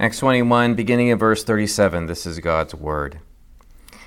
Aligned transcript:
Acts 0.00 0.20
21, 0.20 0.76
beginning 0.76 1.08
in 1.08 1.18
verse 1.18 1.44
37. 1.44 2.06
This 2.06 2.24
is 2.24 2.38
God's 2.38 2.74
word. 2.74 3.20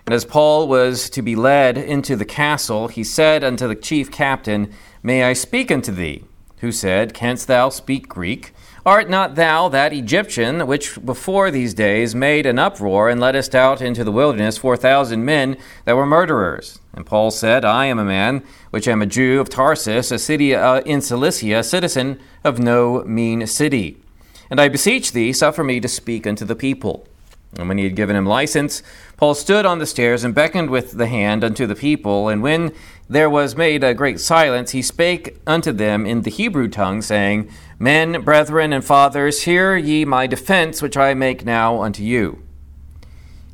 And 0.08 0.16
as 0.16 0.26
Paul 0.26 0.68
was 0.68 1.08
to 1.12 1.22
be 1.22 1.36
led 1.36 1.78
into 1.78 2.16
the 2.16 2.26
castle, 2.26 2.88
he 2.88 3.04
said 3.04 3.44
unto 3.44 3.68
the 3.68 3.76
chief 3.76 4.12
captain, 4.12 4.74
May 5.04 5.24
I 5.24 5.34
speak 5.34 5.72
unto 5.72 5.92
thee? 5.92 6.24
Who 6.62 6.72
said, 6.72 7.14
Canst 7.14 7.48
thou 7.48 7.70
speak 7.70 8.10
Greek? 8.10 8.56
Art 8.84 9.08
not 9.08 9.36
thou 9.36 9.70
that 9.70 9.94
Egyptian 9.94 10.66
which 10.66 10.98
before 11.06 11.52
these 11.52 11.76
days 11.76 12.16
made 12.16 12.48
an 12.48 12.58
uproar 12.58 13.08
and 13.08 13.22
leddest 13.22 13.54
out 13.54 13.80
into 13.80 14.04
the 14.04 14.12
wilderness 14.12 14.58
four 14.58 14.76
thousand 14.76 15.24
men 15.24 15.58
that 15.86 15.96
were 15.96 16.08
murderers? 16.08 16.80
And 16.96 17.06
Paul 17.06 17.30
said, 17.30 17.64
I 17.64 17.86
am 17.86 18.00
a 18.00 18.04
man 18.04 18.44
which 18.72 18.88
am 18.88 19.04
a 19.04 19.06
Jew 19.06 19.40
of 19.40 19.48
Tarsus, 19.48 20.10
a 20.10 20.18
city 20.18 20.56
uh, 20.56 20.82
in 20.82 21.02
Cilicia, 21.02 21.60
a 21.60 21.64
citizen 21.64 22.20
of 22.44 22.58
no 22.58 23.04
mean 23.04 23.46
city. 23.46 24.03
And 24.54 24.62
I 24.62 24.68
beseech 24.68 25.14
thee, 25.14 25.34
suffer 25.34 25.64
me 25.64 25.80
to 25.80 25.88
speak 25.88 26.28
unto 26.28 26.46
the 26.46 26.56
people. 26.56 27.08
And 27.58 27.68
when 27.68 27.80
he 27.80 27.86
had 27.86 27.96
given 27.96 28.16
him 28.16 28.28
license, 28.28 28.84
Paul 29.18 29.34
stood 29.34 29.66
on 29.66 29.80
the 29.80 29.88
stairs 29.88 30.24
and 30.24 30.36
beckoned 30.36 30.70
with 30.70 30.92
the 30.92 31.08
hand 31.08 31.44
unto 31.44 31.66
the 31.66 31.74
people. 31.74 32.30
And 32.30 32.44
when 32.44 32.72
there 33.10 33.32
was 33.32 33.58
made 33.58 33.84
a 33.84 33.96
great 33.96 34.20
silence, 34.20 34.70
he 34.70 34.84
spake 34.84 35.40
unto 35.48 35.72
them 35.72 36.06
in 36.06 36.22
the 36.22 36.30
Hebrew 36.30 36.68
tongue, 36.68 37.02
saying, 37.02 37.50
Men, 37.80 38.22
brethren, 38.22 38.74
and 38.74 38.86
fathers, 38.86 39.42
hear 39.42 39.76
ye 39.76 40.06
my 40.06 40.28
defense, 40.28 40.84
which 40.84 40.98
I 40.98 41.16
make 41.16 41.44
now 41.44 41.82
unto 41.82 42.04
you. 42.04 42.44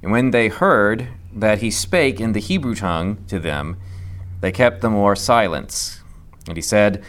And 0.03 0.11
when 0.11 0.31
they 0.31 0.49
heard 0.49 1.07
that 1.33 1.59
he 1.59 1.71
spake 1.71 2.19
in 2.19 2.33
the 2.33 2.41
Hebrew 2.41 2.75
tongue 2.75 3.23
to 3.29 3.39
them, 3.39 3.77
they 4.41 4.51
kept 4.51 4.81
the 4.81 4.89
more 4.89 5.15
silence. 5.15 6.01
And 6.45 6.57
he 6.57 6.61
said, 6.61 7.01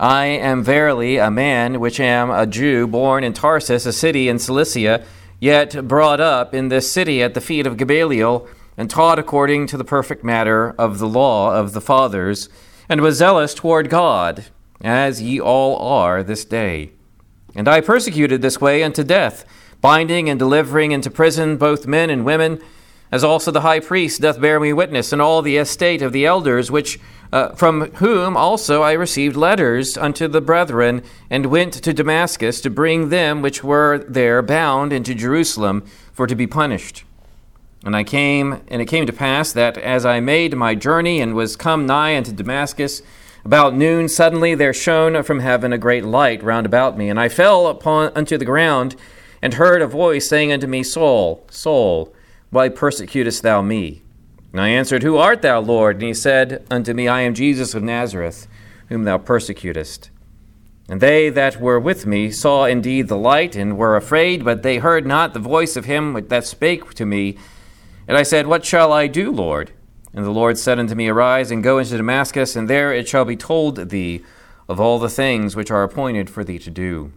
I 0.00 0.26
am 0.26 0.62
verily 0.62 1.16
a 1.16 1.28
man 1.28 1.80
which 1.80 1.98
am 1.98 2.30
a 2.30 2.46
Jew, 2.46 2.86
born 2.86 3.24
in 3.24 3.32
Tarsus, 3.32 3.84
a 3.84 3.92
city 3.92 4.28
in 4.28 4.38
Cilicia, 4.38 5.04
yet 5.40 5.88
brought 5.88 6.20
up 6.20 6.54
in 6.54 6.68
this 6.68 6.90
city 6.90 7.20
at 7.20 7.34
the 7.34 7.40
feet 7.40 7.66
of 7.66 7.76
Gamaliel, 7.76 8.46
and 8.76 8.88
taught 8.88 9.18
according 9.18 9.66
to 9.66 9.76
the 9.76 9.82
perfect 9.82 10.22
matter 10.22 10.70
of 10.78 11.00
the 11.00 11.08
law 11.08 11.52
of 11.52 11.72
the 11.72 11.80
fathers, 11.80 12.48
and 12.88 13.00
was 13.00 13.16
zealous 13.16 13.54
toward 13.54 13.90
God 13.90 14.44
as 14.80 15.20
ye 15.20 15.40
all 15.40 15.76
are 15.78 16.22
this 16.22 16.44
day. 16.44 16.92
And 17.56 17.66
I 17.66 17.80
persecuted 17.80 18.40
this 18.40 18.60
way 18.60 18.84
unto 18.84 19.02
death, 19.02 19.44
binding 19.80 20.30
and 20.30 20.38
delivering 20.38 20.92
into 20.92 21.10
prison 21.10 21.56
both 21.56 21.88
men 21.88 22.08
and 22.08 22.24
women, 22.24 22.60
as 23.10 23.24
also 23.24 23.50
the 23.50 23.62
high 23.62 23.80
priest 23.80 24.20
doth 24.20 24.40
bear 24.40 24.60
me 24.60 24.72
witness, 24.72 25.12
and 25.12 25.22
all 25.22 25.42
the 25.42 25.56
estate 25.56 26.02
of 26.02 26.12
the 26.12 26.26
elders, 26.26 26.70
which 26.70 26.98
uh, 27.32 27.50
from 27.50 27.90
whom 27.96 28.36
also 28.36 28.82
I 28.82 28.92
received 28.92 29.36
letters 29.36 29.96
unto 29.96 30.28
the 30.28 30.40
brethren, 30.40 31.02
and 31.28 31.46
went 31.46 31.74
to 31.74 31.92
Damascus 31.92 32.60
to 32.62 32.70
bring 32.70 33.08
them 33.08 33.42
which 33.42 33.62
were 33.62 33.98
there 34.08 34.42
bound 34.42 34.92
into 34.92 35.14
Jerusalem 35.14 35.84
for 36.12 36.26
to 36.26 36.34
be 36.34 36.46
punished. 36.46 37.04
And 37.84 37.94
I 37.94 38.02
came, 38.02 38.62
and 38.68 38.82
it 38.82 38.86
came 38.86 39.06
to 39.06 39.12
pass 39.12 39.52
that 39.52 39.78
as 39.78 40.04
I 40.04 40.20
made 40.20 40.56
my 40.56 40.74
journey 40.74 41.20
and 41.20 41.34
was 41.34 41.56
come 41.56 41.86
nigh 41.86 42.16
unto 42.16 42.32
Damascus, 42.32 43.02
about 43.44 43.74
noon, 43.74 44.08
suddenly 44.08 44.54
there 44.54 44.74
shone 44.74 45.22
from 45.22 45.40
heaven 45.40 45.72
a 45.72 45.78
great 45.78 46.04
light 46.04 46.42
round 46.42 46.66
about 46.66 46.98
me, 46.98 47.08
and 47.08 47.20
I 47.20 47.28
fell 47.28 47.68
upon 47.68 48.12
unto 48.14 48.36
the 48.36 48.44
ground, 48.44 48.96
and 49.40 49.54
heard 49.54 49.80
a 49.80 49.86
voice 49.86 50.28
saying 50.28 50.50
unto 50.50 50.66
me, 50.66 50.82
Saul, 50.82 51.46
Saul, 51.50 52.12
why 52.50 52.68
persecutest 52.68 53.42
thou 53.42 53.62
me? 53.62 54.02
And 54.52 54.60
I 54.60 54.68
answered, 54.68 55.02
Who 55.02 55.16
art 55.16 55.42
thou, 55.42 55.60
Lord? 55.60 55.96
And 55.96 56.04
he 56.04 56.14
said 56.14 56.64
unto 56.70 56.94
me, 56.94 57.06
I 57.06 57.20
am 57.20 57.34
Jesus 57.34 57.74
of 57.74 57.82
Nazareth, 57.82 58.48
whom 58.88 59.04
thou 59.04 59.18
persecutest. 59.18 60.10
And 60.88 61.02
they 61.02 61.28
that 61.28 61.60
were 61.60 61.78
with 61.78 62.06
me 62.06 62.30
saw 62.30 62.64
indeed 62.64 63.08
the 63.08 63.16
light, 63.16 63.54
and 63.54 63.76
were 63.76 63.96
afraid, 63.96 64.44
but 64.44 64.62
they 64.62 64.78
heard 64.78 65.06
not 65.06 65.34
the 65.34 65.38
voice 65.38 65.76
of 65.76 65.84
him 65.84 66.26
that 66.28 66.46
spake 66.46 66.94
to 66.94 67.04
me. 67.04 67.36
And 68.06 68.16
I 68.16 68.22
said, 68.22 68.46
What 68.46 68.64
shall 68.64 68.92
I 68.92 69.06
do, 69.06 69.30
Lord? 69.30 69.72
And 70.14 70.24
the 70.24 70.30
Lord 70.30 70.56
said 70.56 70.78
unto 70.78 70.94
me, 70.94 71.08
Arise 71.08 71.50
and 71.50 71.62
go 71.62 71.78
into 71.78 71.98
Damascus, 71.98 72.56
and 72.56 72.68
there 72.68 72.94
it 72.94 73.06
shall 73.06 73.26
be 73.26 73.36
told 73.36 73.76
thee 73.76 74.24
of 74.66 74.80
all 74.80 74.98
the 74.98 75.10
things 75.10 75.54
which 75.54 75.70
are 75.70 75.82
appointed 75.82 76.30
for 76.30 76.42
thee 76.42 76.58
to 76.58 76.70
do. 76.70 77.12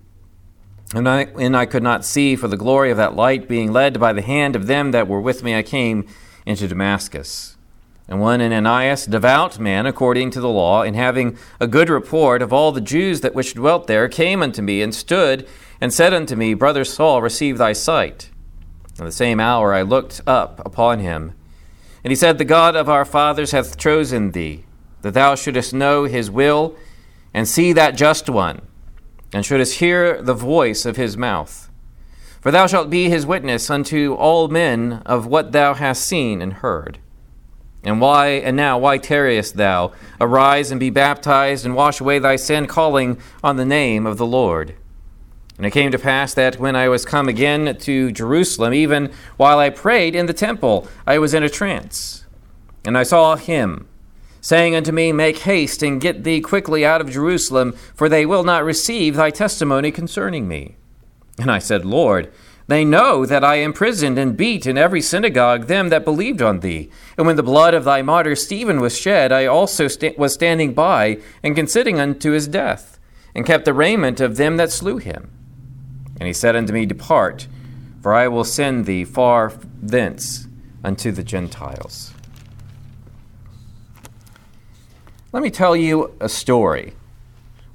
And 0.94 1.08
I, 1.08 1.22
and 1.40 1.56
I 1.56 1.66
could 1.66 1.84
not 1.84 2.04
see 2.04 2.36
for 2.36 2.48
the 2.48 2.58
glory 2.58 2.92
of 2.92 2.98
that 2.98 3.16
light, 3.16 3.48
being 3.48 3.72
led 3.72 4.00
by 4.00 4.12
the 4.12 4.22
hand 4.22 4.56
of 4.56 4.68
them 4.68 4.92
that 4.92 5.08
were 5.08 5.22
with 5.22 5.44
me, 5.44 5.56
I 5.56 5.64
came 5.64 6.06
into 6.46 6.68
Damascus. 6.68 7.56
And 8.08 8.20
one 8.20 8.42
Ananias, 8.42 9.06
devout 9.06 9.58
man 9.58 9.86
according 9.86 10.32
to 10.32 10.42
the 10.42 10.50
law, 10.50 10.84
and 10.84 10.96
having 10.96 11.38
a 11.62 11.68
good 11.68 11.90
report 11.90 12.42
of 12.42 12.52
all 12.52 12.74
the 12.74 12.82
Jews 12.82 13.22
that 13.22 13.34
which 13.34 13.54
dwelt 13.54 13.88
there, 13.88 14.10
came 14.10 14.44
unto 14.44 14.62
me 14.62 14.82
and 14.82 14.94
stood 14.94 15.48
and 15.80 15.94
said 15.94 16.14
unto 16.14 16.36
me, 16.36 16.54
Brother 16.54 16.84
Saul, 16.84 17.22
receive 17.22 17.58
thy 17.58 17.72
sight. 17.72 18.30
In 19.00 19.06
the 19.06 19.12
same 19.12 19.40
hour 19.40 19.74
I 19.74 19.84
looked 19.84 20.20
up 20.28 20.62
upon 20.66 21.00
him 21.00 21.34
and 22.04 22.12
he 22.12 22.16
said, 22.16 22.38
The 22.38 22.46
God 22.46 22.76
of 22.76 22.90
our 22.90 23.06
fathers 23.06 23.52
hath 23.52 23.78
chosen 23.78 24.32
thee, 24.32 24.66
that 25.02 25.14
thou 25.14 25.36
shouldest 25.36 25.74
know 25.74 26.06
his 26.06 26.32
will, 26.32 26.76
and 27.34 27.48
see 27.48 27.74
that 27.74 27.96
just 27.96 28.30
one, 28.30 28.62
and 29.34 29.46
shouldest 29.46 29.80
hear 29.80 30.22
the 30.22 30.34
voice 30.34 30.86
of 30.86 30.98
his 30.98 31.18
mouth. 31.18 31.70
For 32.42 32.52
thou 32.52 32.68
shalt 32.68 32.90
be 32.90 33.10
his 33.10 33.26
witness 33.26 33.70
unto 33.70 34.16
all 34.16 34.48
men 34.48 35.02
of 35.06 35.28
what 35.28 35.52
thou 35.52 35.76
hast 35.76 36.06
seen 36.06 36.42
and 36.42 36.54
heard. 36.54 36.98
And 37.84 38.00
why, 38.00 38.28
and 38.30 38.56
now, 38.56 38.78
why 38.78 38.98
tarriest 38.98 39.58
thou? 39.58 39.92
Arise 40.20 40.72
and 40.72 40.80
be 40.80 40.90
baptized, 40.90 41.66
and 41.66 41.76
wash 41.76 42.00
away 42.00 42.20
thy 42.20 42.36
sin, 42.36 42.68
calling 42.68 43.20
on 43.44 43.58
the 43.58 43.66
name 43.66 44.06
of 44.06 44.18
the 44.18 44.26
Lord. 44.26 44.76
And 45.58 45.66
it 45.66 45.72
came 45.72 45.92
to 45.92 46.00
pass 46.00 46.34
that 46.34 46.60
when 46.60 46.76
I 46.76 46.90
was 46.90 47.06
come 47.06 47.28
again 47.28 47.76
to 47.78 48.12
Jerusalem, 48.12 48.74
even 48.74 49.12
while 49.38 49.60
I 49.60 49.70
prayed 49.70 50.16
in 50.16 50.26
the 50.26 50.34
temple, 50.34 50.88
I 51.06 51.20
was 51.20 51.34
in 51.34 51.44
a 51.44 51.50
trance. 51.50 52.26
And 52.84 52.98
I 52.98 53.04
saw 53.04 53.36
him, 53.36 53.88
saying 54.42 54.76
unto 54.76 54.92
me, 54.92 55.14
Make 55.14 55.40
haste 55.40 55.82
and 55.82 56.02
get 56.02 56.24
thee 56.24 56.42
quickly 56.42 56.86
out 56.86 57.00
of 57.00 57.12
Jerusalem, 57.12 57.74
for 57.96 58.10
they 58.10 58.26
will 58.26 58.44
not 58.44 58.66
receive 58.66 59.16
thy 59.16 59.30
testimony 59.30 59.92
concerning 59.92 60.48
me. 60.48 60.76
And 61.40 61.50
I 61.50 61.60
said, 61.60 61.86
Lord, 61.86 62.32
they 62.68 62.86
know 62.86 63.26
that 63.26 63.44
I 63.44 63.56
imprisoned 63.56 64.18
and 64.18 64.38
beat 64.38 64.66
in 64.66 64.78
every 64.78 65.02
synagogue 65.02 65.68
them 65.68 65.90
that 65.90 66.06
believed 66.06 66.42
on 66.42 66.60
thee. 66.60 66.90
And 67.18 67.28
when 67.28 67.36
the 67.36 67.44
blood 67.44 67.74
of 67.74 67.84
thy 67.84 68.02
martyr 68.02 68.36
Stephen 68.36 68.80
was 68.80 68.98
shed, 68.98 69.32
I 69.32 69.46
also 69.46 69.88
sta- 69.88 70.16
was 70.18 70.34
standing 70.34 70.74
by 70.74 71.20
and 71.44 71.56
considering 71.56 72.00
unto 72.00 72.32
his 72.32 72.48
death, 72.48 73.00
and 73.36 73.46
kept 73.46 73.66
the 73.66 73.74
raiment 73.74 74.20
of 74.20 74.38
them 74.38 74.58
that 74.58 74.72
slew 74.72 74.98
him. 74.98 75.32
And 76.20 76.28
he 76.28 76.34
said 76.34 76.56
unto 76.56 76.74
me, 76.74 76.86
Depart, 76.86 77.48
for 78.02 78.14
I 78.14 78.28
will 78.28 78.44
send 78.44 78.86
thee 78.86 79.06
far 79.06 79.54
thence 79.82 80.48
unto 80.84 81.12
the 81.12 81.24
Gentiles. 81.24 82.11
Let 85.34 85.44
me 85.44 85.50
tell 85.50 85.78
you 85.78 86.14
a 86.20 86.28
story. 86.28 86.94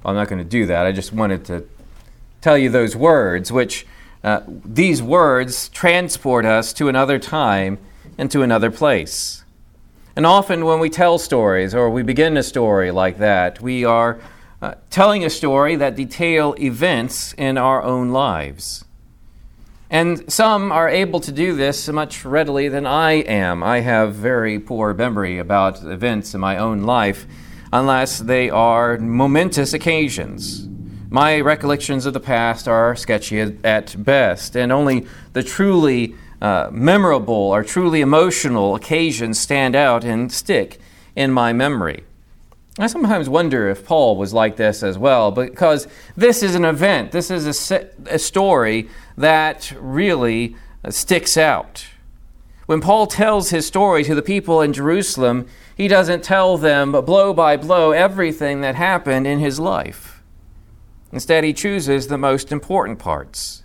Well, 0.03 0.11
I'm 0.11 0.15
not 0.15 0.27
going 0.27 0.43
to 0.43 0.47
do 0.47 0.67
that. 0.67 0.85
I 0.85 0.91
just 0.91 1.11
wanted 1.11 1.43
to 1.45 1.65
tell 2.39 2.55
you 2.55 2.69
those 2.69 2.95
words, 2.95 3.51
which 3.51 3.87
uh, 4.23 4.41
these 4.45 5.01
words 5.01 5.69
transport 5.69 6.45
us 6.45 6.71
to 6.73 6.87
another 6.87 7.17
time 7.17 7.79
and 8.15 8.29
to 8.29 8.43
another 8.43 8.69
place. 8.69 9.43
And 10.15 10.23
often 10.23 10.65
when 10.65 10.79
we 10.79 10.91
tell 10.91 11.17
stories 11.17 11.73
or 11.73 11.89
we 11.89 12.03
begin 12.03 12.37
a 12.37 12.43
story 12.43 12.91
like 12.91 13.17
that, 13.17 13.59
we 13.59 13.83
are 13.83 14.19
uh, 14.61 14.75
telling 14.91 15.25
a 15.25 15.29
story 15.29 15.75
that 15.77 15.95
detail 15.95 16.53
events 16.59 17.33
in 17.39 17.57
our 17.57 17.81
own 17.81 18.11
lives. 18.11 18.85
And 19.89 20.31
some 20.31 20.71
are 20.71 20.89
able 20.89 21.21
to 21.21 21.31
do 21.31 21.55
this 21.55 21.87
much 21.87 22.23
readily 22.23 22.69
than 22.69 22.85
I 22.85 23.13
am. 23.13 23.63
I 23.63 23.79
have 23.79 24.13
very 24.13 24.59
poor 24.59 24.93
memory 24.93 25.39
about 25.39 25.83
events 25.83 26.35
in 26.35 26.39
my 26.39 26.57
own 26.57 26.83
life 26.83 27.25
unless 27.71 28.19
they 28.19 28.49
are 28.49 28.97
momentous 28.97 29.73
occasions. 29.73 30.67
My 31.09 31.39
recollections 31.39 32.05
of 32.05 32.13
the 32.13 32.19
past 32.19 32.67
are 32.67 32.95
sketchy 32.95 33.39
at 33.63 34.03
best, 34.03 34.55
and 34.55 34.71
only 34.71 35.07
the 35.33 35.43
truly 35.43 36.15
uh, 36.41 36.69
memorable 36.71 37.33
or 37.33 37.63
truly 37.63 38.01
emotional 38.01 38.75
occasions 38.75 39.39
stand 39.39 39.75
out 39.75 40.03
and 40.03 40.31
stick 40.31 40.79
in 41.15 41.31
my 41.31 41.53
memory. 41.53 42.03
I 42.79 42.87
sometimes 42.87 43.27
wonder 43.27 43.69
if 43.69 43.85
Paul 43.85 44.17
was 44.17 44.33
like 44.33 44.57
this 44.57 44.83
as 44.83 44.97
well, 44.97 45.31
because 45.31 45.87
this 46.15 46.43
is 46.43 46.53
an 46.53 46.63
event, 46.63 47.11
this 47.11 47.31
is 47.31 47.71
a, 47.71 47.89
a 48.05 48.19
story 48.19 48.87
that 49.17 49.73
really 49.79 50.55
sticks 50.89 51.37
out. 51.37 51.87
When 52.67 52.81
Paul 52.81 53.07
tells 53.07 53.49
his 53.49 53.65
story 53.65 54.03
to 54.03 54.13
the 54.13 54.21
people 54.21 54.61
in 54.61 54.73
Jerusalem, 54.73 55.47
he 55.77 55.87
doesn't 55.87 56.23
tell 56.23 56.57
them 56.57 56.91
blow 56.91 57.33
by 57.33 57.55
blow 57.55 57.91
everything 57.91 58.61
that 58.61 58.73
happened 58.73 59.27
in 59.27 59.37
his 59.37 59.59
life. 59.59 60.23
Instead, 61.13 61.43
he 61.43 61.53
chooses 61.53 62.07
the 62.07 62.17
most 62.17 62.51
important 62.51 62.97
parts. 62.97 63.63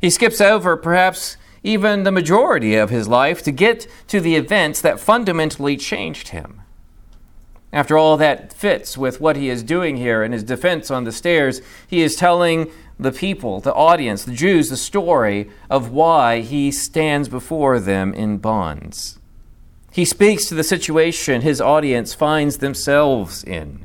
He 0.00 0.10
skips 0.10 0.40
over 0.40 0.76
perhaps 0.76 1.36
even 1.62 2.02
the 2.02 2.12
majority 2.12 2.74
of 2.74 2.90
his 2.90 3.08
life 3.08 3.42
to 3.44 3.52
get 3.52 3.86
to 4.08 4.20
the 4.20 4.34
events 4.34 4.80
that 4.80 5.00
fundamentally 5.00 5.76
changed 5.76 6.28
him. 6.28 6.62
After 7.72 7.96
all, 7.96 8.16
that 8.16 8.52
fits 8.52 8.98
with 8.98 9.20
what 9.20 9.36
he 9.36 9.48
is 9.48 9.62
doing 9.62 9.96
here 9.96 10.22
in 10.24 10.32
his 10.32 10.42
defense 10.42 10.90
on 10.90 11.04
the 11.04 11.12
stairs. 11.12 11.60
He 11.86 12.02
is 12.02 12.16
telling 12.16 12.70
the 12.98 13.12
people, 13.12 13.60
the 13.60 13.74
audience, 13.74 14.24
the 14.24 14.32
Jews, 14.32 14.70
the 14.70 14.76
story 14.76 15.50
of 15.70 15.90
why 15.90 16.40
he 16.40 16.72
stands 16.72 17.28
before 17.28 17.78
them 17.78 18.12
in 18.14 18.38
bonds. 18.38 19.18
He 19.98 20.04
speaks 20.04 20.44
to 20.44 20.54
the 20.54 20.62
situation 20.62 21.40
his 21.40 21.60
audience 21.60 22.14
finds 22.14 22.58
themselves 22.58 23.42
in. 23.42 23.84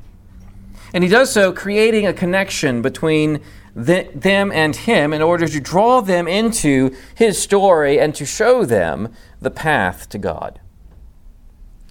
And 0.94 1.04
he 1.04 1.10
does 1.10 1.33
so 1.33 1.51
creating 1.51 2.06
a 2.06 2.13
connection 2.13 2.83
between 2.83 3.42
the, 3.75 4.07
them 4.13 4.51
and 4.51 4.75
him 4.75 5.12
in 5.12 5.24
order 5.24 5.48
to 5.48 5.60
draw 5.60 6.01
them 6.01 6.27
into 6.27 6.95
his 7.15 7.42
story 7.42 8.00
and 8.00 8.13
to 8.13 8.27
show 8.27 8.63
them 8.63 9.12
the 9.42 9.50
path 9.50 10.07
to 10.10 10.19
God. 10.19 10.60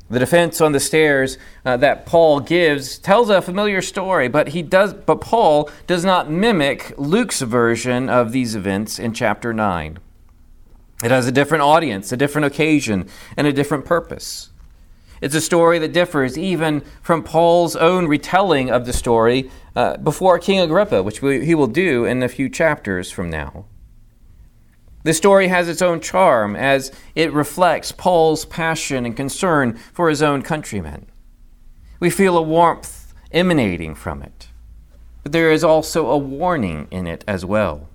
The 0.08 0.20
defense 0.20 0.60
on 0.60 0.70
the 0.70 0.78
stairs 0.78 1.36
uh, 1.64 1.76
that 1.78 2.06
Paul 2.06 2.38
gives 2.38 2.98
tells 2.98 3.28
a 3.28 3.42
familiar 3.42 3.82
story, 3.82 4.28
but 4.28 4.50
he 4.50 4.62
does 4.62 4.94
but 4.94 5.20
Paul 5.20 5.68
does 5.88 6.04
not 6.04 6.30
mimic 6.30 6.94
Luke's 6.96 7.40
version 7.40 8.08
of 8.08 8.30
these 8.30 8.54
events 8.54 9.00
in 9.00 9.14
chapter 9.14 9.52
9. 9.52 9.98
It 11.02 11.10
has 11.10 11.26
a 11.26 11.32
different 11.32 11.62
audience, 11.62 12.12
a 12.12 12.16
different 12.16 12.46
occasion, 12.46 13.08
and 13.36 13.46
a 13.46 13.52
different 13.52 13.84
purpose. 13.84 14.50
It's 15.20 15.34
a 15.34 15.40
story 15.40 15.78
that 15.78 15.92
differs 15.92 16.36
even 16.36 16.82
from 17.00 17.22
Paul's 17.22 17.76
own 17.76 18.06
retelling 18.06 18.70
of 18.70 18.86
the 18.86 18.92
story 18.92 19.50
uh, 19.76 19.96
before 19.96 20.38
King 20.38 20.60
Agrippa, 20.60 21.02
which 21.02 21.22
we, 21.22 21.44
he 21.44 21.54
will 21.54 21.68
do 21.68 22.04
in 22.04 22.22
a 22.22 22.28
few 22.28 22.48
chapters 22.48 23.10
from 23.10 23.30
now. 23.30 23.66
The 25.04 25.14
story 25.14 25.48
has 25.48 25.68
its 25.68 25.82
own 25.82 26.00
charm 26.00 26.54
as 26.54 26.92
it 27.14 27.32
reflects 27.32 27.92
Paul's 27.92 28.44
passion 28.44 29.04
and 29.04 29.16
concern 29.16 29.74
for 29.92 30.08
his 30.08 30.22
own 30.22 30.42
countrymen. 30.42 31.06
We 31.98 32.10
feel 32.10 32.36
a 32.36 32.42
warmth 32.42 33.12
emanating 33.32 33.94
from 33.94 34.22
it, 34.22 34.48
but 35.22 35.32
there 35.32 35.50
is 35.50 35.64
also 35.64 36.10
a 36.10 36.18
warning 36.18 36.86
in 36.90 37.06
it 37.06 37.24
as 37.26 37.44
well. 37.44 37.88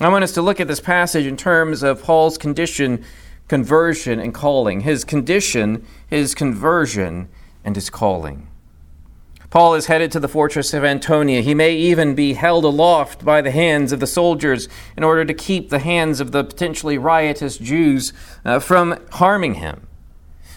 I 0.00 0.08
want 0.10 0.22
us 0.22 0.32
to 0.32 0.42
look 0.42 0.60
at 0.60 0.68
this 0.68 0.78
passage 0.78 1.26
in 1.26 1.36
terms 1.36 1.82
of 1.82 2.04
Paul's 2.04 2.38
condition, 2.38 3.04
conversion, 3.48 4.20
and 4.20 4.32
calling. 4.32 4.82
His 4.82 5.02
condition, 5.02 5.84
his 6.06 6.36
conversion, 6.36 7.28
and 7.64 7.74
his 7.74 7.90
calling. 7.90 8.46
Paul 9.50 9.74
is 9.74 9.86
headed 9.86 10.12
to 10.12 10.20
the 10.20 10.28
fortress 10.28 10.72
of 10.72 10.84
Antonia. 10.84 11.40
He 11.40 11.52
may 11.52 11.74
even 11.74 12.14
be 12.14 12.34
held 12.34 12.64
aloft 12.64 13.24
by 13.24 13.40
the 13.40 13.50
hands 13.50 13.90
of 13.90 13.98
the 13.98 14.06
soldiers 14.06 14.68
in 14.96 15.02
order 15.02 15.24
to 15.24 15.34
keep 15.34 15.70
the 15.70 15.80
hands 15.80 16.20
of 16.20 16.30
the 16.30 16.44
potentially 16.44 16.96
riotous 16.96 17.58
Jews 17.58 18.12
uh, 18.44 18.60
from 18.60 19.04
harming 19.10 19.54
him. 19.54 19.87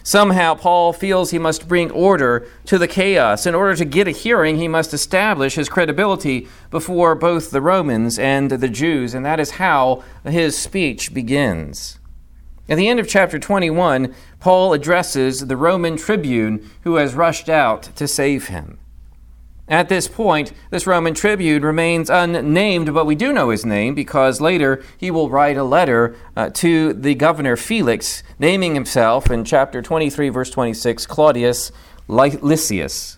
Somehow, 0.03 0.56
Paul 0.56 0.94
feels 0.94 1.30
he 1.30 1.39
must 1.39 1.68
bring 1.68 1.92
order 1.92 2.48
to 2.65 2.77
the 2.77 2.88
chaos. 2.88 3.45
In 3.45 3.56
order 3.56 3.75
to 3.75 3.86
get 3.86 4.07
a 4.07 4.12
hearing, 4.12 4.57
he 4.57 4.68
must 4.68 4.94
establish 4.94 5.56
his 5.56 5.69
credibility 5.69 6.48
before 6.69 7.15
both 7.15 7.51
the 7.51 7.62
Romans 7.62 8.18
and 8.18 8.50
the 8.50 8.69
Jews, 8.69 9.13
and 9.13 9.25
that 9.25 9.39
is 9.39 9.51
how 9.51 10.03
his 10.24 10.57
speech 10.57 11.13
begins. 11.13 12.00
At 12.68 12.77
the 12.77 12.88
end 12.88 13.00
of 13.00 13.07
chapter 13.07 13.38
21, 13.38 14.13
Paul 14.39 14.74
addresses 14.74 15.48
the 15.48 15.57
Roman 15.57 15.98
tribune 15.98 16.69
who 16.83 16.95
has 16.95 17.13
rushed 17.13 17.50
out 17.50 17.83
to 17.95 18.07
save 18.07 18.48
him. 18.48 18.80
At 19.71 19.88
this 19.88 20.09
point, 20.09 20.51
this 20.69 20.85
Roman 20.85 21.13
tribune 21.13 21.63
remains 21.63 22.09
unnamed, 22.09 22.94
but 22.94 23.06
we 23.06 23.15
do 23.15 23.31
know 23.31 23.51
his 23.51 23.65
name 23.65 23.95
because 23.95 24.41
later 24.41 24.83
he 24.97 25.09
will 25.09 25.29
write 25.29 25.56
a 25.56 25.63
letter 25.63 26.13
uh, 26.35 26.50
to 26.56 26.91
the 26.91 27.15
governor 27.15 27.56
Felix, 27.56 28.21
naming 28.38 28.75
himself 28.75 29.31
in 29.31 29.45
chapter 29.45 29.81
23, 29.81 30.27
verse 30.27 30.50
26, 30.50 31.06
Claudius 31.06 31.71
Lysias. 32.09 33.18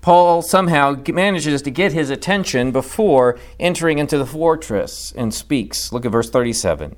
Paul 0.00 0.40
somehow 0.42 1.02
manages 1.08 1.62
to 1.62 1.70
get 1.72 1.92
his 1.92 2.10
attention 2.10 2.70
before 2.70 3.36
entering 3.58 3.98
into 3.98 4.18
the 4.18 4.26
fortress 4.26 5.12
and 5.16 5.34
speaks. 5.34 5.92
Look 5.92 6.06
at 6.06 6.12
verse 6.12 6.30
37. 6.30 6.94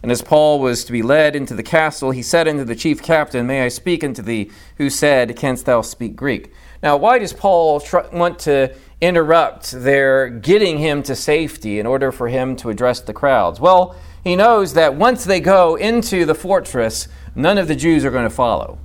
And 0.00 0.12
as 0.12 0.22
Paul 0.22 0.60
was 0.60 0.84
to 0.84 0.92
be 0.92 1.02
led 1.02 1.34
into 1.34 1.54
the 1.54 1.62
castle, 1.64 2.12
he 2.12 2.22
said 2.22 2.46
unto 2.46 2.62
the 2.62 2.76
chief 2.76 3.02
captain, 3.02 3.48
May 3.48 3.62
I 3.62 3.68
speak 3.68 4.04
unto 4.04 4.22
thee? 4.22 4.52
Who 4.76 4.90
said, 4.90 5.36
Canst 5.36 5.66
thou 5.66 5.82
speak 5.82 6.14
Greek? 6.14 6.52
Now, 6.82 6.96
why 6.96 7.18
does 7.18 7.32
Paul 7.32 7.80
try, 7.80 8.06
want 8.08 8.40
to 8.40 8.74
interrupt 9.00 9.70
their 9.70 10.28
getting 10.28 10.78
him 10.78 11.02
to 11.04 11.14
safety 11.14 11.78
in 11.78 11.86
order 11.86 12.10
for 12.10 12.28
him 12.28 12.56
to 12.56 12.70
address 12.70 13.00
the 13.00 13.12
crowds? 13.12 13.60
Well, 13.60 13.96
he 14.24 14.36
knows 14.36 14.74
that 14.74 14.94
once 14.94 15.24
they 15.24 15.40
go 15.40 15.76
into 15.76 16.24
the 16.24 16.34
fortress, 16.34 17.08
none 17.34 17.58
of 17.58 17.68
the 17.68 17.76
Jews 17.76 18.04
are 18.04 18.10
going 18.10 18.28
to 18.28 18.30
follow. 18.30 18.78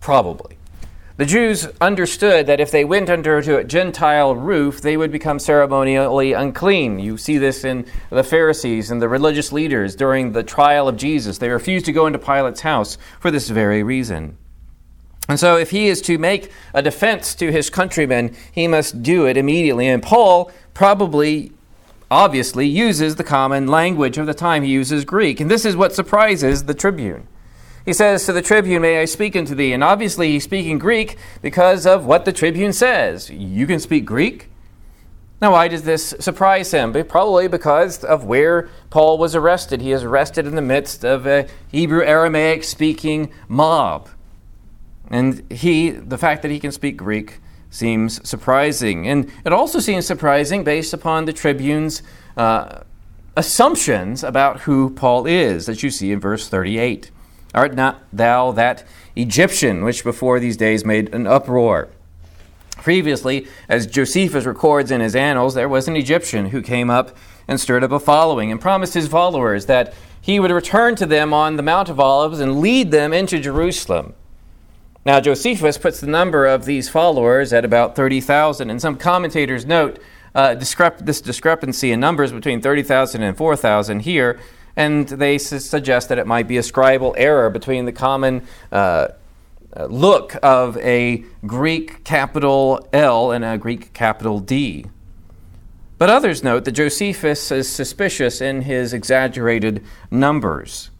Probably. 0.00 0.56
The 1.16 1.26
Jews 1.26 1.66
understood 1.80 2.46
that 2.46 2.60
if 2.60 2.70
they 2.70 2.84
went 2.84 3.10
under 3.10 3.42
to 3.42 3.58
a 3.58 3.64
Gentile 3.64 4.36
roof, 4.36 4.80
they 4.80 4.96
would 4.96 5.10
become 5.10 5.40
ceremonially 5.40 6.32
unclean. 6.32 7.00
You 7.00 7.16
see 7.16 7.38
this 7.38 7.64
in 7.64 7.86
the 8.08 8.22
Pharisees 8.22 8.90
and 8.92 9.02
the 9.02 9.08
religious 9.08 9.50
leaders 9.50 9.96
during 9.96 10.30
the 10.30 10.44
trial 10.44 10.86
of 10.86 10.96
Jesus. 10.96 11.38
They 11.38 11.48
refused 11.48 11.86
to 11.86 11.92
go 11.92 12.06
into 12.06 12.20
Pilate's 12.20 12.60
house 12.60 12.98
for 13.18 13.32
this 13.32 13.48
very 13.48 13.82
reason. 13.82 14.38
And 15.28 15.38
so, 15.38 15.58
if 15.58 15.70
he 15.70 15.88
is 15.88 16.00
to 16.02 16.16
make 16.16 16.50
a 16.72 16.80
defense 16.80 17.34
to 17.34 17.52
his 17.52 17.68
countrymen, 17.68 18.34
he 18.50 18.66
must 18.66 19.02
do 19.02 19.26
it 19.26 19.36
immediately. 19.36 19.86
And 19.86 20.02
Paul 20.02 20.50
probably, 20.72 21.52
obviously, 22.10 22.66
uses 22.66 23.16
the 23.16 23.24
common 23.24 23.66
language 23.66 24.16
of 24.16 24.26
the 24.26 24.32
time. 24.32 24.62
He 24.62 24.70
uses 24.70 25.04
Greek. 25.04 25.38
And 25.38 25.50
this 25.50 25.66
is 25.66 25.76
what 25.76 25.94
surprises 25.94 26.64
the 26.64 26.72
tribune. 26.72 27.28
He 27.84 27.92
says 27.92 28.24
to 28.24 28.32
the 28.32 28.42
tribune, 28.42 28.80
May 28.80 29.02
I 29.02 29.04
speak 29.04 29.36
unto 29.36 29.54
thee? 29.54 29.74
And 29.74 29.84
obviously, 29.84 30.30
he's 30.30 30.44
speaking 30.44 30.78
Greek 30.78 31.18
because 31.42 31.86
of 31.86 32.06
what 32.06 32.24
the 32.24 32.32
tribune 32.32 32.72
says. 32.72 33.28
You 33.28 33.66
can 33.66 33.80
speak 33.80 34.06
Greek? 34.06 34.48
Now, 35.42 35.52
why 35.52 35.68
does 35.68 35.82
this 35.82 36.14
surprise 36.18 36.70
him? 36.70 36.92
Probably 37.04 37.48
because 37.48 38.02
of 38.02 38.24
where 38.24 38.68
Paul 38.90 39.18
was 39.18 39.36
arrested. 39.36 39.82
He 39.82 39.92
is 39.92 40.02
arrested 40.02 40.46
in 40.46 40.56
the 40.56 40.62
midst 40.62 41.04
of 41.04 41.26
a 41.26 41.46
Hebrew 41.68 42.02
Aramaic 42.02 42.64
speaking 42.64 43.30
mob. 43.46 44.08
And 45.10 45.50
he, 45.50 45.90
the 45.90 46.18
fact 46.18 46.42
that 46.42 46.50
he 46.50 46.60
can 46.60 46.72
speak 46.72 46.96
Greek, 46.96 47.40
seems 47.70 48.26
surprising. 48.28 49.06
And 49.08 49.30
it 49.44 49.52
also 49.52 49.80
seems 49.80 50.06
surprising 50.06 50.64
based 50.64 50.92
upon 50.92 51.24
the 51.24 51.32
tribune's 51.32 52.02
uh, 52.36 52.80
assumptions 53.36 54.24
about 54.24 54.60
who 54.60 54.90
Paul 54.90 55.26
is, 55.26 55.66
that 55.66 55.82
you 55.82 55.90
see 55.90 56.12
in 56.12 56.20
verse 56.20 56.48
38. 56.48 57.10
Art 57.54 57.74
not 57.74 58.02
thou 58.12 58.52
that 58.52 58.86
Egyptian 59.16 59.84
which 59.84 60.04
before 60.04 60.38
these 60.38 60.56
days 60.56 60.84
made 60.84 61.14
an 61.14 61.26
uproar? 61.26 61.88
Previously, 62.76 63.46
as 63.68 63.86
Josephus 63.86 64.44
records 64.44 64.90
in 64.90 65.00
his 65.00 65.16
annals, 65.16 65.54
there 65.54 65.68
was 65.68 65.88
an 65.88 65.96
Egyptian 65.96 66.50
who 66.50 66.62
came 66.62 66.90
up 66.90 67.16
and 67.48 67.58
stirred 67.58 67.82
up 67.82 67.90
a 67.90 67.98
following 67.98 68.52
and 68.52 68.60
promised 68.60 68.94
his 68.94 69.08
followers 69.08 69.66
that 69.66 69.94
he 70.20 70.38
would 70.38 70.50
return 70.50 70.94
to 70.96 71.06
them 71.06 71.32
on 71.32 71.56
the 71.56 71.62
Mount 71.62 71.88
of 71.88 71.98
Olives 71.98 72.38
and 72.38 72.60
lead 72.60 72.90
them 72.90 73.12
into 73.12 73.40
Jerusalem. 73.40 74.14
Now, 75.06 75.20
Josephus 75.20 75.78
puts 75.78 76.00
the 76.00 76.06
number 76.06 76.46
of 76.46 76.64
these 76.64 76.88
followers 76.88 77.52
at 77.52 77.64
about 77.64 77.96
30,000, 77.96 78.68
and 78.68 78.80
some 78.80 78.96
commentators 78.96 79.64
note 79.64 79.98
uh, 80.34 80.54
discrep- 80.54 81.04
this 81.04 81.20
discrepancy 81.20 81.92
in 81.92 82.00
numbers 82.00 82.32
between 82.32 82.60
30,000 82.60 83.22
and 83.22 83.36
4,000 83.36 84.00
here, 84.00 84.38
and 84.76 85.08
they 85.08 85.38
su- 85.38 85.58
suggest 85.58 86.08
that 86.08 86.18
it 86.18 86.26
might 86.26 86.46
be 86.46 86.58
a 86.58 86.62
scribal 86.62 87.14
error 87.16 87.48
between 87.50 87.84
the 87.84 87.92
common 87.92 88.46
uh, 88.70 89.08
uh, 89.76 89.84
look 89.86 90.36
of 90.42 90.76
a 90.78 91.24
Greek 91.46 92.04
capital 92.04 92.86
L 92.92 93.32
and 93.32 93.44
a 93.44 93.58
Greek 93.58 93.92
capital 93.92 94.40
D. 94.40 94.86
But 95.98 96.10
others 96.10 96.44
note 96.44 96.64
that 96.64 96.72
Josephus 96.72 97.50
is 97.50 97.68
suspicious 97.68 98.40
in 98.40 98.62
his 98.62 98.92
exaggerated 98.92 99.84
numbers. 100.10 100.90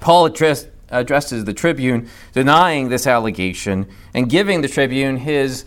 Paul 0.00 0.26
addressed 0.26 0.68
addresses 0.90 1.44
the 1.44 1.52
tribune, 1.52 2.08
denying 2.32 2.88
this 2.88 3.06
allegation 3.06 3.86
and 4.12 4.28
giving 4.28 4.60
the 4.60 4.68
tribune 4.68 5.18
his 5.18 5.64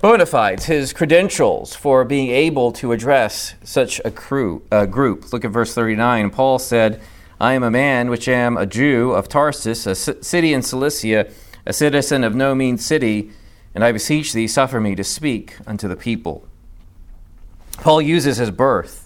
bona 0.00 0.26
fides, 0.26 0.66
his 0.66 0.92
credentials 0.92 1.74
for 1.74 2.04
being 2.04 2.30
able 2.30 2.72
to 2.72 2.92
address 2.92 3.54
such 3.64 4.00
a 4.04 4.10
crew, 4.10 4.62
group. 4.90 5.32
Look 5.32 5.44
at 5.44 5.50
verse 5.50 5.74
39. 5.74 6.30
Paul 6.30 6.58
said, 6.58 7.00
I 7.40 7.54
am 7.54 7.62
a 7.62 7.70
man 7.70 8.10
which 8.10 8.28
am 8.28 8.56
a 8.56 8.66
Jew 8.66 9.12
of 9.12 9.28
Tarsus, 9.28 9.86
a 9.86 9.94
city 9.94 10.52
in 10.52 10.62
Cilicia, 10.62 11.30
a 11.66 11.72
citizen 11.72 12.22
of 12.22 12.34
no 12.34 12.54
mean 12.54 12.78
city, 12.78 13.30
and 13.74 13.82
I 13.82 13.92
beseech 13.92 14.32
thee, 14.32 14.46
suffer 14.46 14.80
me 14.80 14.94
to 14.94 15.04
speak 15.04 15.56
unto 15.66 15.88
the 15.88 15.96
people. 15.96 16.46
Paul 17.78 18.00
uses 18.00 18.36
his 18.36 18.50
birth 18.50 19.03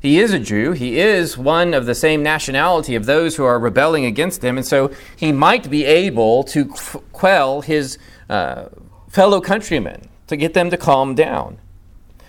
he 0.00 0.18
is 0.18 0.32
a 0.32 0.38
Jew. 0.38 0.72
He 0.72 0.98
is 0.98 1.36
one 1.38 1.74
of 1.74 1.86
the 1.86 1.94
same 1.94 2.22
nationality 2.22 2.94
of 2.94 3.06
those 3.06 3.36
who 3.36 3.44
are 3.44 3.58
rebelling 3.58 4.04
against 4.04 4.42
him. 4.42 4.56
And 4.56 4.66
so 4.66 4.90
he 5.16 5.32
might 5.32 5.70
be 5.70 5.84
able 5.84 6.44
to 6.44 6.66
quell 7.12 7.62
his 7.62 7.98
uh, 8.28 8.66
fellow 9.08 9.40
countrymen, 9.40 10.08
to 10.26 10.36
get 10.36 10.54
them 10.54 10.70
to 10.70 10.76
calm 10.76 11.14
down. 11.14 11.58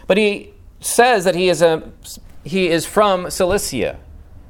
But 0.05 0.17
he 0.17 0.53
says 0.79 1.23
that 1.25 1.35
he 1.35 1.49
is, 1.49 1.61
a, 1.61 1.91
he 2.43 2.69
is 2.69 2.85
from 2.85 3.29
Cilicia. 3.29 3.99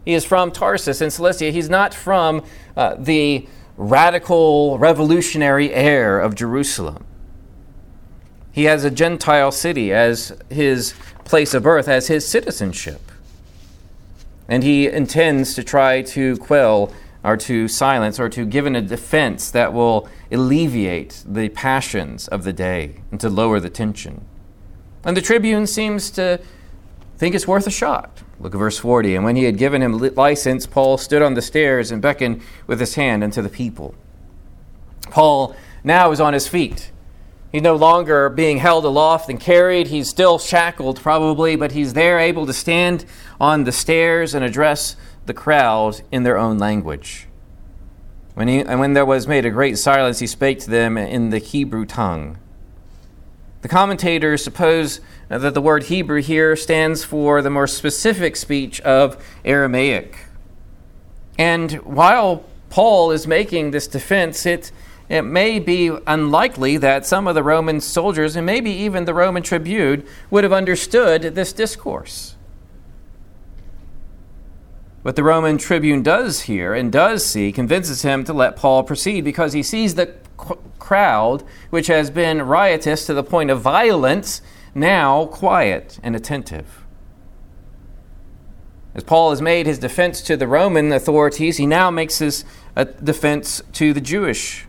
He 0.05 0.13
is 0.13 0.23
from 0.23 0.51
Tarsus 0.51 1.01
in 1.01 1.09
Cilicia. 1.09 1.51
He's 1.51 1.69
not 1.69 1.93
from 1.93 2.43
uh, 2.75 2.95
the 2.97 3.47
radical, 3.75 4.77
revolutionary 4.77 5.73
air 5.73 6.19
of 6.19 6.35
Jerusalem. 6.35 7.05
He 8.51 8.63
has 8.63 8.83
a 8.83 8.91
Gentile 8.91 9.51
city 9.51 9.93
as 9.93 10.37
his 10.49 10.93
place 11.25 11.53
of 11.53 11.63
birth, 11.63 11.87
as 11.87 12.07
his 12.07 12.27
citizenship. 12.27 13.06
And 14.47 14.63
he 14.63 14.87
intends 14.87 15.53
to 15.55 15.63
try 15.63 16.01
to 16.03 16.37
quell 16.37 16.91
or 17.23 17.35
to 17.37 17.67
silence 17.67 18.19
or 18.19 18.29
to 18.29 18.45
give 18.45 18.65
in 18.65 18.75
a 18.75 18.81
defense 18.81 19.51
that 19.51 19.73
will 19.73 20.07
alleviate 20.31 21.23
the 21.27 21.49
passions 21.49 22.27
of 22.29 22.43
the 22.43 22.53
day 22.53 23.01
and 23.11 23.19
to 23.19 23.29
lower 23.29 23.59
the 23.59 23.69
tension. 23.69 24.25
And 25.03 25.15
the 25.15 25.21
tribune 25.21 25.67
seems 25.67 26.09
to 26.11 26.39
think 27.17 27.35
it's 27.35 27.47
worth 27.47 27.67
a 27.67 27.71
shot. 27.71 28.23
Look 28.39 28.53
at 28.53 28.57
verse 28.57 28.77
40. 28.77 29.15
And 29.15 29.25
when 29.25 29.35
he 29.35 29.45
had 29.45 29.57
given 29.57 29.81
him 29.81 29.97
license, 29.97 30.65
Paul 30.65 30.97
stood 30.97 31.21
on 31.21 31.33
the 31.33 31.41
stairs 31.41 31.91
and 31.91 32.01
beckoned 32.01 32.41
with 32.67 32.79
his 32.79 32.95
hand 32.95 33.23
unto 33.23 33.41
the 33.41 33.49
people. 33.49 33.95
Paul 35.09 35.55
now 35.83 36.11
is 36.11 36.21
on 36.21 36.33
his 36.33 36.47
feet. 36.47 36.91
He's 37.51 37.61
no 37.61 37.75
longer 37.75 38.29
being 38.29 38.57
held 38.57 38.83
aloft 38.83 39.29
and 39.29 39.39
carried. 39.39 39.87
He's 39.87 40.09
still 40.09 40.37
shackled, 40.37 40.99
probably, 40.99 41.55
but 41.55 41.71
he's 41.71 41.93
there 41.93 42.19
able 42.19 42.45
to 42.45 42.53
stand 42.53 43.05
on 43.39 43.63
the 43.63 43.71
stairs 43.71 44.33
and 44.33 44.43
address 44.43 44.95
the 45.25 45.33
crowd 45.33 46.01
in 46.11 46.23
their 46.23 46.37
own 46.37 46.57
language. 46.57 47.27
When, 48.33 48.47
he, 48.47 48.59
and 48.59 48.79
when 48.79 48.93
there 48.93 49.05
was 49.05 49.27
made 49.27 49.45
a 49.45 49.49
great 49.49 49.77
silence, 49.77 50.19
he 50.19 50.27
spake 50.27 50.59
to 50.59 50.69
them 50.69 50.97
in 50.97 51.29
the 51.29 51.39
Hebrew 51.39 51.85
tongue. 51.85 52.37
The 53.61 53.67
commentators 53.67 54.43
suppose 54.43 54.99
that 55.29 55.53
the 55.53 55.61
word 55.61 55.83
Hebrew 55.83 56.21
here 56.21 56.55
stands 56.55 57.03
for 57.03 57.41
the 57.41 57.49
more 57.49 57.67
specific 57.67 58.35
speech 58.35 58.79
of 58.81 59.21
Aramaic. 59.43 60.25
And 61.37 61.73
while 61.83 62.45
Paul 62.69 63.11
is 63.11 63.25
making 63.25 63.71
this 63.71 63.87
defense, 63.87 64.45
it, 64.45 64.71
it 65.09 65.21
may 65.21 65.59
be 65.59 65.91
unlikely 66.05 66.77
that 66.77 67.05
some 67.05 67.27
of 67.27 67.35
the 67.35 67.43
Roman 67.43 67.79
soldiers, 67.79 68.35
and 68.35 68.45
maybe 68.45 68.71
even 68.71 69.05
the 69.05 69.13
Roman 69.13 69.43
tribune, 69.43 70.05
would 70.29 70.43
have 70.43 70.53
understood 70.53 71.21
this 71.21 71.53
discourse. 71.53 72.35
What 75.03 75.15
the 75.15 75.23
Roman 75.23 75.57
tribune 75.57 76.03
does 76.03 76.41
here 76.41 76.73
and 76.73 76.91
does 76.91 77.25
see 77.25 77.53
convinces 77.53 78.01
him 78.01 78.25
to 78.25 78.33
let 78.33 78.57
Paul 78.57 78.83
proceed 78.83 79.23
because 79.23 79.53
he 79.53 79.63
sees 79.63 79.95
the 79.95 80.13
crowd, 80.79 81.43
which 81.69 81.87
has 81.87 82.09
been 82.09 82.41
riotous 82.41 83.05
to 83.05 83.13
the 83.13 83.23
point 83.23 83.49
of 83.49 83.61
violence, 83.61 84.41
now 84.75 85.27
quiet 85.27 85.97
and 86.03 86.15
attentive. 86.15 86.85
As 88.93 89.03
Paul 89.03 89.29
has 89.29 89.41
made 89.41 89.65
his 89.65 89.79
defense 89.79 90.21
to 90.21 90.35
the 90.35 90.47
Roman 90.47 90.91
authorities, 90.91 91.57
he 91.57 91.67
now 91.67 91.89
makes 91.89 92.17
his 92.17 92.43
uh, 92.75 92.83
defense 92.83 93.61
to 93.73 93.93
the 93.93 94.01
Jewish. 94.01 94.65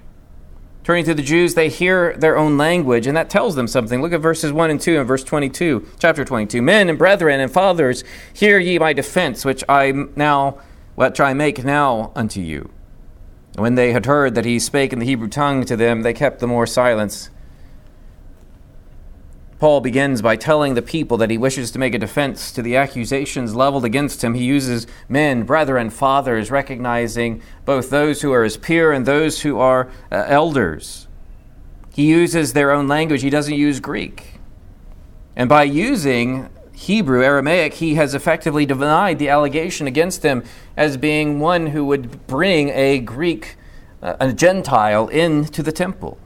Turning 0.89 1.05
to 1.05 1.13
the 1.13 1.23
Jews, 1.23 1.53
they 1.53 1.69
hear 1.69 2.17
their 2.17 2.39
own 2.39 2.57
language, 2.57 3.07
and 3.07 3.15
that 3.15 3.29
tells 3.29 3.57
them 3.57 3.69
something. 3.69 4.01
Look 4.01 4.15
at 4.15 4.23
verses 4.23 4.53
1 4.53 4.71
and 4.71 4.81
2 4.81 4.99
and 4.99 5.07
verse 5.07 5.23
22, 5.23 5.87
chapter 5.99 6.25
22. 6.25 6.63
Men 6.63 6.89
and 6.89 6.97
brethren 6.97 7.41
and 7.41 7.53
fathers, 7.53 8.05
hear 8.33 8.59
ye 8.59 8.79
my 8.79 8.95
defense, 8.95 9.45
which 9.45 9.63
I 9.69 9.93
now, 10.17 10.63
which 10.95 11.21
I 11.21 11.35
make 11.35 11.63
now 11.63 12.11
unto 12.17 12.41
you. 12.41 12.71
When 13.57 13.75
they 13.75 13.93
had 13.93 14.07
heard 14.07 14.35
that 14.35 14.47
he 14.47 14.59
spake 14.59 14.95
in 14.95 14.99
the 14.99 15.05
Hebrew 15.05 15.29
tongue 15.29 15.67
to 15.67 15.77
them, 15.77 16.01
they 16.01 16.15
kept 16.15 16.41
the 16.41 16.47
more 16.47 16.67
silence. 16.67 17.29
Paul 19.59 19.81
begins 19.81 20.23
by 20.23 20.37
telling 20.37 20.75
the 20.75 20.83
people 20.83 21.17
that 21.17 21.31
he 21.31 21.39
wishes 21.39 21.73
to 21.73 21.81
make 21.81 21.93
a 21.93 21.99
defense 21.99 22.53
to 22.53 22.63
the 22.63 22.77
accusations 22.77 23.57
leveled 23.57 23.85
against 23.85 24.23
him. 24.23 24.35
He 24.35 24.45
uses 24.45 24.87
men, 25.09 25.43
brethren, 25.43 25.91
fathers, 25.91 26.51
recognizing 26.51 27.43
both 27.65 27.91
those 27.91 28.23
who 28.23 28.33
are 28.33 28.45
his 28.45 28.57
peer 28.57 28.93
and 28.93 29.05
those 29.05 29.41
who 29.41 29.59
are 29.59 29.91
uh, 30.13 30.25
elders. 30.29 31.09
He 31.93 32.07
uses 32.07 32.53
their 32.53 32.71
own 32.71 32.87
language, 32.87 33.23
he 33.23 33.31
doesn't 33.31 33.55
use 33.55 33.81
Greek. 33.81 34.35
And 35.35 35.49
by 35.49 35.65
using 35.65 36.49
Hebrew, 36.73 37.25
Aramaic, 37.25 37.75
he 37.75 37.97
has 37.97 38.15
effectively 38.15 38.65
denied 38.65 39.19
the 39.19 39.29
allegation 39.29 39.89
against 39.89 40.23
him 40.23 40.45
as 40.77 40.97
being 40.97 41.41
one 41.41 41.69
who 41.69 41.85
would 41.87 42.29
bring 42.29 42.69
a 42.69 43.01
Greek, 43.01 43.57
uh, 44.01 44.15
a 44.21 44.33
Gentile, 44.33 45.09
into 45.09 45.61
the 45.65 45.73
temple. 45.73 46.19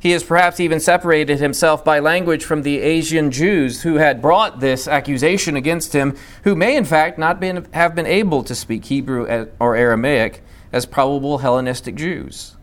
He 0.00 0.12
has 0.12 0.22
perhaps 0.22 0.60
even 0.60 0.78
separated 0.78 1.40
himself 1.40 1.84
by 1.84 1.98
language 1.98 2.44
from 2.44 2.62
the 2.62 2.78
Asian 2.78 3.30
Jews 3.30 3.82
who 3.82 3.96
had 3.96 4.22
brought 4.22 4.60
this 4.60 4.86
accusation 4.86 5.56
against 5.56 5.92
him, 5.92 6.16
who 6.44 6.54
may 6.54 6.76
in 6.76 6.84
fact 6.84 7.18
not 7.18 7.40
been, 7.40 7.66
have 7.72 7.94
been 7.94 8.06
able 8.06 8.44
to 8.44 8.54
speak 8.54 8.84
Hebrew 8.84 9.48
or 9.58 9.74
Aramaic 9.74 10.42
as 10.72 10.86
probable 10.86 11.38
Hellenistic 11.38 11.96
Jews. 11.96 12.56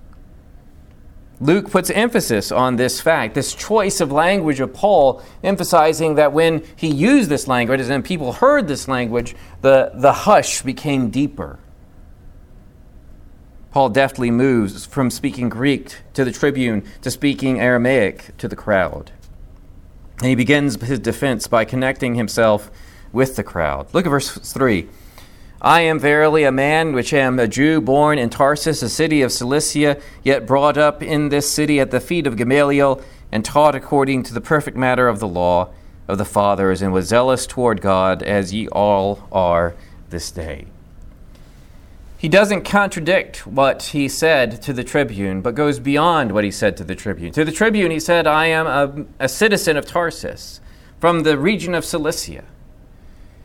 Luke 1.42 1.70
puts 1.70 1.90
emphasis 1.90 2.52
on 2.52 2.78
this 2.78 3.02
fact, 3.02 3.36
this 3.36 3.54
choice 3.54 4.00
of 4.00 4.12
language 4.12 4.62
of 4.62 4.74
Paul, 4.74 5.22
emphasizing 5.44 6.16
that 6.16 6.32
when 6.32 6.64
he 6.78 6.88
used 6.88 7.30
this 7.30 7.48
language 7.48 7.82
and 7.82 8.06
people 8.06 8.32
heard 8.32 8.70
this 8.70 8.88
language, 8.88 9.36
the, 9.62 9.92
the 9.96 10.14
hush 10.14 10.62
became 10.62 11.10
deeper. 11.10 11.60
Paul 13.76 13.90
deftly 13.90 14.32
moves 14.32 14.86
from 14.86 15.12
speaking 15.12 15.50
Greek 15.50 15.98
to 16.14 16.24
the 16.24 16.32
tribune 16.32 16.86
to 17.02 17.12
speaking 17.12 17.60
Aramaic 17.60 18.38
to 18.38 18.48
the 18.48 18.56
crowd. 18.56 19.12
And 20.20 20.30
he 20.30 20.36
begins 20.36 20.82
his 20.82 21.00
defense 21.00 21.48
by 21.48 21.66
connecting 21.66 22.16
himself 22.16 22.72
with 23.12 23.36
the 23.36 23.44
crowd. 23.44 23.94
Look 23.94 24.06
at 24.06 24.12
verse 24.12 24.32
3. 24.32 24.88
I 25.62 25.82
am 25.82 26.00
verily 26.00 26.46
a 26.46 26.54
man 26.54 26.94
which 26.94 27.12
am 27.12 27.38
a 27.38 27.50
Jew 27.50 27.82
born 27.82 28.18
in 28.18 28.30
Tarsus, 28.30 28.82
a 28.82 28.88
city 28.88 29.22
of 29.22 29.34
Cilicia, 29.34 30.00
yet 30.24 30.48
brought 30.48 30.78
up 30.78 31.04
in 31.04 31.28
this 31.28 31.52
city 31.52 31.82
at 31.82 31.92
the 31.92 32.00
feet 32.00 32.28
of 32.28 32.38
Gamaliel, 32.38 33.02
and 33.30 33.44
taught 33.44 33.76
according 33.76 34.24
to 34.24 34.34
the 34.34 34.40
perfect 34.40 34.78
matter 34.78 35.10
of 35.10 35.20
the 35.20 35.28
law 35.28 35.68
of 36.08 36.18
the 36.18 36.24
fathers, 36.24 36.82
and 36.82 36.94
was 36.94 37.10
zealous 37.10 37.46
toward 37.46 37.82
God, 37.82 38.24
as 38.24 38.54
ye 38.54 38.70
all 38.70 39.28
are 39.34 39.76
this 40.12 40.32
day. 40.32 40.68
He 42.26 42.30
doesn't 42.30 42.64
contradict 42.64 43.46
what 43.46 43.84
he 43.84 44.10
said 44.10 44.60
to 44.64 44.74
the 44.74 44.84
tribune, 44.84 45.42
but 45.42 45.54
goes 45.54 45.78
beyond 45.78 46.32
what 46.32 46.44
he 46.44 46.50
said 46.50 46.76
to 46.78 46.84
the 46.84 46.96
tribune. 46.96 47.32
To 47.34 47.46
the 47.46 47.52
tribune, 47.52 47.92
he 47.92 48.00
said, 48.00 48.26
I 48.26 48.48
am 48.48 48.66
a, 48.66 49.06
a 49.26 49.30
citizen 49.30 49.78
of 49.78 49.86
Tarsus, 49.86 50.60
from 51.00 51.22
the 51.22 51.38
region 51.38 51.76
of 51.76 51.86
Cilicia. 51.86 52.46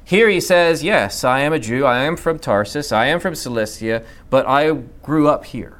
Here 0.02 0.30
he 0.30 0.40
says, 0.40 0.82
Yes, 0.82 1.24
I 1.24 1.40
am 1.40 1.52
a 1.52 1.58
Jew. 1.58 1.84
I 1.84 2.04
am 2.04 2.16
from 2.16 2.38
Tarsus. 2.38 2.90
I 2.90 3.04
am 3.04 3.20
from 3.20 3.34
Cilicia, 3.34 4.02
but 4.30 4.46
I 4.48 4.72
grew 5.02 5.28
up 5.28 5.44
here. 5.44 5.76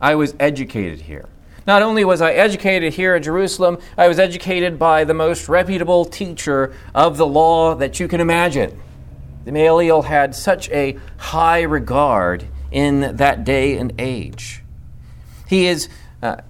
I 0.00 0.16
was 0.16 0.34
educated 0.40 1.02
here. 1.02 1.28
Not 1.64 1.82
only 1.82 2.04
was 2.04 2.20
I 2.20 2.32
educated 2.32 2.94
here 2.94 3.14
in 3.14 3.22
Jerusalem, 3.22 3.78
I 3.96 4.08
was 4.08 4.18
educated 4.18 4.80
by 4.80 5.04
the 5.04 5.14
most 5.14 5.48
reputable 5.48 6.04
teacher 6.04 6.74
of 6.92 7.18
the 7.18 7.26
law 7.26 7.76
that 7.76 8.00
you 8.00 8.08
can 8.08 8.20
imagine. 8.20 8.82
Gamaliel 9.46 10.02
had 10.02 10.34
such 10.34 10.68
a 10.70 10.98
high 11.16 11.62
regard 11.62 12.46
in 12.70 13.16
that 13.16 13.44
day 13.44 13.78
and 13.78 13.94
age. 13.98 14.62
He 15.48 15.66
is 15.66 15.88
uh, 16.22 16.42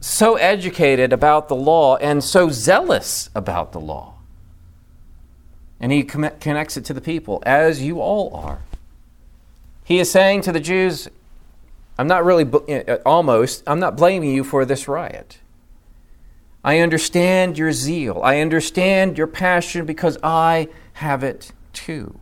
so 0.00 0.36
educated 0.36 1.12
about 1.12 1.48
the 1.48 1.56
law 1.56 1.96
and 1.96 2.24
so 2.24 2.48
zealous 2.48 3.28
about 3.34 3.72
the 3.72 3.80
law 3.80 4.16
and 5.80 5.92
he 5.92 6.02
connects 6.02 6.76
it 6.76 6.84
to 6.86 6.94
the 6.94 7.00
people, 7.00 7.42
as 7.44 7.82
you 7.82 8.00
all 8.00 8.34
are. 8.34 8.60
He 9.84 9.98
is 9.98 10.10
saying 10.10 10.42
to 10.42 10.52
the 10.52 10.60
Jews, 10.60 11.08
I'm 11.98 12.08
not 12.08 12.24
really, 12.24 12.44
uh, 12.44 12.98
almost, 13.04 13.62
I'm 13.66 13.78
not 13.78 13.96
blaming 13.96 14.30
you 14.30 14.42
for 14.42 14.64
this 14.64 14.88
riot. 14.88 15.38
I 16.64 16.80
understand 16.80 17.56
your 17.58 17.72
zeal. 17.72 18.20
I 18.24 18.40
understand 18.40 19.16
your 19.18 19.26
passion 19.26 19.86
because 19.86 20.18
I 20.22 20.68
have 20.94 21.22
it 21.22 21.52
too. 21.72 22.18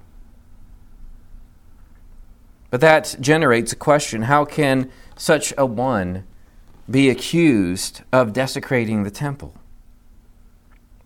But 2.74 2.80
that 2.80 3.14
generates 3.20 3.72
a 3.72 3.76
question 3.76 4.22
how 4.22 4.44
can 4.44 4.90
such 5.16 5.54
a 5.56 5.64
one 5.64 6.24
be 6.90 7.08
accused 7.08 8.02
of 8.12 8.32
desecrating 8.32 9.04
the 9.04 9.12
temple? 9.12 9.54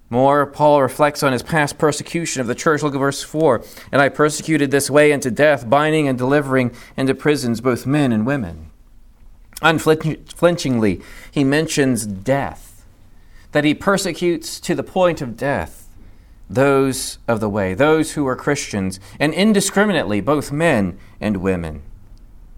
More, 0.08 0.46
Paul 0.46 0.80
reflects 0.80 1.22
on 1.22 1.34
his 1.34 1.42
past 1.42 1.76
persecution 1.76 2.40
of 2.40 2.46
the 2.46 2.54
church. 2.54 2.82
Look 2.82 2.94
at 2.94 2.98
verse 2.98 3.22
4. 3.22 3.62
And 3.92 4.00
I 4.00 4.08
persecuted 4.08 4.70
this 4.70 4.88
way 4.88 5.12
unto 5.12 5.30
death, 5.30 5.68
binding 5.68 6.08
and 6.08 6.16
delivering 6.16 6.75
into 6.96 7.14
prisons 7.14 7.60
both 7.60 7.84
men 7.84 8.12
and 8.12 8.25
women. 8.25 8.70
Unflinchingly, 9.60 11.02
he 11.30 11.44
mentions 11.44 12.06
death, 12.06 12.87
that 13.52 13.64
he 13.64 13.75
persecutes 13.75 14.58
to 14.60 14.75
the 14.75 14.82
point 14.82 15.20
of 15.20 15.37
death 15.37 15.88
those 16.50 17.19
of 17.28 17.40
the 17.40 17.49
way, 17.49 17.75
those 17.75 18.12
who 18.12 18.25
were 18.25 18.37
Christians, 18.37 18.99
and 19.21 19.35
indiscriminately, 19.35 20.21
both 20.21 20.50
men 20.50 20.99
and 21.21 21.38
women. 21.38 21.83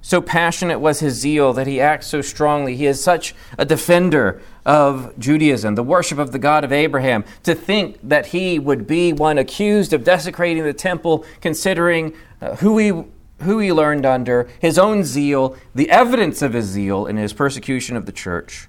So 0.02 0.20
passionate 0.20 0.78
was 0.78 1.00
his 1.00 1.14
zeal 1.14 1.52
that 1.52 1.66
he 1.66 1.80
acts 1.80 2.06
so 2.06 2.22
strongly. 2.22 2.74
He 2.76 2.86
is 2.86 3.02
such 3.02 3.34
a 3.58 3.64
defender 3.64 4.40
of 4.64 5.16
Judaism, 5.18 5.74
the 5.74 5.82
worship 5.82 6.18
of 6.18 6.32
the 6.32 6.38
God 6.38 6.64
of 6.64 6.72
Abraham. 6.72 7.24
To 7.42 7.54
think 7.54 7.98
that 8.02 8.26
he 8.26 8.58
would 8.58 8.86
be 8.86 9.12
one 9.12 9.36
accused 9.36 9.92
of 9.92 10.04
desecrating 10.04 10.64
the 10.64 10.72
temple, 10.72 11.24
considering 11.40 12.14
uh, 12.40 12.56
who 12.56 12.78
he 12.78 13.04
who 13.42 13.58
he 13.58 13.72
learned 13.72 14.04
under, 14.04 14.48
his 14.60 14.78
own 14.78 15.02
zeal, 15.02 15.56
the 15.74 15.90
evidence 15.90 16.42
of 16.42 16.52
his 16.52 16.66
zeal 16.66 17.06
in 17.06 17.16
his 17.16 17.32
persecution 17.32 17.96
of 17.96 18.04
the 18.04 18.12
church, 18.12 18.68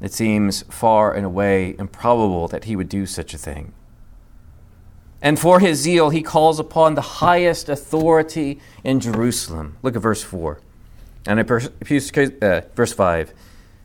it 0.00 0.12
seems 0.12 0.62
far 0.70 1.12
and 1.12 1.26
away 1.26 1.74
improbable 1.76 2.46
that 2.46 2.64
he 2.64 2.76
would 2.76 2.88
do 2.88 3.04
such 3.04 3.34
a 3.34 3.38
thing. 3.38 3.72
And 5.22 5.38
for 5.38 5.60
his 5.60 5.78
zeal, 5.78 6.10
he 6.10 6.22
calls 6.22 6.58
upon 6.58 6.94
the 6.94 7.00
highest 7.00 7.68
authority 7.68 8.58
in 8.82 9.00
Jerusalem. 9.00 9.76
Look 9.82 9.96
at 9.96 10.02
verse 10.02 10.22
4. 10.22 10.58
And 11.26 11.40
uh, 11.40 12.62
verse 12.74 12.92
5. 12.92 13.32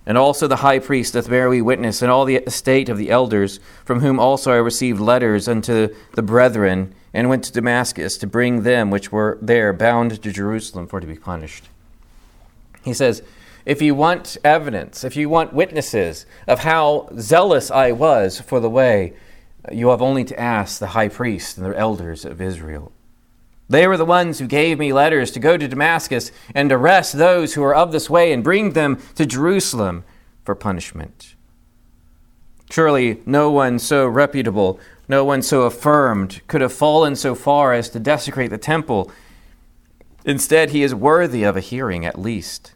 And 0.05 0.17
also 0.17 0.47
the 0.47 0.57
high 0.57 0.79
priest 0.79 1.13
doth 1.13 1.29
bear 1.29 1.49
we 1.49 1.61
witness, 1.61 2.01
and 2.01 2.11
all 2.11 2.25
the 2.25 2.37
estate 2.37 2.89
of 2.89 2.97
the 2.97 3.09
elders, 3.09 3.59
from 3.83 3.99
whom 3.99 4.19
also 4.19 4.51
I 4.51 4.57
received 4.57 4.99
letters 4.99 5.47
unto 5.47 5.93
the 6.13 6.21
brethren, 6.21 6.93
and 7.13 7.27
went 7.27 7.43
to 7.45 7.51
Damascus 7.51 8.17
to 8.17 8.27
bring 8.27 8.63
them 8.63 8.91
which 8.91 9.11
were 9.11 9.37
there 9.41 9.73
bound 9.73 10.21
to 10.21 10.31
Jerusalem 10.31 10.87
for 10.87 10.99
to 10.99 11.07
be 11.07 11.15
punished. 11.15 11.69
He 12.83 12.93
says, 12.93 13.23
If 13.65 13.81
you 13.81 13.95
want 13.95 14.37
evidence, 14.43 15.03
if 15.03 15.15
you 15.15 15.27
want 15.27 15.53
witnesses 15.53 16.25
of 16.47 16.59
how 16.59 17.09
zealous 17.17 17.71
I 17.71 17.91
was 17.91 18.39
for 18.39 18.59
the 18.59 18.69
way, 18.69 19.13
you 19.71 19.89
have 19.89 20.01
only 20.01 20.23
to 20.25 20.39
ask 20.39 20.79
the 20.79 20.87
high 20.87 21.07
priest 21.07 21.57
and 21.57 21.65
the 21.65 21.77
elders 21.77 22.25
of 22.25 22.41
Israel. 22.41 22.91
They 23.67 23.87
were 23.87 23.97
the 23.97 24.05
ones 24.05 24.39
who 24.39 24.47
gave 24.47 24.77
me 24.77 24.93
letters 24.93 25.31
to 25.31 25.39
go 25.39 25.57
to 25.57 25.67
Damascus 25.67 26.31
and 26.53 26.71
arrest 26.71 27.13
those 27.13 27.55
who 27.55 27.63
are 27.63 27.73
of 27.73 27.91
this 27.91 28.09
way 28.09 28.31
and 28.31 28.43
bring 28.43 28.71
them 28.71 29.01
to 29.15 29.25
Jerusalem 29.25 30.03
for 30.43 30.53
punishment. 30.53 31.35
Surely 32.69 33.21
no 33.25 33.49
one 33.49 33.79
so 33.79 34.05
reputable, 34.07 34.79
no 35.07 35.23
one 35.23 35.41
so 35.41 35.63
affirmed, 35.63 36.41
could 36.47 36.61
have 36.61 36.73
fallen 36.73 37.15
so 37.15 37.33
far 37.33 37.73
as 37.73 37.89
to 37.89 37.99
desecrate 37.99 38.51
the 38.51 38.57
temple. 38.57 39.11
Instead, 40.25 40.71
he 40.71 40.83
is 40.83 40.93
worthy 40.93 41.43
of 41.43 41.57
a 41.57 41.61
hearing 41.61 42.05
at 42.05 42.19
least. 42.19 42.73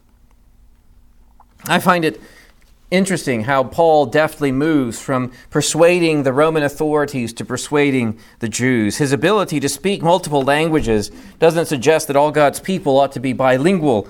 I 1.66 1.78
find 1.78 2.04
it 2.04 2.20
interesting 2.90 3.44
how 3.44 3.64
Paul 3.64 4.06
deftly 4.06 4.50
moves 4.52 5.00
from 5.00 5.32
persuading 5.50 6.22
the 6.22 6.32
Roman 6.32 6.62
authorities 6.62 7.32
to 7.34 7.44
persuading 7.44 8.18
the 8.40 8.48
Jews. 8.48 8.96
His 8.96 9.12
ability 9.12 9.60
to 9.60 9.68
speak 9.68 10.02
multiple 10.02 10.42
languages 10.42 11.10
doesn't 11.38 11.66
suggest 11.66 12.08
that 12.08 12.16
all 12.16 12.32
God's 12.32 12.60
people 12.60 12.98
ought 12.98 13.12
to 13.12 13.20
be 13.20 13.32
bilingual, 13.32 14.08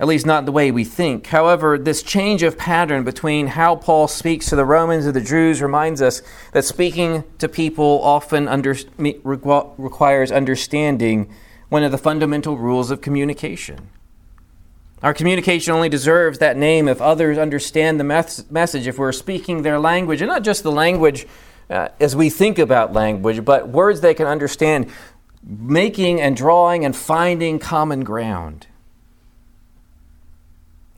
at 0.00 0.06
least 0.06 0.26
not 0.26 0.46
the 0.46 0.52
way 0.52 0.70
we 0.70 0.84
think. 0.84 1.26
However, 1.26 1.76
this 1.76 2.02
change 2.02 2.42
of 2.42 2.56
pattern 2.56 3.04
between 3.04 3.48
how 3.48 3.76
Paul 3.76 4.08
speaks 4.08 4.46
to 4.46 4.56
the 4.56 4.64
Romans 4.64 5.04
and 5.04 5.14
the 5.14 5.20
Jews 5.20 5.60
reminds 5.60 6.00
us 6.00 6.22
that 6.52 6.64
speaking 6.64 7.24
to 7.38 7.48
people 7.48 8.00
often 8.02 8.48
under, 8.48 8.74
requires 8.96 10.32
understanding 10.32 11.28
one 11.68 11.82
of 11.82 11.92
the 11.92 11.98
fundamental 11.98 12.56
rules 12.56 12.90
of 12.90 13.02
communication. 13.02 13.90
Our 15.02 15.14
communication 15.14 15.72
only 15.72 15.88
deserves 15.88 16.38
that 16.38 16.56
name 16.56 16.88
if 16.88 17.00
others 17.00 17.38
understand 17.38 18.00
the 18.00 18.04
mes- 18.04 18.50
message, 18.50 18.86
if 18.86 18.98
we're 18.98 19.12
speaking 19.12 19.62
their 19.62 19.78
language, 19.78 20.20
and 20.20 20.28
not 20.28 20.42
just 20.42 20.64
the 20.64 20.72
language 20.72 21.26
uh, 21.70 21.88
as 22.00 22.16
we 22.16 22.30
think 22.30 22.58
about 22.58 22.92
language, 22.92 23.44
but 23.44 23.68
words 23.68 24.00
they 24.00 24.14
can 24.14 24.26
understand, 24.26 24.90
making 25.46 26.20
and 26.20 26.36
drawing 26.36 26.84
and 26.84 26.96
finding 26.96 27.58
common 27.58 28.02
ground. 28.02 28.66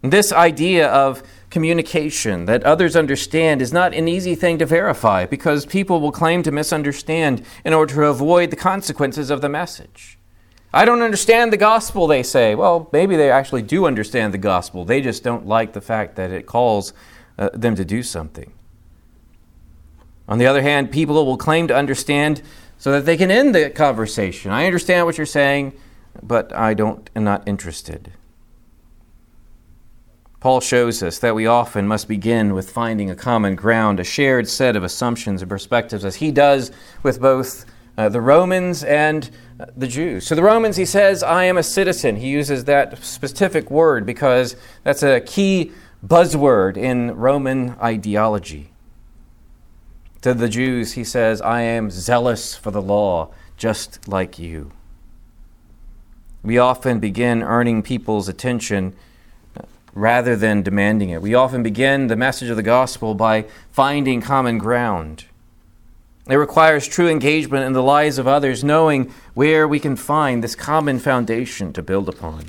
This 0.03 0.33
idea 0.33 0.89
of 0.89 1.23
communication 1.51 2.47
that 2.47 2.63
others 2.63 2.97
understand 2.97 3.61
is 3.61 3.73
not 3.73 3.93
an 3.93 4.09
easy 4.09 4.35
thing 4.35 4.59
to 4.59 4.65
verify 4.65 5.27
because 5.27 5.67
people 5.67 6.01
will 6.01 6.13
claim 6.13 6.43
to 6.45 6.51
misunderstand 6.51 7.45
in 7.65 7.75
order 7.75 7.95
to 7.95 8.05
avoid 8.05 8.51
the 8.51 8.57
consequences 8.57 9.29
of 9.29 9.43
the 9.43 9.49
message. 9.49 10.20
I 10.73 10.85
don't 10.85 11.03
understand 11.03 11.53
the 11.53 11.57
gospel, 11.57 12.07
they 12.07 12.23
say. 12.23 12.55
Well, 12.55 12.89
maybe 12.93 13.17
they 13.17 13.31
actually 13.31 13.63
do 13.63 13.87
understand 13.87 14.33
the 14.33 14.39
gospel. 14.39 14.85
They 14.85 15.01
just 15.01 15.25
don't 15.25 15.47
like 15.47 15.73
the 15.73 15.81
fact 15.81 16.17
that 16.17 16.31
it 16.31 16.47
calls 16.47 16.93
uh, 17.39 17.51
them 17.53 17.75
to 17.75 17.85
do 17.85 18.03
something. 18.03 18.53
On 20.29 20.39
the 20.39 20.47
other 20.47 20.63
hand, 20.63 20.93
people 20.93 21.27
will 21.27 21.37
claim 21.37 21.67
to 21.69 21.75
understand 21.75 22.41
so 22.79 22.93
that 22.93 23.05
they 23.05 23.17
can 23.17 23.31
end 23.31 23.55
the 23.55 23.69
conversation. 23.71 24.53
I 24.53 24.67
understand 24.67 25.07
what 25.07 25.19
you're 25.19 25.27
saying, 25.27 25.73
but 26.23 26.55
I 26.55 26.75
don't 26.75 27.11
am 27.17 27.25
not 27.25 27.47
interested. 27.49 28.13
Paul 30.39 30.61
shows 30.61 31.03
us 31.03 31.19
that 31.19 31.35
we 31.35 31.47
often 31.47 31.87
must 31.87 32.09
begin 32.09 32.55
with 32.55 32.71
finding 32.71 33.11
a 33.11 33.15
common 33.15 33.57
ground, 33.57 34.01
a 34.01 34.05
shared 34.05 34.49
set 34.49 34.77
of 34.77 34.83
assumptions 34.83 35.43
and 35.43 35.49
perspectives, 35.51 36.05
as 36.05 36.17
he 36.17 36.31
does 36.31 36.71
with 37.03 37.21
both 37.21 37.67
uh, 38.01 38.09
the 38.09 38.21
Romans 38.21 38.83
and 38.83 39.29
uh, 39.61 39.67
the 39.77 39.87
Jews. 39.87 40.27
So 40.27 40.35
the 40.35 40.43
Romans, 40.43 40.77
he 40.77 40.87
says, 40.87 41.23
I 41.23 41.45
am 41.45 41.59
a 41.59 41.63
citizen. 41.63 42.17
He 42.17 42.29
uses 42.29 42.65
that 42.65 43.05
specific 43.05 43.71
word 43.71 44.07
because 44.07 44.57
that's 44.85 45.03
a 45.03 45.21
key 45.21 45.73
buzzword 46.07 46.79
in 46.79 47.15
Roman 47.15 47.73
ideology. 47.73 48.73
To 50.23 50.33
the 50.33 50.49
Jews, 50.49 50.95
he 50.95 51.05
says, 51.05 51.43
I 51.43 51.61
am 51.61 51.91
zealous 51.91 52.57
for 52.57 52.71
the 52.71 52.81
law, 52.81 53.35
just 53.59 54.09
like 54.09 54.39
you. 54.39 54.73
We 56.43 56.57
often 56.57 57.01
begin 57.01 57.43
earning 57.43 57.83
people's 57.83 58.31
attention 58.31 58.97
uh, 59.55 59.65
rather 59.93 60.37
than 60.37 60.63
demanding 60.63 61.11
it. 61.11 61.21
We 61.21 61.35
often 61.35 61.63
begin 61.63 62.07
the 62.07 62.17
message 62.17 62.49
of 62.49 62.57
the 62.57 62.63
gospel 62.63 63.15
by 63.15 63.45
finding 63.71 64.23
common 64.23 64.57
ground. 64.57 65.27
It 66.29 66.37
requires 66.37 66.87
true 66.87 67.09
engagement 67.09 67.65
in 67.65 67.73
the 67.73 67.83
lives 67.83 68.19
of 68.19 68.29
others, 68.29 68.63
knowing 68.63 69.13
where 69.35 69.67
we 69.67 69.81
can 69.81 69.97
find 69.97 70.45
this 70.45 70.55
common 70.55 70.99
foundation 70.99 71.73
to 71.73 71.83
build 71.83 72.09
upon. 72.09 72.47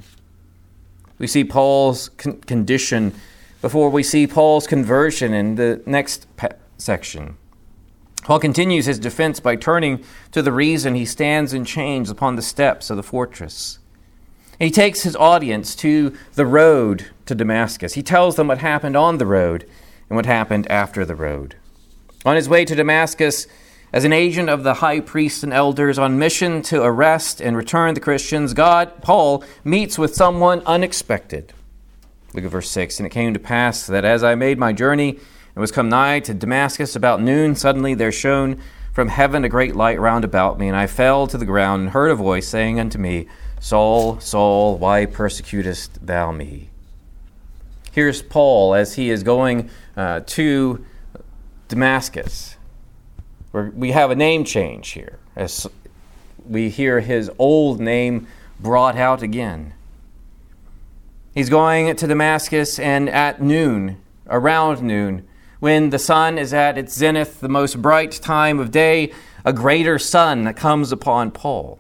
We 1.18 1.28
see 1.28 1.44
Paul's 1.44 2.10
con- 2.10 2.42
condition 2.42 3.14
before 3.62 3.90
we 3.90 4.04
see 4.04 4.28
Paul's 4.28 4.68
conversion 4.68 5.34
in 5.34 5.56
the 5.56 5.82
next 5.86 6.28
pe- 6.36 6.50
section. 6.78 7.38
Paul 8.24 8.40
continues 8.40 8.86
his 8.86 9.00
defense 9.00 9.40
by 9.40 9.56
turning 9.56 10.04
to 10.32 10.42
the 10.42 10.52
reason 10.52 10.94
he 10.94 11.06
stands 11.06 11.54
in 11.54 11.66
chains 11.66 12.10
upon 12.10 12.36
the 12.36 12.42
steps 12.42 12.90
of 12.90 12.98
the 12.98 13.04
fortress. 13.04 13.80
He 14.60 14.70
takes 14.70 15.02
his 15.02 15.16
audience 15.16 15.74
to 15.78 16.16
the 16.36 16.46
road 16.46 17.08
to 17.26 17.34
Damascus. 17.34 17.94
He 17.94 18.04
tells 18.04 18.36
them 18.36 18.48
what 18.48 18.60
happened 18.60 18.96
on 18.96 19.18
the 19.18 19.26
road 19.26 19.68
and 20.08 20.16
what 20.16 20.28
happened 20.28 20.70
after 20.70 21.04
the 21.04 21.16
road. 21.16 21.56
On 22.26 22.36
his 22.36 22.48
way 22.48 22.64
to 22.66 22.76
Damascus, 22.76 23.48
as 23.94 24.06
an 24.06 24.14
agent 24.14 24.50
of 24.50 24.64
the 24.64 24.76
high 24.76 25.00
priests 25.00 25.44
and 25.44 25.52
elders 25.52 26.00
on 26.00 26.18
mission 26.18 26.62
to 26.62 26.82
arrest 26.82 27.42
and 27.42 27.58
return 27.58 27.94
the 27.94 28.00
Christians, 28.00 28.54
God, 28.54 29.02
Paul, 29.02 29.44
meets 29.64 29.98
with 29.98 30.16
someone 30.16 30.62
unexpected. 30.66 31.54
Look 32.34 32.46
at 32.46 32.52
verse 32.52 32.70
6. 32.70 33.00
And 33.00 33.08
it 33.08 33.10
came 33.10 33.34
to 33.34 33.40
pass 33.40 33.86
that 33.88 34.06
as 34.06 34.24
I 34.24 34.36
made 34.36 34.58
my 34.58 34.72
journey 34.72 35.20
and 35.56 35.62
was 35.62 35.72
come 35.72 35.90
nigh 35.90 36.22
to 36.22 36.34
Damascus 36.34 36.96
about 36.96 37.22
noon, 37.22 37.56
suddenly 37.56 37.94
there 37.94 38.12
shone 38.12 38.62
from 38.94 39.10
heaven 39.10 39.44
a 39.44 39.50
great 39.50 39.76
light 39.76 40.00
round 40.00 40.26
about 40.26 40.60
me, 40.60 40.68
and 40.68 40.76
I 40.76 40.86
fell 40.86 41.26
to 41.28 41.38
the 41.38 41.46
ground 41.46 41.82
and 41.82 41.90
heard 41.92 42.12
a 42.12 42.16
voice 42.16 42.48
saying 42.48 42.80
unto 42.80 42.98
me, 42.98 43.28
Saul, 43.60 44.20
Saul, 44.20 44.78
why 44.78 45.06
persecutest 45.06 46.06
thou 46.06 46.32
me? 46.32 46.70
Here's 47.92 48.22
Paul 48.22 48.74
as 48.74 48.96
he 48.96 49.10
is 49.10 49.24
going 49.24 49.70
uh, 49.96 50.22
to 50.28 50.86
Damascus. 51.68 52.58
We're, 53.52 53.70
we 53.72 53.92
have 53.92 54.12
a 54.12 54.16
name 54.16 54.44
change 54.44 54.90
here 54.90 55.20
as 55.36 55.68
we 56.46 56.70
hear 56.70 57.00
his 57.00 57.30
old 57.38 57.80
name 57.80 58.28
brought 58.60 58.96
out 58.96 59.22
again. 59.22 59.74
He's 61.34 61.50
going 61.50 61.96
to 61.96 62.08
Damascus, 62.08 62.78
and 62.78 63.10
at 63.10 63.42
noon, 63.42 64.02
around 64.28 64.82
noon, 64.82 65.28
when 65.60 65.92
the 65.92 66.00
sun 66.00 66.38
is 66.38 66.54
at 66.54 66.78
its 66.78 66.94
zenith, 66.94 67.40
the 67.40 67.48
most 67.48 67.82
bright 67.82 68.12
time 68.12 68.60
of 68.60 68.72
day, 68.72 69.14
a 69.46 69.54
greater 69.54 69.98
sun 69.98 70.54
comes 70.54 70.92
upon 70.92 71.32
Paul. 71.32 71.80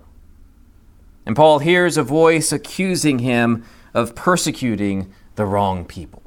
And 1.25 1.36
Paul 1.36 1.60
hears 1.60 1.97
a 1.97 2.03
voice 2.03 2.51
accusing 2.51 3.19
him 3.19 3.65
of 3.93 4.15
persecuting 4.15 5.13
the 5.36 5.45
wrong 5.45 5.86
people. 5.86 6.21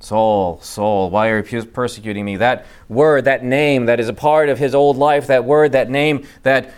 Saul, 0.00 0.60
Saul, 0.62 1.10
why 1.10 1.28
are 1.28 1.44
you 1.44 1.64
persecuting 1.64 2.24
me? 2.24 2.36
That 2.36 2.66
word, 2.88 3.24
that 3.24 3.44
name 3.44 3.86
that 3.86 3.98
is 3.98 4.08
a 4.08 4.12
part 4.12 4.48
of 4.48 4.58
his 4.58 4.74
old 4.74 4.96
life, 4.96 5.26
that 5.26 5.44
word, 5.44 5.72
that 5.72 5.90
name 5.90 6.26
that 6.44 6.72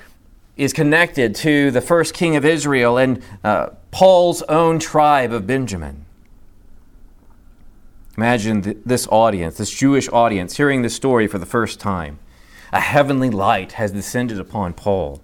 is 0.56 0.72
connected 0.72 1.35
to 1.35 1.70
the 1.70 1.80
first 1.80 2.14
king 2.14 2.37
of 2.37 2.44
Israel 2.44 2.96
and 2.96 3.22
uh, 3.44 3.70
Paul's 3.90 4.42
own 4.42 4.78
tribe 4.78 5.33
of 5.33 5.46
Benjamin. 5.46 6.06
Imagine 8.16 8.62
th- 8.62 8.78
this 8.85 9.06
audience, 9.09 9.59
this 9.59 9.70
Jewish 9.70 10.09
audience, 10.11 10.56
hearing 10.56 10.83
this 10.83 10.94
story 10.94 11.26
for 11.26 11.38
the 11.38 11.46
first 11.46 11.78
time. 11.78 12.18
A 12.72 12.80
heavenly 12.80 13.30
light 13.30 13.72
has 13.72 13.92
descended 13.92 14.38
upon 14.38 14.74
Paul. 14.74 15.22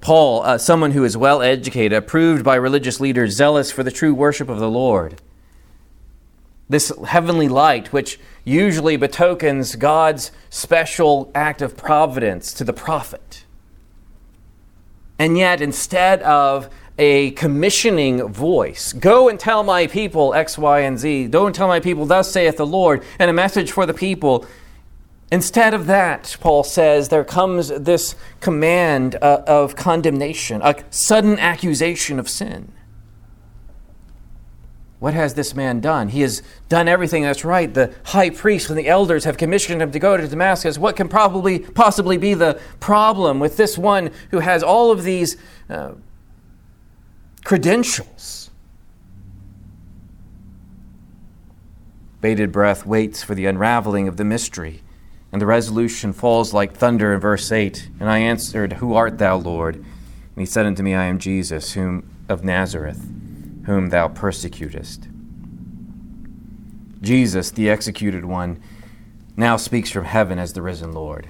Paul, 0.00 0.42
uh, 0.42 0.58
someone 0.58 0.92
who 0.92 1.04
is 1.04 1.16
well 1.16 1.42
educated, 1.42 1.92
approved 1.92 2.44
by 2.44 2.54
religious 2.56 3.00
leaders, 3.00 3.36
zealous 3.36 3.72
for 3.72 3.82
the 3.82 3.90
true 3.90 4.14
worship 4.14 4.48
of 4.48 4.58
the 4.60 4.70
Lord 4.70 5.20
this 6.68 6.92
heavenly 7.06 7.48
light, 7.48 7.92
which 7.92 8.18
usually 8.44 8.96
betokens 8.96 9.76
God's 9.76 10.32
special 10.50 11.30
act 11.34 11.62
of 11.62 11.76
providence 11.76 12.52
to 12.54 12.64
the 12.64 12.72
prophet. 12.72 13.44
And 15.18 15.38
yet, 15.38 15.60
instead 15.60 16.22
of 16.22 16.68
a 16.98 17.32
commissioning 17.32 18.26
voice. 18.28 18.92
Go 18.92 19.28
and 19.28 19.38
tell 19.38 19.62
my 19.62 19.86
people 19.86 20.34
X, 20.34 20.56
Y, 20.56 20.80
and 20.80 20.98
Z. 20.98 21.28
Go 21.28 21.46
and 21.46 21.54
tell 21.54 21.68
my 21.68 21.80
people, 21.80 22.06
Thus 22.06 22.30
saith 22.30 22.56
the 22.56 22.66
Lord, 22.66 23.02
and 23.18 23.28
a 23.28 23.34
message 23.34 23.70
for 23.70 23.84
the 23.86 23.94
people. 23.94 24.46
Instead 25.30 25.74
of 25.74 25.86
that, 25.86 26.36
Paul 26.40 26.62
says, 26.62 27.08
there 27.08 27.24
comes 27.24 27.68
this 27.68 28.14
command 28.40 29.16
uh, 29.16 29.42
of 29.46 29.74
condemnation, 29.74 30.60
a 30.62 30.76
sudden 30.90 31.38
accusation 31.38 32.20
of 32.20 32.28
sin. 32.28 32.72
What 34.98 35.12
has 35.12 35.34
this 35.34 35.54
man 35.54 35.80
done? 35.80 36.08
He 36.08 36.22
has 36.22 36.42
done 36.68 36.88
everything 36.88 37.22
that's 37.22 37.44
right. 37.44 37.72
The 37.72 37.92
high 38.04 38.30
priest 38.30 38.70
and 38.70 38.78
the 38.78 38.88
elders 38.88 39.24
have 39.24 39.36
commissioned 39.36 39.82
him 39.82 39.90
to 39.92 39.98
go 39.98 40.16
to 40.16 40.26
Damascus. 40.26 40.78
What 40.78 40.96
can 40.96 41.08
probably 41.08 41.58
possibly 41.58 42.16
be 42.16 42.32
the 42.32 42.58
problem 42.80 43.38
with 43.38 43.58
this 43.58 43.76
one 43.76 44.10
who 44.30 44.38
has 44.38 44.62
all 44.62 44.90
of 44.90 45.02
these 45.04 45.36
uh, 45.68 45.92
credentials? 47.44 48.50
Bated 52.22 52.50
breath 52.50 52.86
waits 52.86 53.22
for 53.22 53.34
the 53.34 53.44
unraveling 53.44 54.08
of 54.08 54.16
the 54.16 54.24
mystery, 54.24 54.82
and 55.30 55.42
the 55.42 55.46
resolution 55.46 56.14
falls 56.14 56.54
like 56.54 56.72
thunder 56.72 57.12
in 57.12 57.20
verse 57.20 57.52
8. 57.52 57.90
And 58.00 58.08
I 58.08 58.18
answered, 58.18 58.74
Who 58.74 58.94
art 58.94 59.18
thou, 59.18 59.36
Lord? 59.36 59.76
And 59.76 59.84
he 60.36 60.46
said 60.46 60.64
unto 60.64 60.82
me, 60.82 60.94
I 60.94 61.04
am 61.04 61.18
Jesus, 61.18 61.74
whom 61.74 62.08
of 62.30 62.42
Nazareth 62.42 63.06
whom 63.66 63.90
thou 63.90 64.08
persecutest. 64.08 65.08
Jesus, 67.02 67.50
the 67.50 67.68
executed 67.68 68.24
one, 68.24 68.60
now 69.36 69.56
speaks 69.56 69.90
from 69.90 70.04
heaven 70.04 70.38
as 70.38 70.54
the 70.54 70.62
risen 70.62 70.92
Lord. 70.92 71.28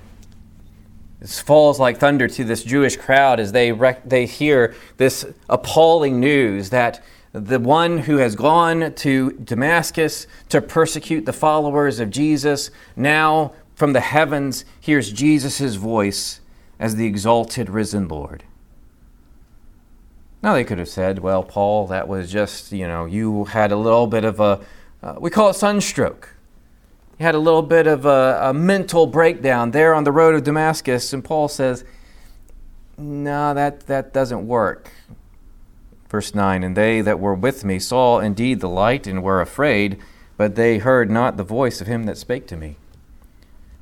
This 1.20 1.40
falls 1.40 1.81
like 1.81 1.99
thunder 1.99 2.29
to 2.29 2.44
this 2.44 2.62
Jewish 2.62 2.96
crowd 2.96 3.40
as 3.40 3.53
they, 3.53 3.72
rec- 3.72 4.09
they 4.09 4.27
hear 4.27 4.75
this 4.99 5.27
appalling 5.49 6.20
news 6.20 6.70
that 6.70 7.03
the 7.33 7.59
one 7.59 7.99
who 7.99 8.18
has 8.18 8.37
gone 8.37 8.94
to 8.94 9.33
Damascus 9.33 10.27
to 10.51 10.61
persecute 10.61 11.27
the 11.27 11.33
followers 11.33 12.01
of 12.01 12.11
Jesus 12.11 12.70
now 12.94 13.53
from 13.75 13.92
the 13.92 14.01
heavens 14.01 14.64
hears 14.81 15.12
Jesus' 15.12 15.75
voice 15.75 16.40
as 16.79 16.96
the 16.96 17.07
exalted 17.07 17.68
risen 17.70 18.09
Lord. 18.09 18.44
Now 20.46 20.54
they 20.54 20.62
could 20.62 20.78
have 20.78 20.88
said, 20.88 21.18
well, 21.18 21.42
Paul, 21.42 21.88
that 21.88 22.06
was 22.06 22.30
just, 22.30 22.70
you 22.70 22.87
know, 22.87 23.04
you 23.04 23.46
had 23.46 23.72
a 23.72 23.76
little 23.76 24.06
bit 24.06 24.24
of 24.24 24.38
a, 24.38 24.61
uh, 25.02 25.16
we 25.18 25.28
call 25.28 25.50
it 25.50 25.54
sunstroke. 25.54 26.37
You 27.18 27.26
had 27.26 27.35
a 27.35 27.40
little 27.40 27.62
bit 27.62 27.88
of 27.88 28.06
a, 28.06 28.38
a, 28.40 28.54
mental 28.54 29.09
breakdown 29.09 29.72
there 29.72 29.92
on 29.92 30.04
the 30.04 30.12
road 30.12 30.37
of 30.37 30.44
Damascus. 30.44 31.12
And 31.12 31.24
Paul 31.24 31.48
says, 31.48 31.82
no, 32.96 33.54
that, 33.54 33.88
that 33.88 34.12
doesn't 34.12 34.46
work. 34.46 34.92
Verse 36.09 36.32
9 36.32 36.62
And 36.62 36.76
they 36.76 37.00
that 37.00 37.18
were 37.18 37.35
with 37.35 37.64
me 37.64 37.80
saw 37.80 38.20
indeed 38.20 38.61
the 38.61 38.68
light 38.68 39.09
and 39.09 39.24
were 39.24 39.40
afraid, 39.40 39.98
but 40.37 40.54
they 40.54 40.78
heard 40.78 41.11
not 41.11 41.37
the 41.37 41.42
voice 41.42 41.80
of 41.80 41.88
him 41.88 42.04
that 42.04 42.18
spake 42.18 42.46
to 42.46 42.56
me. 42.56 42.76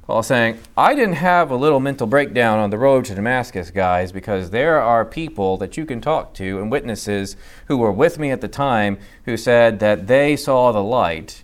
Paul 0.07 0.23
saying, 0.23 0.59
I 0.77 0.95
didn't 0.95 1.14
have 1.14 1.51
a 1.51 1.57
little 1.57 1.81
mental 1.81 2.07
breakdown 2.07 2.59
on 2.59 2.69
the 2.69 2.77
road 2.77 3.07
to 3.07 3.14
Damascus, 3.14 3.71
guys, 3.71 4.12
because 4.12 4.51
there 4.51 4.79
are 4.79 5.03
people 5.03 5.57
that 5.57 5.79
you 5.79 5.87
can 5.87 6.03
talk 6.03 6.35
to 6.35 6.61
and 6.61 6.71
witnesses 6.71 7.37
who 7.69 7.79
were 7.79 7.93
with 7.93 8.19
me 8.19 8.31
at 8.31 8.43
the 8.43 8.49
time 8.49 8.99
who 9.25 9.38
said 9.38 9.79
that 9.79 10.07
they 10.07 10.37
saw 10.37 10.73
the 10.73 10.83
light 10.83 11.43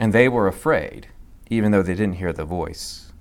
and 0.00 0.12
they 0.12 0.28
were 0.28 0.48
afraid, 0.48 1.08
even 1.48 1.70
though 1.70 1.82
they 1.82 1.94
didn't 1.94 2.16
hear 2.16 2.32
the 2.32 2.44
voice. 2.44 3.12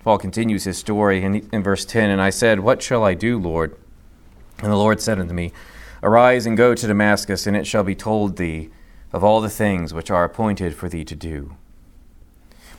Paul 0.00 0.18
continues 0.18 0.64
his 0.64 0.76
story 0.76 1.22
in, 1.22 1.48
in 1.50 1.62
verse 1.62 1.86
10 1.86 2.10
And 2.10 2.20
I 2.20 2.28
said, 2.28 2.60
What 2.60 2.82
shall 2.82 3.02
I 3.02 3.14
do, 3.14 3.38
Lord? 3.38 3.74
And 4.58 4.70
the 4.70 4.76
Lord 4.76 5.00
said 5.00 5.18
unto 5.18 5.32
me, 5.32 5.52
Arise 6.02 6.44
and 6.44 6.54
go 6.54 6.74
to 6.74 6.86
Damascus, 6.86 7.46
and 7.46 7.56
it 7.56 7.66
shall 7.66 7.82
be 7.82 7.94
told 7.94 8.36
thee 8.36 8.68
of 9.10 9.24
all 9.24 9.40
the 9.40 9.48
things 9.48 9.94
which 9.94 10.10
are 10.10 10.24
appointed 10.24 10.74
for 10.74 10.90
thee 10.90 11.04
to 11.04 11.16
do. 11.16 11.56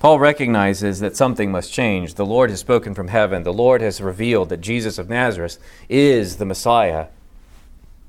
Paul 0.05 0.19
recognizes 0.19 0.99
that 0.99 1.17
something 1.17 1.51
must 1.51 1.73
change. 1.73 2.13
The 2.13 2.27
Lord 2.27 2.51
has 2.51 2.59
spoken 2.59 2.93
from 2.93 3.07
heaven. 3.07 3.41
The 3.41 3.51
Lord 3.51 3.81
has 3.81 3.99
revealed 3.99 4.49
that 4.49 4.61
Jesus 4.61 4.99
of 4.99 5.09
Nazareth 5.09 5.57
is 5.89 6.37
the 6.37 6.45
Messiah. 6.45 7.07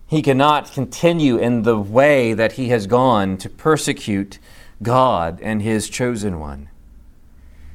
He 0.07 0.21
cannot 0.21 0.73
continue 0.73 1.39
in 1.39 1.63
the 1.63 1.79
way 1.79 2.35
that 2.35 2.53
he 2.53 2.69
has 2.69 2.87
gone 2.87 3.39
to 3.39 3.49
persecute 3.49 4.39
God 4.83 5.41
and 5.41 5.63
his 5.63 5.89
chosen 5.89 6.39
one. 6.39 6.69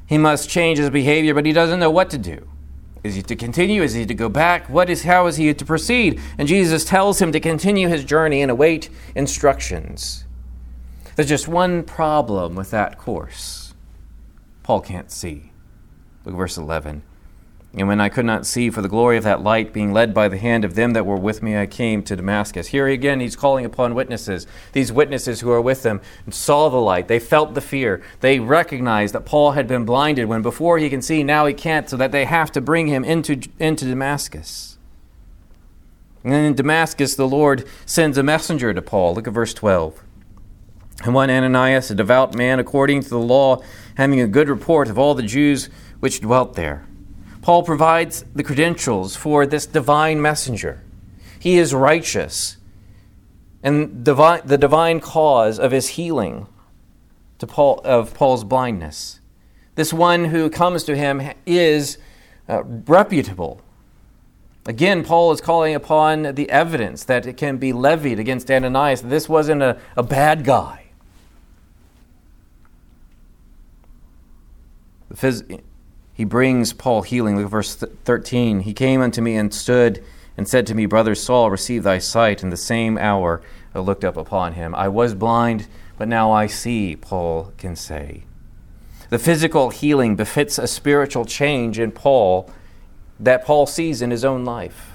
He 0.06 0.18
must 0.18 0.48
change 0.48 0.78
his 0.78 0.90
behavior, 0.90 1.34
but 1.34 1.44
he 1.44 1.52
doesn't 1.52 1.80
know 1.80 1.90
what 1.90 2.08
to 2.10 2.18
do. 2.18 2.46
Is 3.02 3.16
he 3.16 3.22
to 3.22 3.34
continue? 3.34 3.82
Is 3.82 3.94
he 3.94 4.06
to 4.06 4.14
go 4.14 4.28
back? 4.28 4.68
What 4.68 4.88
is 4.88 5.02
how 5.02 5.26
is 5.26 5.36
he 5.36 5.52
to 5.52 5.64
proceed? 5.64 6.20
And 6.38 6.46
Jesus 6.46 6.84
tells 6.84 7.20
him 7.20 7.32
to 7.32 7.40
continue 7.40 7.88
his 7.88 8.04
journey 8.04 8.40
and 8.40 8.52
await 8.52 8.88
instructions. 9.16 10.26
There's 11.16 11.28
just 11.28 11.48
one 11.48 11.82
problem 11.82 12.54
with 12.54 12.70
that 12.70 12.98
course. 12.98 13.61
Paul 14.72 14.80
can't 14.80 15.10
see. 15.10 15.52
Look 16.24 16.34
at 16.34 16.38
verse 16.38 16.56
11. 16.56 17.02
And 17.74 17.88
when 17.88 18.00
I 18.00 18.08
could 18.08 18.24
not 18.24 18.46
see 18.46 18.70
for 18.70 18.80
the 18.80 18.88
glory 18.88 19.18
of 19.18 19.24
that 19.24 19.42
light, 19.42 19.74
being 19.74 19.92
led 19.92 20.14
by 20.14 20.28
the 20.28 20.38
hand 20.38 20.64
of 20.64 20.76
them 20.76 20.94
that 20.94 21.04
were 21.04 21.18
with 21.18 21.42
me, 21.42 21.58
I 21.58 21.66
came 21.66 22.02
to 22.04 22.16
Damascus. 22.16 22.68
Here 22.68 22.86
again, 22.86 23.20
he's 23.20 23.36
calling 23.36 23.66
upon 23.66 23.94
witnesses. 23.94 24.46
These 24.72 24.90
witnesses 24.90 25.40
who 25.40 25.50
are 25.50 25.60
with 25.60 25.82
them, 25.82 26.00
saw 26.30 26.70
the 26.70 26.78
light. 26.78 27.06
They 27.06 27.18
felt 27.18 27.52
the 27.52 27.60
fear. 27.60 28.02
They 28.20 28.40
recognized 28.40 29.12
that 29.12 29.26
Paul 29.26 29.50
had 29.50 29.68
been 29.68 29.84
blinded 29.84 30.24
when 30.24 30.40
before 30.40 30.78
he 30.78 30.88
can 30.88 31.02
see, 31.02 31.22
now 31.22 31.44
he 31.44 31.52
can't, 31.52 31.90
so 31.90 31.98
that 31.98 32.12
they 32.12 32.24
have 32.24 32.50
to 32.52 32.62
bring 32.62 32.86
him 32.86 33.04
into, 33.04 33.42
into 33.58 33.84
Damascus. 33.84 34.78
And 36.24 36.32
then 36.32 36.46
in 36.46 36.54
Damascus, 36.54 37.14
the 37.14 37.28
Lord 37.28 37.68
sends 37.84 38.16
a 38.16 38.22
messenger 38.22 38.72
to 38.72 38.80
Paul. 38.80 39.16
Look 39.16 39.28
at 39.28 39.34
verse 39.34 39.52
12. 39.52 40.02
And 41.02 41.14
one 41.14 41.30
Ananias, 41.30 41.90
a 41.90 41.94
devout 41.94 42.34
man 42.34 42.60
according 42.60 43.02
to 43.02 43.08
the 43.08 43.18
law, 43.18 43.60
having 43.96 44.20
a 44.20 44.26
good 44.26 44.48
report 44.48 44.88
of 44.88 44.98
all 44.98 45.14
the 45.14 45.22
Jews 45.22 45.68
which 46.00 46.20
dwelt 46.20 46.54
there. 46.54 46.86
Paul 47.42 47.64
provides 47.64 48.24
the 48.34 48.44
credentials 48.44 49.16
for 49.16 49.44
this 49.46 49.66
divine 49.66 50.22
messenger. 50.22 50.80
He 51.40 51.58
is 51.58 51.74
righteous, 51.74 52.56
and 53.64 54.04
divine, 54.04 54.42
the 54.44 54.56
divine 54.56 55.00
cause 55.00 55.58
of 55.58 55.72
his 55.72 55.88
healing 55.88 56.46
to 57.40 57.48
Paul, 57.48 57.80
of 57.82 58.14
Paul's 58.14 58.44
blindness. 58.44 59.20
This 59.74 59.92
one 59.92 60.26
who 60.26 60.48
comes 60.50 60.84
to 60.84 60.96
him 60.96 61.20
is 61.46 61.98
uh, 62.48 62.62
reputable. 62.62 63.60
Again, 64.66 65.04
Paul 65.04 65.32
is 65.32 65.40
calling 65.40 65.74
upon 65.74 66.36
the 66.36 66.48
evidence 66.48 67.02
that 67.04 67.26
it 67.26 67.36
can 67.36 67.56
be 67.56 67.72
levied 67.72 68.20
against 68.20 68.48
Ananias. 68.48 69.02
This 69.02 69.28
wasn't 69.28 69.62
a, 69.62 69.80
a 69.96 70.04
bad 70.04 70.44
guy. 70.44 70.81
He 76.14 76.24
brings 76.24 76.72
Paul 76.72 77.02
healing. 77.02 77.36
Look 77.36 77.46
at 77.46 77.50
verse 77.50 77.74
13. 77.74 78.60
He 78.60 78.74
came 78.74 79.00
unto 79.00 79.20
me 79.20 79.36
and 79.36 79.52
stood 79.52 80.04
and 80.36 80.48
said 80.48 80.66
to 80.66 80.74
me, 80.74 80.86
Brother 80.86 81.14
Saul, 81.14 81.50
receive 81.50 81.82
thy 81.82 81.98
sight. 81.98 82.42
In 82.42 82.50
the 82.50 82.56
same 82.56 82.98
hour 82.98 83.42
I 83.74 83.80
looked 83.80 84.04
up 84.04 84.16
upon 84.16 84.54
him. 84.54 84.74
I 84.74 84.88
was 84.88 85.14
blind, 85.14 85.66
but 85.96 86.08
now 86.08 86.30
I 86.30 86.46
see, 86.46 86.96
Paul 86.96 87.52
can 87.58 87.76
say. 87.76 88.24
The 89.10 89.18
physical 89.18 89.70
healing 89.70 90.16
befits 90.16 90.58
a 90.58 90.66
spiritual 90.66 91.24
change 91.24 91.78
in 91.78 91.92
Paul 91.92 92.50
that 93.20 93.44
Paul 93.44 93.66
sees 93.66 94.02
in 94.02 94.10
his 94.10 94.24
own 94.24 94.44
life. 94.44 94.92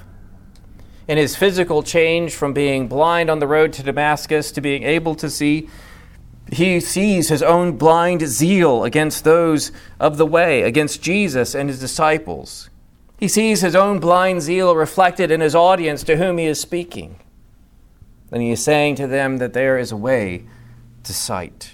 In 1.08 1.18
his 1.18 1.36
physical 1.36 1.84
change 1.84 2.34
from 2.34 2.52
being 2.52 2.88
blind 2.88 3.30
on 3.30 3.40
the 3.40 3.48
road 3.48 3.72
to 3.74 3.84
Damascus 3.84 4.52
to 4.52 4.60
being 4.60 4.84
able 4.84 5.16
to 5.16 5.30
see, 5.30 5.70
he 6.52 6.80
sees 6.80 7.30
his 7.30 7.44
own 7.44 7.78
blind 7.78 8.22
zeal 8.28 8.84
against 8.84 9.24
those 9.24 9.72
of 10.00 10.18
the 10.18 10.26
way, 10.26 10.62
against 10.62 11.02
Jesus 11.02 11.54
and 11.54 11.70
his 11.70 11.80
disciples. 11.80 12.70
He 13.18 13.28
sees 13.28 13.62
his 13.62 13.76
own 13.76 14.00
blind 14.00 14.42
zeal 14.44 14.76
reflected 14.76 15.32
in 15.32 15.42
his 15.42 15.56
audience 15.56 16.04
to 16.04 16.18
whom 16.18 16.38
he 16.38 16.46
is 16.46 16.62
speaking. 16.62 17.20
And 18.32 18.42
he 18.42 18.52
is 18.52 18.64
saying 18.64 18.96
to 18.96 19.08
them 19.08 19.38
that 19.38 19.54
there 19.54 19.78
is 19.78 19.92
a 19.92 19.98
way 19.98 20.46
to 21.04 21.14
sight. 21.14 21.72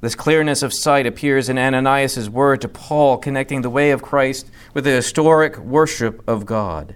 This 0.00 0.14
clearness 0.14 0.62
of 0.62 0.72
sight 0.72 1.06
appears 1.06 1.48
in 1.48 1.58
Ananias' 1.58 2.30
word 2.30 2.60
to 2.60 2.68
Paul, 2.68 3.18
connecting 3.18 3.62
the 3.62 3.70
way 3.70 3.90
of 3.90 4.02
Christ 4.02 4.48
with 4.72 4.84
the 4.84 4.90
historic 4.90 5.58
worship 5.58 6.22
of 6.28 6.46
God. 6.46 6.94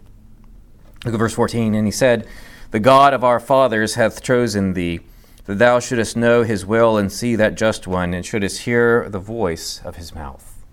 Look 1.05 1.15
at 1.15 1.19
verse 1.19 1.35
14. 1.35 1.75
And 1.75 1.87
he 1.87 1.91
said, 1.91 2.29
The 2.71 2.79
God 2.79 3.13
of 3.13 3.25
our 3.25 3.41
fathers 3.41 3.95
hath 3.95 4.23
chosen 4.23 4.75
thee 4.75 5.01
that 5.47 5.59
thou 5.59 5.81
shouldest 5.81 6.17
know 6.17 6.43
his 6.43 6.65
will 6.65 6.97
and 6.97 7.11
see 7.11 7.37
that 7.37 7.55
just 7.55 7.87
one, 7.87 8.15
and 8.15 8.25
shouldest 8.25 8.63
hear 8.63 9.09
the 9.09 9.19
voice 9.19 9.81
of 9.85 9.97
his 9.97 10.15
mouth. 10.15 10.65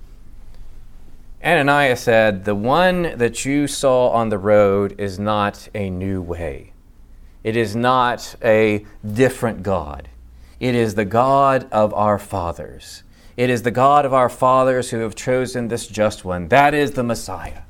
Ananias 1.43 2.01
said, 2.01 2.45
The 2.45 2.55
one 2.55 3.17
that 3.17 3.45
you 3.45 3.67
saw 3.67 4.09
on 4.09 4.29
the 4.29 4.37
road 4.37 4.99
is 4.99 5.17
not 5.17 5.69
a 5.73 5.89
new 5.89 6.21
way. 6.21 6.73
It 7.43 7.55
is 7.55 7.75
not 7.75 8.35
a 8.43 8.85
different 9.09 9.63
God. 9.63 10.09
It 10.59 10.75
is 10.75 10.95
the 10.95 11.05
God 11.05 11.67
of 11.71 11.93
our 11.93 12.19
fathers. 12.19 13.03
It 13.37 13.49
is 13.49 13.63
the 13.63 13.71
God 13.71 14.05
of 14.05 14.13
our 14.13 14.27
fathers 14.27 14.89
who 14.89 14.97
have 14.99 15.15
chosen 15.15 15.69
this 15.69 15.87
just 15.87 16.25
one. 16.25 16.49
That 16.49 16.73
is 16.73 16.91
the 16.91 17.03
Messiah. 17.03 17.61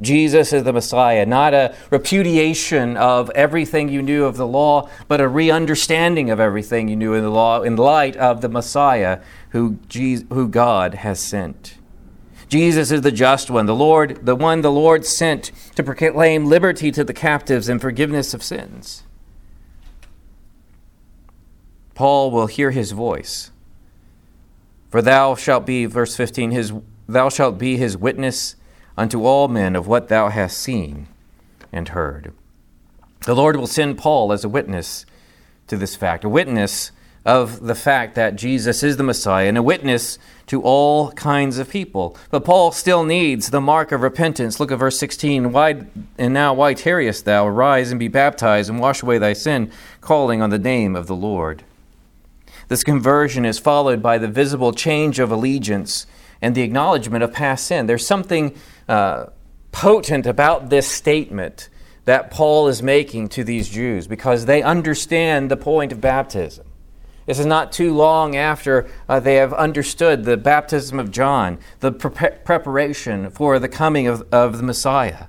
Jesus 0.00 0.52
is 0.52 0.62
the 0.62 0.72
Messiah, 0.72 1.26
not 1.26 1.54
a 1.54 1.74
repudiation 1.90 2.96
of 2.96 3.30
everything 3.30 3.88
you 3.88 4.00
knew 4.00 4.24
of 4.24 4.36
the 4.36 4.46
law, 4.46 4.88
but 5.08 5.20
a 5.20 5.26
re 5.26 5.50
understanding 5.50 6.30
of 6.30 6.38
everything 6.38 6.88
you 6.88 6.94
knew 6.94 7.14
in 7.14 7.24
the 7.24 7.30
law 7.30 7.62
in 7.62 7.76
light 7.76 8.16
of 8.16 8.40
the 8.40 8.48
Messiah 8.48 9.20
who, 9.50 9.78
Jesus, 9.88 10.26
who 10.32 10.48
God 10.48 10.94
has 10.94 11.18
sent. 11.18 11.78
Jesus 12.48 12.92
is 12.92 13.02
the 13.02 13.12
just 13.12 13.50
one, 13.50 13.66
the 13.66 13.74
Lord, 13.74 14.24
the 14.24 14.36
one 14.36 14.62
the 14.62 14.72
Lord 14.72 15.04
sent 15.04 15.50
to 15.74 15.82
proclaim 15.82 16.46
liberty 16.46 16.90
to 16.92 17.04
the 17.04 17.12
captives 17.12 17.68
and 17.68 17.80
forgiveness 17.80 18.32
of 18.32 18.42
sins. 18.42 19.02
Paul 21.94 22.30
will 22.30 22.46
hear 22.46 22.70
his 22.70 22.92
voice. 22.92 23.50
For 24.88 25.02
thou 25.02 25.34
shalt 25.34 25.66
be, 25.66 25.84
verse 25.84 26.16
15, 26.16 26.52
his, 26.52 26.72
thou 27.06 27.28
shalt 27.28 27.58
be 27.58 27.76
his 27.76 27.96
witness 27.96 28.54
unto 28.98 29.24
all 29.24 29.46
men 29.46 29.76
of 29.76 29.86
what 29.86 30.08
thou 30.08 30.28
hast 30.28 30.58
seen 30.58 31.06
and 31.72 31.90
heard. 31.90 32.32
The 33.24 33.34
Lord 33.34 33.56
will 33.56 33.68
send 33.68 33.96
Paul 33.96 34.32
as 34.32 34.42
a 34.42 34.48
witness 34.48 35.06
to 35.68 35.76
this 35.76 35.94
fact, 35.94 36.24
a 36.24 36.28
witness 36.28 36.90
of 37.24 37.60
the 37.60 37.74
fact 37.74 38.16
that 38.16 38.36
Jesus 38.36 38.82
is 38.82 38.96
the 38.96 39.04
Messiah 39.04 39.46
and 39.48 39.56
a 39.56 39.62
witness 39.62 40.18
to 40.46 40.62
all 40.62 41.12
kinds 41.12 41.58
of 41.58 41.70
people. 41.70 42.16
But 42.30 42.44
Paul 42.44 42.72
still 42.72 43.04
needs 43.04 43.50
the 43.50 43.60
mark 43.60 43.92
of 43.92 44.00
repentance. 44.00 44.58
Look 44.58 44.72
at 44.72 44.78
verse 44.78 44.98
16. 44.98 45.52
Why 45.52 45.84
and 46.16 46.34
now 46.34 46.54
why 46.54 46.74
tarriest 46.74 47.24
thou? 47.24 47.46
Arise 47.46 47.90
and 47.90 48.00
be 48.00 48.08
baptized 48.08 48.68
and 48.68 48.80
wash 48.80 49.02
away 49.02 49.18
thy 49.18 49.32
sin, 49.32 49.70
calling 50.00 50.42
on 50.42 50.50
the 50.50 50.58
name 50.58 50.96
of 50.96 51.06
the 51.06 51.16
Lord. 51.16 51.62
This 52.68 52.82
conversion 52.82 53.44
is 53.44 53.58
followed 53.58 54.02
by 54.02 54.18
the 54.18 54.28
visible 54.28 54.72
change 54.72 55.18
of 55.18 55.30
allegiance 55.30 56.06
and 56.40 56.54
the 56.54 56.62
acknowledgement 56.62 57.24
of 57.24 57.32
past 57.32 57.66
sin. 57.66 57.86
There's 57.86 58.06
something 58.06 58.56
uh, 58.88 59.26
potent 59.72 60.26
about 60.26 60.70
this 60.70 60.88
statement 60.88 61.68
that 62.04 62.30
Paul 62.30 62.68
is 62.68 62.82
making 62.82 63.28
to 63.30 63.44
these 63.44 63.68
Jews 63.68 64.06
because 64.06 64.46
they 64.46 64.62
understand 64.62 65.50
the 65.50 65.56
point 65.56 65.92
of 65.92 66.00
baptism. 66.00 66.66
This 67.26 67.38
is 67.38 67.44
not 67.44 67.72
too 67.72 67.94
long 67.94 68.36
after 68.36 68.88
uh, 69.06 69.20
they 69.20 69.34
have 69.34 69.52
understood 69.52 70.24
the 70.24 70.38
baptism 70.38 70.98
of 70.98 71.10
John, 71.10 71.58
the 71.80 71.92
pre- 71.92 72.30
preparation 72.42 73.30
for 73.30 73.58
the 73.58 73.68
coming 73.68 74.06
of, 74.06 74.26
of 74.32 74.56
the 74.56 74.62
Messiah, 74.62 75.26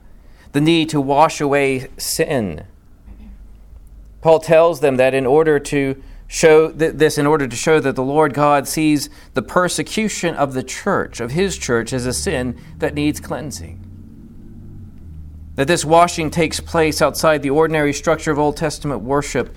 the 0.54 0.62
need 0.62 0.88
to 0.90 1.02
wash 1.02 1.42
away 1.42 1.90
sin. 1.98 2.66
Paul 4.22 4.40
tells 4.40 4.80
them 4.80 4.96
that 4.96 5.14
in 5.14 5.26
order 5.26 5.60
to 5.60 6.02
show 6.30 6.72
th- 6.72 6.94
this, 6.94 7.18
in 7.18 7.26
order 7.28 7.48
to 7.48 7.56
show 7.56 7.82
that 7.82 7.96
the 7.96 8.04
Lord 8.04 8.34
God 8.34 8.68
sees 8.68 9.10
the 9.34 9.42
persecution 9.42 10.36
of 10.36 10.54
the 10.54 10.64
church, 10.64 11.20
of 11.20 11.32
his 11.32 11.58
church, 11.58 11.92
as 11.92 12.06
a 12.06 12.14
sin 12.14 12.58
that 12.78 12.94
needs 12.94 13.20
cleansing. 13.20 13.84
That 15.56 15.68
this 15.68 15.84
washing 15.84 16.30
takes 16.30 16.62
place 16.62 17.02
outside 17.02 17.42
the 17.42 17.50
ordinary 17.50 17.92
structure 17.92 18.32
of 18.32 18.40
Old 18.40 18.56
Testament 18.56 19.02
worship 19.02 19.54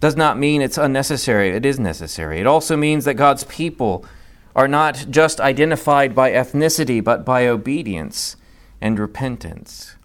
does 0.00 0.16
not 0.16 0.38
mean 0.38 0.62
it's 0.62 0.78
unnecessary. 0.78 1.50
It 1.50 1.66
is 1.66 1.80
necessary. 1.80 2.38
It 2.38 2.46
also 2.46 2.76
means 2.76 3.04
that 3.04 3.14
God's 3.14 3.42
people 3.44 4.06
are 4.54 4.68
not 4.68 5.06
just 5.10 5.40
identified 5.40 6.14
by 6.14 6.30
ethnicity, 6.30 7.02
but 7.02 7.24
by 7.24 7.48
obedience 7.48 8.36
and 8.80 8.98
repentance. 8.98 9.96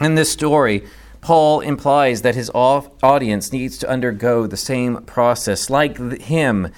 In 0.00 0.16
this 0.16 0.32
story, 0.32 0.84
Paul 1.24 1.60
implies 1.60 2.20
that 2.20 2.34
his 2.34 2.50
audience 2.54 3.50
needs 3.50 3.78
to 3.78 3.88
undergo 3.88 4.46
the 4.46 4.58
same 4.58 4.98
process. 5.04 5.70
Like 5.70 5.96
him, 6.20 6.68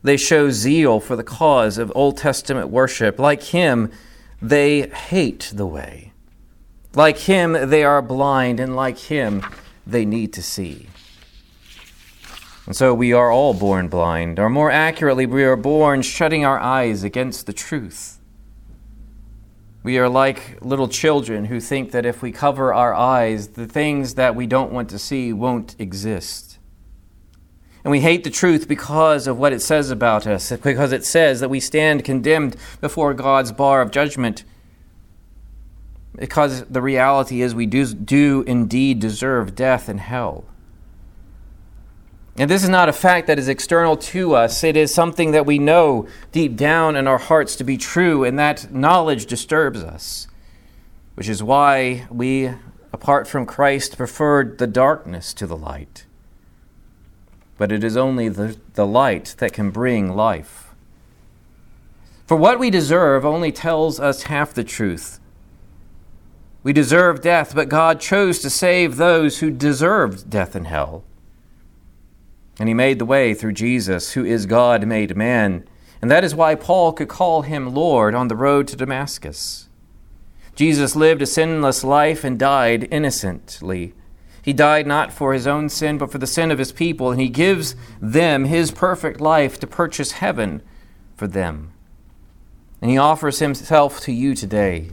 they 0.00 0.16
show 0.16 0.48
zeal 0.50 1.00
for 1.00 1.16
the 1.16 1.24
cause 1.24 1.76
of 1.76 1.90
Old 1.92 2.16
Testament 2.16 2.68
worship. 2.68 3.18
Like 3.18 3.42
him, 3.42 3.90
they 4.40 4.88
hate 4.90 5.50
the 5.52 5.66
way. 5.66 6.12
Like 6.94 7.18
him, 7.18 7.68
they 7.68 7.82
are 7.82 8.00
blind, 8.00 8.60
and 8.60 8.76
like 8.76 8.96
him, 8.96 9.44
they 9.84 10.04
need 10.04 10.32
to 10.34 10.42
see. 10.42 10.86
And 12.64 12.76
so 12.76 12.94
we 12.94 13.12
are 13.12 13.32
all 13.32 13.54
born 13.54 13.88
blind, 13.88 14.38
or 14.38 14.48
more 14.48 14.70
accurately, 14.70 15.26
we 15.26 15.42
are 15.42 15.56
born 15.56 16.02
shutting 16.02 16.44
our 16.44 16.60
eyes 16.60 17.02
against 17.02 17.46
the 17.46 17.52
truth. 17.52 18.15
We 19.86 20.00
are 20.00 20.08
like 20.08 20.58
little 20.62 20.88
children 20.88 21.44
who 21.44 21.60
think 21.60 21.92
that 21.92 22.04
if 22.04 22.20
we 22.20 22.32
cover 22.32 22.74
our 22.74 22.92
eyes, 22.92 23.50
the 23.50 23.68
things 23.68 24.16
that 24.16 24.34
we 24.34 24.48
don't 24.48 24.72
want 24.72 24.90
to 24.90 24.98
see 24.98 25.32
won't 25.32 25.76
exist. 25.78 26.58
And 27.84 27.92
we 27.92 28.00
hate 28.00 28.24
the 28.24 28.30
truth 28.30 28.66
because 28.66 29.28
of 29.28 29.38
what 29.38 29.52
it 29.52 29.62
says 29.62 29.92
about 29.92 30.26
us, 30.26 30.50
because 30.50 30.90
it 30.90 31.04
says 31.04 31.38
that 31.38 31.50
we 31.50 31.60
stand 31.60 32.02
condemned 32.02 32.56
before 32.80 33.14
God's 33.14 33.52
bar 33.52 33.80
of 33.80 33.92
judgment. 33.92 34.42
Because 36.16 36.64
the 36.64 36.82
reality 36.82 37.40
is 37.40 37.54
we 37.54 37.66
do, 37.66 37.86
do 37.94 38.42
indeed 38.44 38.98
deserve 38.98 39.54
death 39.54 39.88
and 39.88 40.00
hell. 40.00 40.46
And 42.38 42.50
this 42.50 42.62
is 42.62 42.68
not 42.68 42.90
a 42.90 42.92
fact 42.92 43.28
that 43.28 43.38
is 43.38 43.48
external 43.48 43.96
to 43.96 44.34
us. 44.34 44.62
It 44.62 44.76
is 44.76 44.92
something 44.92 45.30
that 45.30 45.46
we 45.46 45.58
know 45.58 46.06
deep 46.32 46.54
down 46.54 46.94
in 46.94 47.06
our 47.06 47.18
hearts 47.18 47.56
to 47.56 47.64
be 47.64 47.78
true, 47.78 48.24
and 48.24 48.38
that 48.38 48.72
knowledge 48.74 49.24
disturbs 49.24 49.82
us, 49.82 50.28
which 51.14 51.30
is 51.30 51.42
why 51.42 52.06
we, 52.10 52.50
apart 52.92 53.26
from 53.26 53.46
Christ, 53.46 53.96
preferred 53.96 54.58
the 54.58 54.66
darkness 54.66 55.32
to 55.34 55.46
the 55.46 55.56
light. 55.56 56.04
But 57.56 57.72
it 57.72 57.82
is 57.82 57.96
only 57.96 58.28
the, 58.28 58.58
the 58.74 58.86
light 58.86 59.34
that 59.38 59.54
can 59.54 59.70
bring 59.70 60.14
life. 60.14 60.74
For 62.26 62.36
what 62.36 62.58
we 62.58 62.68
deserve 62.68 63.24
only 63.24 63.50
tells 63.50 63.98
us 63.98 64.24
half 64.24 64.52
the 64.52 64.64
truth. 64.64 65.20
We 66.62 66.74
deserve 66.74 67.22
death, 67.22 67.54
but 67.54 67.70
God 67.70 67.98
chose 67.98 68.40
to 68.40 68.50
save 68.50 68.96
those 68.96 69.38
who 69.38 69.50
deserved 69.50 70.28
death 70.28 70.54
and 70.54 70.66
hell. 70.66 71.04
And 72.58 72.68
he 72.68 72.74
made 72.74 72.98
the 72.98 73.04
way 73.04 73.34
through 73.34 73.52
Jesus, 73.52 74.12
who 74.12 74.24
is 74.24 74.46
God 74.46 74.86
made 74.86 75.16
man. 75.16 75.66
And 76.00 76.10
that 76.10 76.24
is 76.24 76.34
why 76.34 76.54
Paul 76.54 76.92
could 76.92 77.08
call 77.08 77.42
him 77.42 77.74
Lord 77.74 78.14
on 78.14 78.28
the 78.28 78.36
road 78.36 78.68
to 78.68 78.76
Damascus. 78.76 79.68
Jesus 80.54 80.96
lived 80.96 81.20
a 81.20 81.26
sinless 81.26 81.84
life 81.84 82.24
and 82.24 82.38
died 82.38 82.88
innocently. 82.90 83.92
He 84.40 84.52
died 84.52 84.86
not 84.86 85.12
for 85.12 85.34
his 85.34 85.46
own 85.46 85.68
sin, 85.68 85.98
but 85.98 86.10
for 86.10 86.18
the 86.18 86.26
sin 86.26 86.50
of 86.50 86.58
his 86.58 86.72
people, 86.72 87.10
and 87.10 87.20
he 87.20 87.28
gives 87.28 87.74
them 88.00 88.44
his 88.44 88.70
perfect 88.70 89.20
life 89.20 89.58
to 89.60 89.66
purchase 89.66 90.12
heaven 90.12 90.62
for 91.16 91.26
them. 91.26 91.72
And 92.80 92.90
he 92.90 92.96
offers 92.96 93.40
himself 93.40 94.00
to 94.02 94.12
you 94.12 94.34
today. 94.34 94.90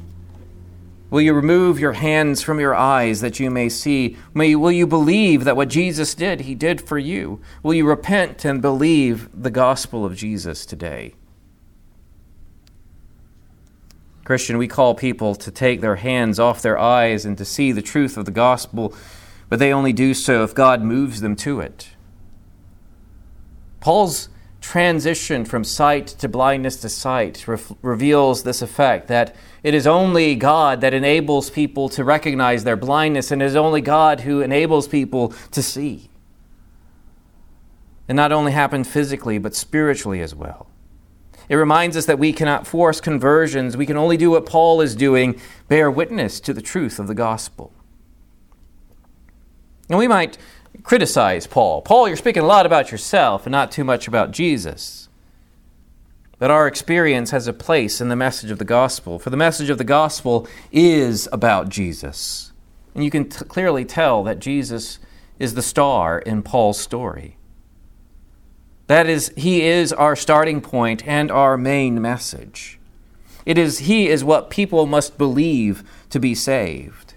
Will 1.14 1.22
you 1.22 1.36
remove 1.36 1.80
your 1.80 1.94
hands 1.94 2.42
from 2.42 2.60
your 2.60 2.74
eyes 2.74 3.22
that 3.22 3.40
you 3.40 3.52
may 3.52 3.70
see? 3.70 4.18
May, 4.34 4.56
will 4.56 4.72
you 4.72 4.88
believe 4.88 5.44
that 5.44 5.56
what 5.56 5.68
Jesus 5.68 6.16
did, 6.16 6.42
he 6.42 6.56
did 6.56 6.82
for 6.82 6.98
you? 6.98 7.40
Will 7.62 7.76
you 7.76 7.88
repent 7.88 8.44
and 8.46 8.64
believe 8.64 9.30
the 9.32 9.52
gospel 9.52 10.06
of 10.06 10.16
Jesus 10.16 10.66
today? 10.66 11.14
Christian, 14.26 14.58
we 14.58 14.68
call 14.68 14.96
people 14.96 15.36
to 15.36 15.52
take 15.52 15.82
their 15.82 15.98
hands 15.98 16.40
off 16.40 16.64
their 16.64 16.80
eyes 16.80 17.26
and 17.26 17.38
to 17.38 17.46
see 17.46 17.72
the 17.72 17.84
truth 17.84 18.18
of 18.18 18.26
the 18.26 18.32
gospel, 18.32 18.92
but 19.50 19.60
they 19.60 19.72
only 19.72 19.94
do 19.94 20.16
so 20.16 20.44
if 20.44 20.56
God 20.56 20.82
moves 20.82 21.22
them 21.22 21.36
to 21.36 21.60
it. 21.60 21.90
Paul's 23.82 24.30
transition 24.64 25.44
from 25.44 25.64
sight 25.64 26.08
to 26.08 26.30
blindness 26.30 26.78
to 26.78 26.88
sight 26.88 27.46
re- 27.48 27.60
reveals 27.82 28.44
this 28.44 28.62
effect 28.62 29.10
that 29.10 29.36
it 29.62 29.74
is 29.74 29.86
only 29.86 30.36
God 30.36 30.80
that 30.82 30.94
enables 30.94 31.50
people 31.50 31.90
to 31.90 32.04
recognize 32.04 32.64
their 32.64 32.78
blindness, 32.78 33.30
and 33.30 33.42
it 33.42 33.46
is 33.46 33.58
only 33.58 33.82
God 33.82 34.22
who 34.22 34.42
enables 34.42 34.88
people 34.88 35.34
to 35.52 35.62
see. 35.62 36.10
It 38.08 38.14
not 38.14 38.32
only 38.32 38.54
happened 38.54 38.88
physically, 38.88 39.38
but 39.38 39.54
spiritually 39.54 40.22
as 40.22 40.34
well. 40.34 40.68
It 41.50 41.56
reminds 41.56 41.98
us 41.98 42.06
that 42.06 42.20
we 42.20 42.32
cannot 42.32 42.66
force 42.66 43.02
conversions. 43.02 43.76
We 43.76 43.86
can 43.86 43.98
only 43.98 44.16
do 44.16 44.32
what 44.32 44.46
Paul 44.46 44.80
is 44.80 44.96
doing 44.96 45.40
bear 45.68 45.92
witness 45.92 46.40
to 46.40 46.54
the 46.54 46.62
truth 46.62 47.00
of 47.00 47.08
the 47.08 47.14
gospel. 47.14 47.74
And 49.90 50.00
we 50.00 50.08
might 50.08 50.38
criticize 50.84 51.48
Paul. 51.48 51.82
Paul, 51.82 52.08
you're 52.08 52.18
speaking 52.18 52.44
a 52.44 52.48
lot 52.48 52.66
about 52.66 52.92
yourself 52.92 53.46
and 53.46 53.52
not 53.52 53.72
too 53.72 53.84
much 53.84 54.08
about 54.08 54.32
Jesus. 54.32 55.10
But 56.40 56.52
our 56.52 56.68
experience 56.68 57.32
has 57.32 57.48
a 57.48 57.54
place 57.54 58.02
in 58.02 58.10
the 58.10 58.16
message 58.16 58.52
of 58.52 58.60
the 58.60 58.66
gospel, 58.66 59.18
for 59.18 59.30
the 59.30 59.38
message 59.38 59.70
of 59.70 59.78
the 59.78 59.84
gospel 59.84 60.48
is 60.72 61.30
about 61.32 61.70
Jesus. 61.70 62.52
And 62.94 63.04
you 63.04 63.10
can 63.10 63.30
t- 63.30 63.46
clearly 63.46 63.86
tell 63.86 64.24
that 64.24 64.40
Jesus 64.40 65.00
is 65.40 65.54
the 65.54 65.62
star 65.62 66.20
in 66.20 66.44
Paul's 66.44 66.80
story. 66.80 67.38
That 68.88 69.08
is, 69.08 69.32
he 69.38 69.62
is 69.62 69.94
our 69.94 70.16
starting 70.16 70.60
point 70.60 71.08
and 71.08 71.32
our 71.32 71.58
main 71.58 72.02
message. 72.02 72.80
It 73.46 73.58
is 73.58 73.80
he 73.80 74.08
is 74.08 74.24
what 74.24 74.50
people 74.50 74.86
must 74.86 75.18
believe 75.18 75.84
to 76.10 76.20
be 76.20 76.36
saved. 76.36 77.13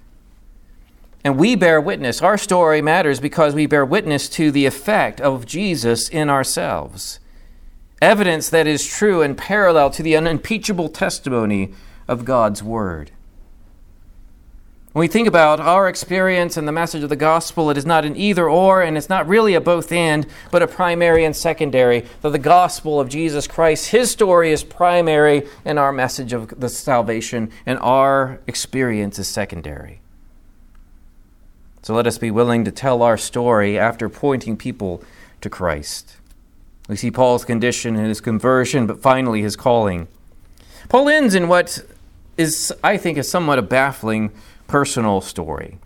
And 1.25 1.39
we 1.39 1.57
bear 1.57 1.81
witness. 1.81 2.23
Our 2.23 2.39
story 2.39 2.81
matters 2.81 3.21
because 3.21 3.55
we 3.55 3.67
bear 3.67 3.85
witness 3.85 4.29
to 4.31 4.51
the 4.51 4.67
effect 4.67 5.21
of 5.21 5.45
Jesus 5.47 6.09
in 6.09 6.31
ourselves. 6.31 7.19
Evidence 8.01 8.49
that 8.51 8.67
is 8.67 8.87
true 8.87 9.23
and 9.23 9.37
parallel 9.37 9.91
to 9.91 10.03
the 10.03 10.17
unimpeachable 10.17 10.89
testimony 10.89 11.73
of 12.07 12.25
God's 12.25 12.63
Word. 12.63 13.11
When 14.97 15.01
we 15.01 15.09
think 15.09 15.29
about 15.29 15.61
our 15.61 15.89
experience 15.89 16.57
and 16.57 16.67
the 16.67 16.73
message 16.73 17.03
of 17.03 17.11
the 17.11 17.17
gospel, 17.17 17.69
it 17.69 17.77
is 17.77 17.85
not 17.85 18.07
an 18.07 18.17
either 18.17 18.49
or, 18.49 18.81
and 18.81 18.97
it's 18.97 19.11
not 19.11 19.29
really 19.29 19.53
a 19.53 19.61
both 19.61 19.93
and, 19.93 20.27
but 20.51 20.63
a 20.63 20.67
primary 20.67 21.23
and 21.23 21.37
secondary. 21.37 22.07
That 22.23 22.31
the 22.31 22.39
gospel 22.39 22.99
of 22.99 23.11
Jesus 23.11 23.47
Christ, 23.47 23.91
his 23.91 24.11
story 24.11 24.53
is 24.53 24.65
primary, 24.65 25.47
and 25.67 25.79
our 25.79 25.93
message 25.93 26.33
of 26.33 26.59
the 26.59 26.71
salvation 26.71 27.51
and 27.67 27.79
our 27.81 28.41
experience 28.47 29.19
is 29.19 29.29
secondary. 29.29 30.01
So 31.87 31.95
let 31.95 32.09
us 32.09 32.19
be 32.19 32.33
willing 32.33 32.65
to 32.65 32.73
tell 32.73 33.01
our 33.01 33.17
story 33.17 33.79
after 33.79 34.09
pointing 34.09 34.57
people 34.57 35.05
to 35.41 35.49
Christ. 35.49 36.17
We 36.89 36.97
see 36.97 37.13
Paul's 37.13 37.45
condition 37.45 37.95
and 37.95 38.09
his 38.09 38.21
conversion, 38.21 38.89
but 38.89 39.01
finally 39.01 39.41
his 39.41 39.55
calling. 39.55 40.09
Paul 40.89 41.09
ends 41.09 41.37
in 41.37 41.47
what 41.47 41.79
is, 42.37 42.75
I 42.83 42.97
think, 42.97 43.19
is 43.19 43.31
somewhat 43.31 43.61
a 43.61 43.63
baffling 43.63 44.33
personal 44.67 45.21
story. 45.21 45.79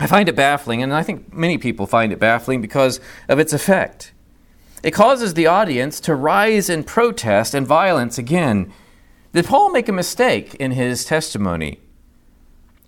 I 0.00 0.06
find 0.06 0.26
it 0.26 0.36
baffling, 0.36 0.82
and 0.82 0.94
I 0.94 1.02
think 1.02 1.30
many 1.34 1.58
people 1.58 1.86
find 1.86 2.14
it 2.14 2.18
baffling 2.18 2.62
because 2.62 2.98
of 3.28 3.38
its 3.38 3.52
effect. 3.52 4.12
It 4.82 4.92
causes 4.92 5.34
the 5.34 5.46
audience 5.46 6.00
to 6.00 6.14
rise 6.14 6.70
in 6.70 6.82
protest 6.82 7.52
and 7.52 7.66
violence 7.66 8.16
again. 8.16 8.72
Did 9.34 9.44
Paul 9.44 9.70
make 9.70 9.90
a 9.90 9.92
mistake 9.92 10.54
in 10.54 10.70
his 10.70 11.04
testimony? 11.04 11.78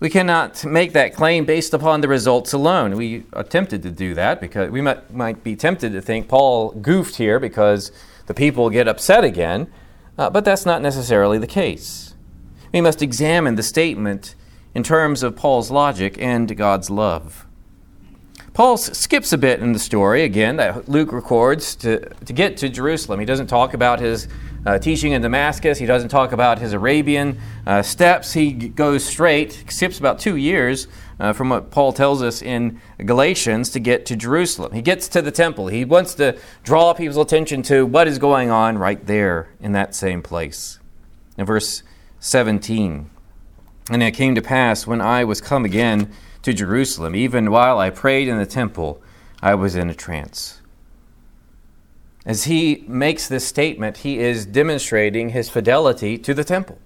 We 0.03 0.11
cannot 0.11 0.65
make 0.65 0.95
that 0.95 1.15
claim 1.15 1.45
based 1.45 1.73
upon 1.73 2.01
the 2.01 2.09
results 2.09 2.53
alone. 2.53 2.97
We 2.97 3.23
attempted 3.35 3.85
to 3.85 3.91
do 3.93 4.15
that 4.15 4.41
because 4.41 4.69
we 4.69 4.81
might, 4.81 5.15
might 5.15 5.45
be 5.45 5.55
tempted 5.55 5.93
to 5.93 6.01
think 6.03 6.27
Paul 6.27 6.73
goofed 6.73 7.15
here 7.15 7.39
because 7.39 7.93
the 8.27 8.35
people 8.35 8.69
get 8.69 8.89
upset 8.89 9.23
again, 9.23 9.73
uh, 10.19 10.29
but 10.29 10.45
that's 10.45 10.67
not 10.67 10.83
necessarily 10.83 11.39
the 11.39 11.47
case. 11.47 12.15
We 12.73 12.81
must 12.81 13.01
examine 13.01 13.55
the 13.55 13.63
statement 13.63 14.35
in 14.75 14.83
terms 14.83 15.23
of 15.23 15.37
Paul's 15.37 15.71
logic 15.71 16.21
and 16.21 16.57
God's 16.57 16.91
love. 16.91 17.47
Paul 18.55 18.79
skips 18.79 19.33
a 19.33 19.39
bit 19.39 19.61
in 19.61 19.73
the 19.73 19.79
story, 19.79 20.25
again, 20.25 20.57
that 20.57 20.89
Luke 20.89 21.13
records 21.13 21.77
to, 21.77 22.09
to 22.09 22.33
get 22.33 22.57
to 22.57 22.69
Jerusalem. 22.69 23.21
He 23.21 23.27
doesn't 23.27 23.47
talk 23.47 23.73
about 23.73 24.01
his 24.01 24.27
uh, 24.65 24.79
teaching 24.79 25.13
in 25.13 25.23
Damascus, 25.23 25.79
he 25.79 25.87
doesn't 25.87 26.09
talk 26.09 26.33
about 26.33 26.59
his 26.59 26.73
Arabian 26.73 27.39
uh, 27.67 27.83
steps. 27.83 28.33
He 28.33 28.53
goes 28.53 29.05
straight, 29.05 29.65
skips 29.69 29.99
about 29.99 30.21
two 30.21 30.37
years 30.37 30.87
uh, 31.19 31.33
from 31.33 31.49
what 31.49 31.71
Paul 31.71 31.93
tells 31.93 32.23
us 32.23 32.43
in 32.43 32.81
Galatians 32.99 33.71
to 33.71 33.81
get 33.81 34.07
to 34.07 34.17
Jerusalem. 34.17 34.73
He 34.73 34.83
gets 34.83 35.09
to 35.09 35.23
the 35.23 35.33
temple. 35.33 35.67
He 35.67 35.85
wants 35.85 36.15
to 36.15 36.39
draw 36.63 36.95
people's 36.95 37.17
attention 37.17 37.63
to 37.63 37.85
what 37.85 38.07
is 38.07 38.19
going 38.19 38.51
on 38.51 38.79
right 38.79 39.05
there 39.05 39.49
in 39.61 39.73
that 39.73 39.95
same 39.95 40.23
place. 40.23 40.79
In 41.37 41.45
verse 41.45 41.83
17, 42.21 43.11
and 43.91 44.03
it 44.03 44.13
came 44.13 44.37
to 44.37 44.43
pass 44.43 44.87
when 44.87 45.01
I 45.01 45.25
was 45.25 45.41
come 45.41 45.65
again 45.65 46.13
to 46.43 46.53
Jerusalem, 46.53 47.17
even 47.17 47.51
while 47.51 47.79
I 47.79 47.91
prayed 47.91 48.29
in 48.29 48.39
the 48.39 48.47
temple, 48.47 49.03
I 49.43 49.55
was 49.55 49.75
in 49.75 49.91
a 49.91 49.95
trance. 49.95 50.62
As 52.25 52.45
he 52.45 52.85
makes 52.87 53.27
this 53.27 53.47
statement, 53.47 53.99
he 53.99 54.19
is 54.19 54.47
demonstrating 54.47 55.31
his 55.31 55.49
fidelity 55.49 56.17
to 56.19 56.35
the 56.35 56.45
temple. 56.45 56.79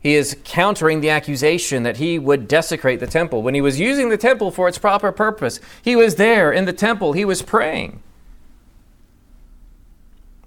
He 0.00 0.16
is 0.16 0.36
countering 0.42 1.00
the 1.00 1.10
accusation 1.10 1.84
that 1.84 1.98
he 1.98 2.18
would 2.18 2.48
desecrate 2.48 2.98
the 2.98 3.06
temple. 3.06 3.42
When 3.42 3.54
he 3.54 3.60
was 3.60 3.78
using 3.78 4.08
the 4.08 4.16
temple 4.16 4.50
for 4.50 4.66
its 4.66 4.78
proper 4.78 5.12
purpose, 5.12 5.60
he 5.80 5.94
was 5.94 6.16
there 6.16 6.50
in 6.50 6.64
the 6.64 6.72
temple, 6.72 7.12
he 7.12 7.24
was 7.24 7.40
praying. 7.40 8.02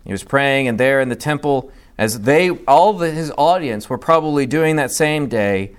He 0.03 0.11
was 0.11 0.23
praying, 0.23 0.67
and 0.67 0.77
there 0.77 0.99
in 0.99 1.07
the 1.07 1.15
temple, 1.15 1.71
as 1.97 2.21
they, 2.21 2.49
all 2.49 2.97
his 2.99 3.31
audience 3.37 3.89
were 3.89 3.97
probably 3.97 4.45
doing 4.45 4.75
that 4.75 4.91
same 4.91 5.29
day, 5.29 5.75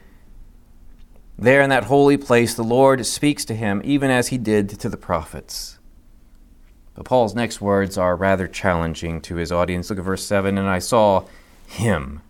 there 1.38 1.60
in 1.60 1.68
that 1.68 1.84
holy 1.84 2.16
place, 2.16 2.54
the 2.54 2.64
Lord 2.64 3.04
speaks 3.04 3.44
to 3.44 3.54
him, 3.54 3.82
even 3.84 4.10
as 4.10 4.28
he 4.28 4.38
did 4.38 4.70
to 4.80 4.88
the 4.88 4.96
prophets. 4.96 5.75
But 6.96 7.04
Paul's 7.04 7.34
next 7.34 7.60
words 7.60 7.98
are 7.98 8.16
rather 8.16 8.48
challenging 8.48 9.20
to 9.22 9.36
his 9.36 9.52
audience. 9.52 9.90
Look 9.90 9.98
at 9.98 10.04
verse 10.04 10.24
7 10.24 10.56
And 10.56 10.66
I 10.66 10.78
saw 10.78 11.26
him, 11.66 12.22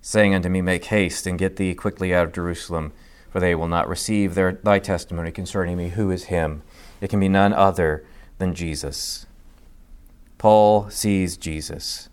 saying 0.00 0.34
unto 0.34 0.48
me, 0.48 0.60
Make 0.60 0.86
haste 0.86 1.26
and 1.26 1.38
get 1.38 1.56
thee 1.56 1.74
quickly 1.74 2.12
out 2.12 2.26
of 2.26 2.32
Jerusalem, 2.32 2.92
for 3.30 3.38
they 3.38 3.54
will 3.54 3.68
not 3.68 3.88
receive 3.88 4.34
their, 4.34 4.52
thy 4.52 4.80
testimony 4.80 5.30
concerning 5.30 5.76
me. 5.76 5.90
Who 5.90 6.10
is 6.10 6.24
him? 6.24 6.62
It 7.00 7.08
can 7.08 7.20
be 7.20 7.28
none 7.28 7.52
other 7.52 8.04
than 8.38 8.54
Jesus. 8.54 9.26
Paul 10.38 10.90
sees 10.90 11.36
Jesus. 11.36 12.08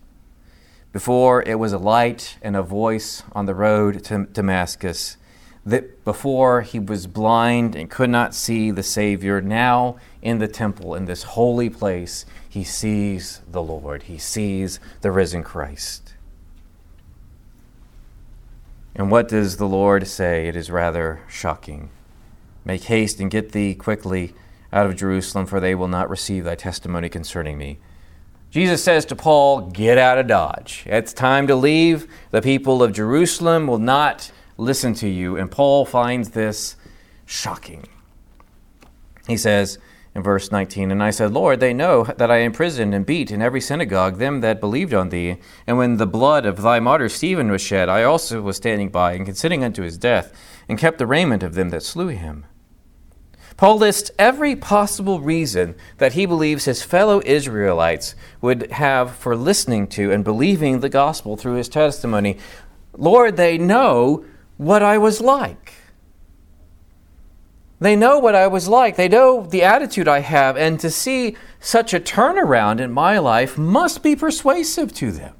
Before 0.92 1.42
it 1.42 1.58
was 1.58 1.72
a 1.72 1.78
light 1.78 2.38
and 2.42 2.54
a 2.54 2.62
voice 2.62 3.24
on 3.32 3.46
the 3.46 3.54
road 3.56 4.04
to 4.04 4.26
Damascus. 4.26 5.16
That 5.64 6.04
before 6.04 6.62
he 6.62 6.78
was 6.78 7.06
blind 7.06 7.76
and 7.76 7.90
could 7.90 8.10
not 8.10 8.34
see 8.34 8.70
the 8.70 8.82
Savior, 8.82 9.40
now 9.40 9.96
in 10.22 10.38
the 10.38 10.48
temple, 10.48 10.94
in 10.94 11.04
this 11.04 11.22
holy 11.22 11.68
place, 11.68 12.24
he 12.48 12.64
sees 12.64 13.42
the 13.50 13.62
Lord. 13.62 14.04
He 14.04 14.18
sees 14.18 14.80
the 15.02 15.12
risen 15.12 15.42
Christ. 15.42 16.14
And 18.94 19.10
what 19.10 19.28
does 19.28 19.56
the 19.56 19.68
Lord 19.68 20.06
say? 20.06 20.48
It 20.48 20.56
is 20.56 20.70
rather 20.70 21.20
shocking. 21.28 21.90
Make 22.64 22.84
haste 22.84 23.20
and 23.20 23.30
get 23.30 23.52
thee 23.52 23.74
quickly 23.74 24.34
out 24.72 24.86
of 24.86 24.96
Jerusalem, 24.96 25.46
for 25.46 25.60
they 25.60 25.74
will 25.74 25.88
not 25.88 26.10
receive 26.10 26.44
thy 26.44 26.54
testimony 26.54 27.08
concerning 27.08 27.56
me. 27.56 27.78
Jesus 28.50 28.82
says 28.82 29.04
to 29.06 29.16
Paul, 29.16 29.70
Get 29.70 29.96
out 29.96 30.18
of 30.18 30.26
Dodge. 30.26 30.82
It's 30.86 31.12
time 31.12 31.46
to 31.46 31.54
leave. 31.54 32.08
The 32.30 32.42
people 32.42 32.82
of 32.82 32.92
Jerusalem 32.92 33.66
will 33.66 33.78
not 33.78 34.32
listen 34.60 34.94
to 34.94 35.08
you. 35.08 35.36
And 35.36 35.50
Paul 35.50 35.84
finds 35.84 36.30
this 36.30 36.76
shocking. 37.26 37.88
He 39.26 39.36
says 39.36 39.78
in 40.14 40.22
verse 40.22 40.50
19, 40.50 40.90
And 40.90 41.02
I 41.02 41.10
said, 41.10 41.32
Lord, 41.32 41.60
they 41.60 41.72
know 41.72 42.04
that 42.04 42.30
I 42.30 42.38
imprisoned 42.38 42.94
and 42.94 43.06
beat 43.06 43.30
in 43.30 43.40
every 43.40 43.60
synagogue 43.60 44.18
them 44.18 44.40
that 44.40 44.60
believed 44.60 44.92
on 44.92 45.08
thee. 45.08 45.36
And 45.66 45.78
when 45.78 45.96
the 45.96 46.06
blood 46.06 46.46
of 46.46 46.62
thy 46.62 46.80
martyr 46.80 47.08
Stephen 47.08 47.50
was 47.50 47.62
shed, 47.62 47.88
I 47.88 48.02
also 48.02 48.42
was 48.42 48.56
standing 48.56 48.88
by 48.88 49.12
and 49.12 49.24
consenting 49.24 49.62
unto 49.62 49.82
his 49.82 49.98
death, 49.98 50.32
and 50.68 50.78
kept 50.78 50.98
the 50.98 51.06
raiment 51.06 51.42
of 51.42 51.54
them 51.54 51.70
that 51.70 51.82
slew 51.82 52.08
him. 52.08 52.44
Paul 53.56 53.76
lists 53.76 54.10
every 54.18 54.56
possible 54.56 55.20
reason 55.20 55.74
that 55.98 56.14
he 56.14 56.24
believes 56.24 56.64
his 56.64 56.82
fellow 56.82 57.20
Israelites 57.26 58.14
would 58.40 58.72
have 58.72 59.14
for 59.16 59.36
listening 59.36 59.86
to 59.88 60.10
and 60.10 60.24
believing 60.24 60.80
the 60.80 60.88
gospel 60.88 61.36
through 61.36 61.56
his 61.56 61.68
testimony. 61.68 62.38
Lord, 62.96 63.36
they 63.36 63.58
know 63.58 64.24
what 64.60 64.82
I 64.82 64.98
was 64.98 65.22
like. 65.22 65.72
They 67.80 67.96
know 67.96 68.18
what 68.18 68.34
I 68.34 68.46
was 68.46 68.68
like. 68.68 68.96
They 68.96 69.08
know 69.08 69.46
the 69.46 69.62
attitude 69.62 70.06
I 70.06 70.18
have. 70.18 70.54
And 70.54 70.78
to 70.80 70.90
see 70.90 71.34
such 71.60 71.94
a 71.94 71.98
turnaround 71.98 72.78
in 72.78 72.92
my 72.92 73.16
life 73.16 73.56
must 73.56 74.02
be 74.02 74.14
persuasive 74.14 74.92
to 74.96 75.12
them. 75.12 75.34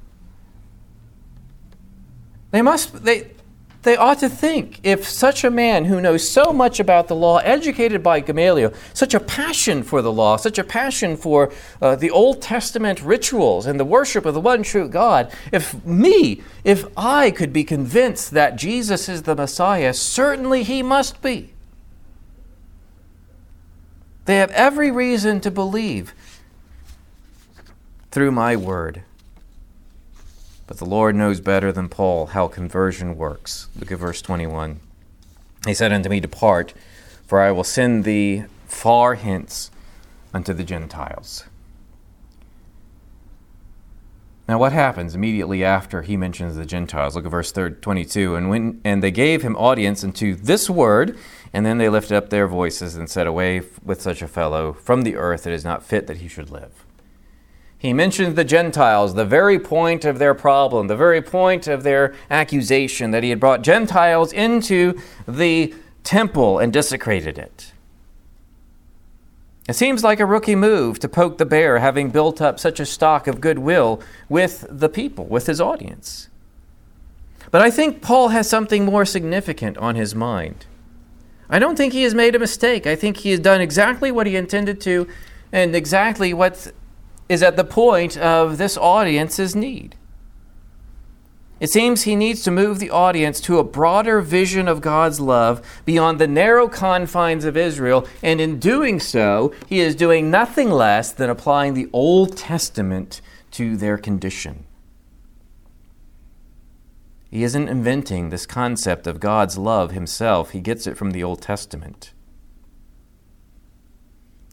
They 2.49 2.63
must, 2.63 3.05
they, 3.05 3.29
they 3.83 3.97
ought 3.97 4.19
to 4.19 4.29
think 4.29 4.79
if 4.83 5.07
such 5.07 5.43
a 5.43 5.49
man 5.49 5.85
who 5.85 6.01
knows 6.01 6.29
so 6.29 6.53
much 6.53 6.79
about 6.79 7.07
the 7.07 7.15
law, 7.15 7.37
educated 7.37 8.03
by 8.03 8.19
Gamaliel, 8.19 8.73
such 8.93 9.13
a 9.13 9.19
passion 9.19 9.81
for 9.81 10.01
the 10.01 10.11
law, 10.11 10.37
such 10.37 10.59
a 10.59 10.63
passion 10.63 11.17
for 11.17 11.51
uh, 11.81 11.95
the 11.95 12.11
Old 12.11 12.41
Testament 12.41 13.01
rituals 13.01 13.65
and 13.65 13.79
the 13.79 13.85
worship 13.85 14.25
of 14.25 14.35
the 14.35 14.41
one 14.41 14.61
true 14.61 14.87
God, 14.87 15.31
if 15.51 15.83
me, 15.83 16.43
if 16.63 16.85
I 16.95 17.31
could 17.31 17.51
be 17.51 17.63
convinced 17.63 18.31
that 18.31 18.55
Jesus 18.55 19.09
is 19.09 19.23
the 19.23 19.35
Messiah, 19.35 19.93
certainly 19.93 20.61
he 20.61 20.83
must 20.83 21.21
be. 21.21 21.53
They 24.25 24.37
have 24.37 24.51
every 24.51 24.91
reason 24.91 25.41
to 25.41 25.49
believe 25.49 26.13
through 28.11 28.31
my 28.31 28.55
word. 28.55 29.03
But 30.71 30.77
the 30.77 30.85
Lord 30.85 31.17
knows 31.17 31.41
better 31.41 31.73
than 31.73 31.89
Paul 31.89 32.27
how 32.27 32.47
conversion 32.47 33.17
works. 33.17 33.67
Look 33.77 33.91
at 33.91 33.99
verse 33.99 34.21
21. 34.21 34.79
He 35.67 35.73
said 35.73 35.91
unto 35.91 36.07
me, 36.07 36.21
Depart, 36.21 36.73
for 37.27 37.41
I 37.41 37.51
will 37.51 37.65
send 37.65 38.05
thee 38.05 38.45
far 38.67 39.15
hence 39.15 39.69
unto 40.33 40.53
the 40.53 40.63
Gentiles. 40.63 41.43
Now, 44.47 44.59
what 44.59 44.71
happens 44.71 45.13
immediately 45.13 45.61
after 45.61 46.03
he 46.03 46.15
mentions 46.15 46.55
the 46.55 46.65
Gentiles? 46.65 47.17
Look 47.17 47.25
at 47.25 47.31
verse 47.31 47.51
22. 47.51 48.37
And, 48.37 48.49
when, 48.49 48.79
and 48.85 49.03
they 49.03 49.11
gave 49.11 49.41
him 49.41 49.57
audience 49.57 50.05
unto 50.05 50.35
this 50.35 50.69
word, 50.69 51.17
and 51.51 51.65
then 51.65 51.79
they 51.79 51.89
lifted 51.89 52.15
up 52.15 52.29
their 52.29 52.47
voices 52.47 52.95
and 52.95 53.09
said, 53.09 53.27
Away 53.27 53.63
with 53.83 54.01
such 54.01 54.21
a 54.21 54.27
fellow 54.29 54.71
from 54.71 55.01
the 55.01 55.17
earth, 55.17 55.45
it 55.45 55.51
is 55.51 55.65
not 55.65 55.83
fit 55.83 56.07
that 56.07 56.19
he 56.19 56.29
should 56.29 56.49
live. 56.49 56.85
He 57.81 57.93
mentions 57.93 58.35
the 58.35 58.43
Gentiles, 58.43 59.15
the 59.15 59.25
very 59.25 59.57
point 59.57 60.05
of 60.05 60.19
their 60.19 60.35
problem, 60.35 60.85
the 60.85 60.95
very 60.95 61.19
point 61.19 61.67
of 61.67 61.81
their 61.81 62.13
accusation 62.29 63.09
that 63.09 63.23
he 63.23 63.31
had 63.31 63.39
brought 63.39 63.63
Gentiles 63.63 64.31
into 64.31 65.01
the 65.27 65.73
temple 66.03 66.59
and 66.59 66.71
desecrated 66.71 67.39
it. 67.39 67.73
It 69.67 69.73
seems 69.73 70.03
like 70.03 70.19
a 70.19 70.27
rookie 70.27 70.55
move 70.55 70.99
to 70.99 71.09
poke 71.09 71.39
the 71.39 71.45
bear, 71.45 71.79
having 71.79 72.11
built 72.11 72.39
up 72.39 72.59
such 72.59 72.79
a 72.79 72.85
stock 72.85 73.25
of 73.25 73.41
goodwill 73.41 73.99
with 74.29 74.67
the 74.69 74.87
people, 74.87 75.25
with 75.25 75.47
his 75.47 75.59
audience. 75.59 76.29
But 77.49 77.63
I 77.63 77.71
think 77.71 78.03
Paul 78.03 78.27
has 78.27 78.47
something 78.47 78.85
more 78.85 79.05
significant 79.05 79.79
on 79.79 79.95
his 79.95 80.13
mind. 80.13 80.67
I 81.49 81.57
don't 81.57 81.77
think 81.77 81.93
he 81.93 82.03
has 82.03 82.13
made 82.13 82.35
a 82.35 82.39
mistake. 82.39 82.85
I 82.85 82.95
think 82.95 83.17
he 83.17 83.31
has 83.31 83.39
done 83.39 83.59
exactly 83.59 84.11
what 84.11 84.27
he 84.27 84.35
intended 84.35 84.79
to 84.81 85.07
and 85.51 85.75
exactly 85.75 86.31
what 86.31 86.71
is 87.31 87.41
at 87.41 87.55
the 87.55 87.63
point 87.63 88.17
of 88.17 88.57
this 88.57 88.77
audience's 88.77 89.55
need. 89.55 89.95
It 91.61 91.69
seems 91.69 92.01
he 92.01 92.17
needs 92.17 92.43
to 92.43 92.51
move 92.51 92.79
the 92.79 92.89
audience 92.89 93.39
to 93.41 93.57
a 93.57 93.63
broader 93.63 94.19
vision 94.19 94.67
of 94.67 94.81
God's 94.81 95.21
love 95.21 95.65
beyond 95.85 96.19
the 96.19 96.27
narrow 96.27 96.67
confines 96.67 97.45
of 97.45 97.55
Israel, 97.55 98.05
and 98.21 98.41
in 98.41 98.59
doing 98.59 98.99
so, 98.99 99.53
he 99.65 99.79
is 99.79 99.95
doing 99.95 100.29
nothing 100.29 100.69
less 100.69 101.13
than 101.13 101.29
applying 101.29 101.73
the 101.73 101.89
Old 101.93 102.35
Testament 102.35 103.21
to 103.51 103.77
their 103.77 103.97
condition. 103.97 104.65
He 107.29 107.45
isn't 107.45 107.69
inventing 107.69 108.29
this 108.29 108.45
concept 108.45 109.07
of 109.07 109.21
God's 109.21 109.57
love 109.57 109.91
himself, 109.91 110.51
he 110.51 110.59
gets 110.59 110.85
it 110.85 110.97
from 110.97 111.11
the 111.11 111.23
Old 111.23 111.41
Testament. 111.41 112.11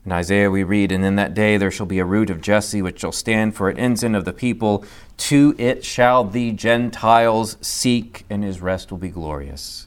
In 0.09 0.13
Isaiah, 0.13 0.51
we 0.51 0.63
read, 0.63 0.91
And 0.91 1.05
in 1.05 1.17
that 1.17 1.35
day 1.35 1.59
there 1.59 1.71
shall 1.71 1.85
be 1.85 1.99
a 1.99 2.05
root 2.07 2.31
of 2.31 2.41
Jesse, 2.41 2.81
which 2.81 3.01
shall 3.01 3.13
stand 3.13 3.55
for 3.55 3.69
an 3.69 3.79
ensign 3.79 4.15
of 4.15 4.25
the 4.25 4.33
people. 4.33 4.83
To 5.19 5.55
it 5.59 5.85
shall 5.85 6.25
the 6.25 6.53
Gentiles 6.53 7.59
seek, 7.61 8.25
and 8.31 8.43
his 8.43 8.63
rest 8.63 8.91
will 8.91 8.97
be 8.97 9.11
glorious. 9.11 9.87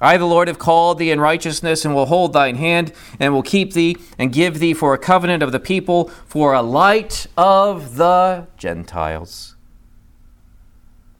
I, 0.00 0.16
the 0.16 0.26
Lord, 0.26 0.46
have 0.46 0.60
called 0.60 0.98
thee 0.98 1.10
in 1.10 1.18
righteousness, 1.18 1.84
and 1.84 1.92
will 1.92 2.06
hold 2.06 2.34
thine 2.34 2.54
hand, 2.54 2.92
and 3.18 3.34
will 3.34 3.42
keep 3.42 3.72
thee, 3.72 3.96
and 4.16 4.32
give 4.32 4.60
thee 4.60 4.74
for 4.74 4.94
a 4.94 4.98
covenant 4.98 5.42
of 5.42 5.50
the 5.50 5.58
people, 5.58 6.06
for 6.24 6.54
a 6.54 6.62
light 6.62 7.26
of 7.36 7.96
the 7.96 8.46
Gentiles. 8.56 9.55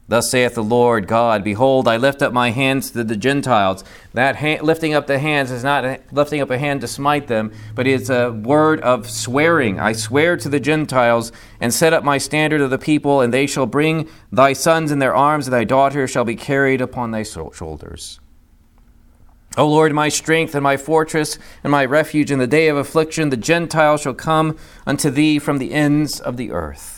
Thus 0.09 0.31
saith 0.31 0.55
the 0.55 0.63
Lord 0.63 1.05
God 1.05 1.43
Behold, 1.43 1.87
I 1.87 1.97
lift 1.97 2.21
up 2.21 2.31
my 2.31 2.51
hands 2.51 2.91
to 2.91 3.03
the 3.03 3.17
Gentiles. 3.17 3.83
That 4.13 4.37
hand, 4.37 4.61
lifting 4.61 4.93
up 4.93 5.05
the 5.05 5.19
hands 5.19 5.51
is 5.51 5.63
not 5.63 5.99
lifting 6.13 6.39
up 6.39 6.49
a 6.49 6.57
hand 6.57 6.81
to 6.81 6.87
smite 6.87 7.27
them, 7.27 7.51
but 7.75 7.87
it's 7.87 8.09
a 8.09 8.31
word 8.31 8.79
of 8.81 9.09
swearing. 9.09 9.79
I 9.79 9.91
swear 9.91 10.37
to 10.37 10.47
the 10.47 10.61
Gentiles, 10.61 11.33
and 11.59 11.73
set 11.73 11.91
up 11.91 12.05
my 12.05 12.17
standard 12.17 12.61
of 12.61 12.69
the 12.69 12.77
people, 12.77 13.19
and 13.19 13.33
they 13.33 13.47
shall 13.47 13.65
bring 13.65 14.09
thy 14.31 14.53
sons 14.53 14.91
in 14.91 14.99
their 14.99 15.15
arms, 15.15 15.47
and 15.47 15.53
thy 15.53 15.65
daughters 15.65 16.09
shall 16.09 16.25
be 16.25 16.35
carried 16.35 16.79
upon 16.79 17.11
thy 17.11 17.23
shoulders. 17.23 18.21
O 19.57 19.67
Lord, 19.67 19.91
my 19.91 20.07
strength 20.07 20.53
and 20.55 20.63
my 20.63 20.77
fortress 20.77 21.39
and 21.63 21.71
my 21.71 21.83
refuge 21.83 22.31
in 22.31 22.39
the 22.39 22.47
day 22.47 22.69
of 22.69 22.77
affliction, 22.77 23.29
the 23.29 23.37
Gentiles 23.37 24.01
shall 24.01 24.13
come 24.13 24.55
unto 24.85 25.09
thee 25.09 25.39
from 25.39 25.57
the 25.57 25.73
ends 25.73 26.19
of 26.19 26.37
the 26.37 26.51
earth. 26.51 26.96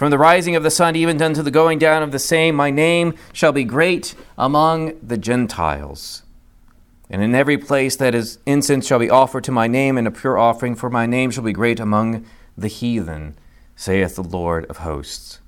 From 0.00 0.10
the 0.10 0.16
rising 0.16 0.56
of 0.56 0.62
the 0.62 0.70
sun 0.70 0.96
even 0.96 1.20
unto 1.20 1.42
the 1.42 1.50
going 1.50 1.78
down 1.78 2.02
of 2.02 2.10
the 2.10 2.18
same, 2.18 2.54
my 2.54 2.70
name 2.70 3.12
shall 3.34 3.52
be 3.52 3.64
great 3.64 4.14
among 4.38 4.98
the 5.06 5.18
Gentiles. 5.18 6.22
And 7.10 7.22
in 7.22 7.34
every 7.34 7.58
place 7.58 7.96
that 7.96 8.14
is 8.14 8.38
incense 8.46 8.86
shall 8.86 8.98
be 8.98 9.10
offered 9.10 9.44
to 9.44 9.52
my 9.52 9.66
name, 9.66 9.98
and 9.98 10.08
a 10.08 10.10
pure 10.10 10.38
offering, 10.38 10.74
for 10.74 10.88
my 10.88 11.04
name 11.04 11.30
shall 11.30 11.44
be 11.44 11.52
great 11.52 11.78
among 11.78 12.24
the 12.56 12.68
heathen, 12.68 13.34
saith 13.76 14.16
the 14.16 14.22
Lord 14.22 14.64
of 14.70 14.78
hosts. 14.78 15.40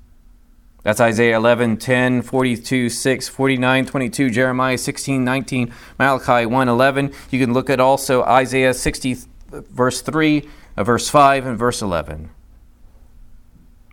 That's 0.83 1.01
Isaiah 1.01 1.37
11, 1.37 1.77
10, 1.77 2.21
42, 2.21 2.89
6, 2.89 3.27
49, 3.27 3.85
22, 3.87 4.29
Jeremiah 4.29 4.77
16, 4.77 5.23
19, 5.23 5.73
Malachi 5.97 6.45
1, 6.45 6.69
11. 6.69 7.11
You 7.31 7.39
can 7.39 7.53
look 7.53 7.71
at 7.71 7.79
also 7.79 8.21
Isaiah 8.21 8.75
60, 8.75 9.17
verse 9.49 10.03
3, 10.03 10.47
uh, 10.77 10.83
verse 10.83 11.09
5, 11.09 11.47
and 11.47 11.57
verse 11.57 11.81
11. 11.81 12.29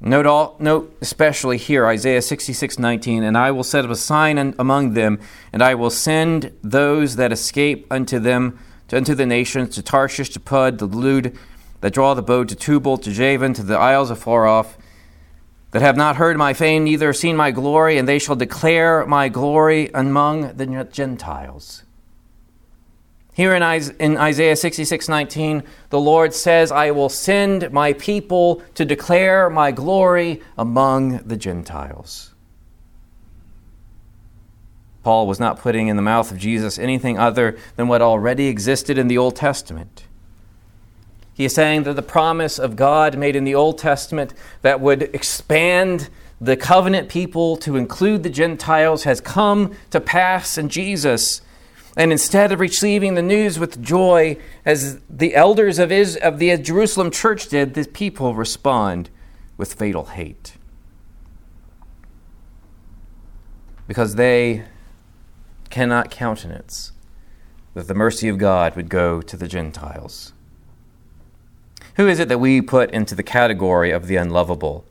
Note, 0.03 0.25
all, 0.25 0.57
note 0.59 0.97
especially 1.03 1.59
here 1.59 1.87
Isaiah 1.87 2.23
66:19 2.23 3.23
and 3.23 3.37
I 3.37 3.51
will 3.51 3.63
set 3.63 3.85
up 3.85 3.91
a 3.91 3.97
sign 3.97 4.55
among 4.59 4.95
them, 4.95 5.21
and 5.53 5.63
I 5.63 5.75
will 5.75 5.91
send 5.91 6.53
those 6.63 7.17
that 7.17 7.33
escape 7.33 7.87
unto 7.91 8.19
them, 8.19 8.59
to, 8.89 8.97
unto 8.97 9.15
the 9.15 9.27
nations, 9.27 9.75
to 9.75 9.83
Tarshish, 9.83 10.31
to 10.31 10.41
Pul, 10.41 10.73
to 10.73 10.87
Lud, 10.87 11.37
that 11.83 11.93
draw 11.93 12.15
the 12.15 12.23
bow, 12.23 12.45
to 12.45 12.55
Tubal, 12.57 12.97
to 12.97 13.13
Javan, 13.13 13.53
to 13.53 13.63
the 13.63 13.77
isles 13.77 14.11
afar 14.11 14.47
off, 14.47 14.79
that 15.73 15.83
have 15.83 15.99
not 15.99 16.17
heard 16.17 16.39
my 16.39 16.55
fame, 16.55 16.85
neither 16.85 17.13
seen 17.13 17.37
my 17.37 17.51
glory, 17.51 17.99
and 17.99 18.09
they 18.09 18.19
shall 18.19 18.37
declare 18.37 19.05
my 19.07 19.29
glory 19.29 19.91
among 19.93 20.57
the 20.57 20.89
Gentiles. 20.91 21.85
Here 23.41 23.55
in 23.55 24.19
Isaiah 24.19 24.55
66 24.55 25.09
19, 25.09 25.63
the 25.89 25.99
Lord 25.99 26.35
says, 26.35 26.71
I 26.71 26.91
will 26.91 27.09
send 27.09 27.73
my 27.73 27.95
people 27.95 28.63
to 28.75 28.85
declare 28.85 29.49
my 29.49 29.71
glory 29.71 30.43
among 30.59 31.21
the 31.27 31.39
Gentiles. 31.39 32.35
Paul 35.03 35.27
was 35.27 35.41
not 35.41 35.59
putting 35.59 35.89
in 35.89 35.97
the 35.97 36.03
mouth 36.03 36.31
of 36.31 36.37
Jesus 36.37 36.79
anything 36.79 37.19
other 37.19 37.57
than 37.77 37.89
what 37.89 38.03
already 38.03 38.49
existed 38.49 38.99
in 38.99 39.09
the 39.09 39.17
Old 39.17 39.37
Testament. 39.37 40.05
He 41.33 41.47
is 41.47 41.55
saying 41.55 41.85
that 41.85 41.97
the 41.97 42.03
promise 42.03 42.59
of 42.59 42.77
God 42.77 43.17
made 43.17 43.37
in 43.37 43.45
the 43.45 43.55
Old 43.55 43.79
Testament 43.79 44.35
that 44.61 44.83
would 44.83 45.05
expand 45.15 46.11
the 46.43 46.59
covenant 46.59 47.09
people 47.09 47.57
to 47.57 47.77
include 47.77 48.23
the 48.23 48.29
Gentiles 48.29 49.05
has 49.05 49.19
come 49.19 49.75
to 49.89 49.99
pass 49.99 50.59
in 50.59 50.69
Jesus 50.69 51.41
and 51.97 52.13
instead 52.13 52.53
of 52.53 52.61
receiving 52.61 53.15
the 53.15 53.23
news 53.23 53.59
with 53.59 53.83
joy, 53.83 54.37
as 54.65 55.01
the 55.09 55.35
elders 55.35 55.79
of, 55.79 55.91
Is- 55.91 56.17
of 56.17 56.39
the 56.39 56.57
Jerusalem 56.57 57.11
church 57.11 57.49
did, 57.49 57.75
the 57.75 57.85
people 57.85 58.35
respond 58.35 59.11
with 59.57 59.75
fatal 59.75 60.07
hate. 60.07 60.55
Because 63.89 64.15
they 64.15 64.65
cannot 65.69 66.11
countenance 66.11 66.93
that 67.75 67.89
the 67.89 67.95
mercy 67.95 68.29
of 68.29 68.39
God 68.39 68.77
would 68.77 68.89
go 68.89 69.21
to 69.21 69.37
the 69.37 69.49
Gentiles. 69.49 70.33
Who 71.97 72.09
is 72.09 72.21
it 72.21 72.29
that 72.29 72.39
we 72.39 72.61
put 72.61 72.91
into 72.93 73.15
the 73.15 73.23
category 73.23 73.91
of 73.91 74.07
the 74.07 74.17
unlovable? 74.17 74.85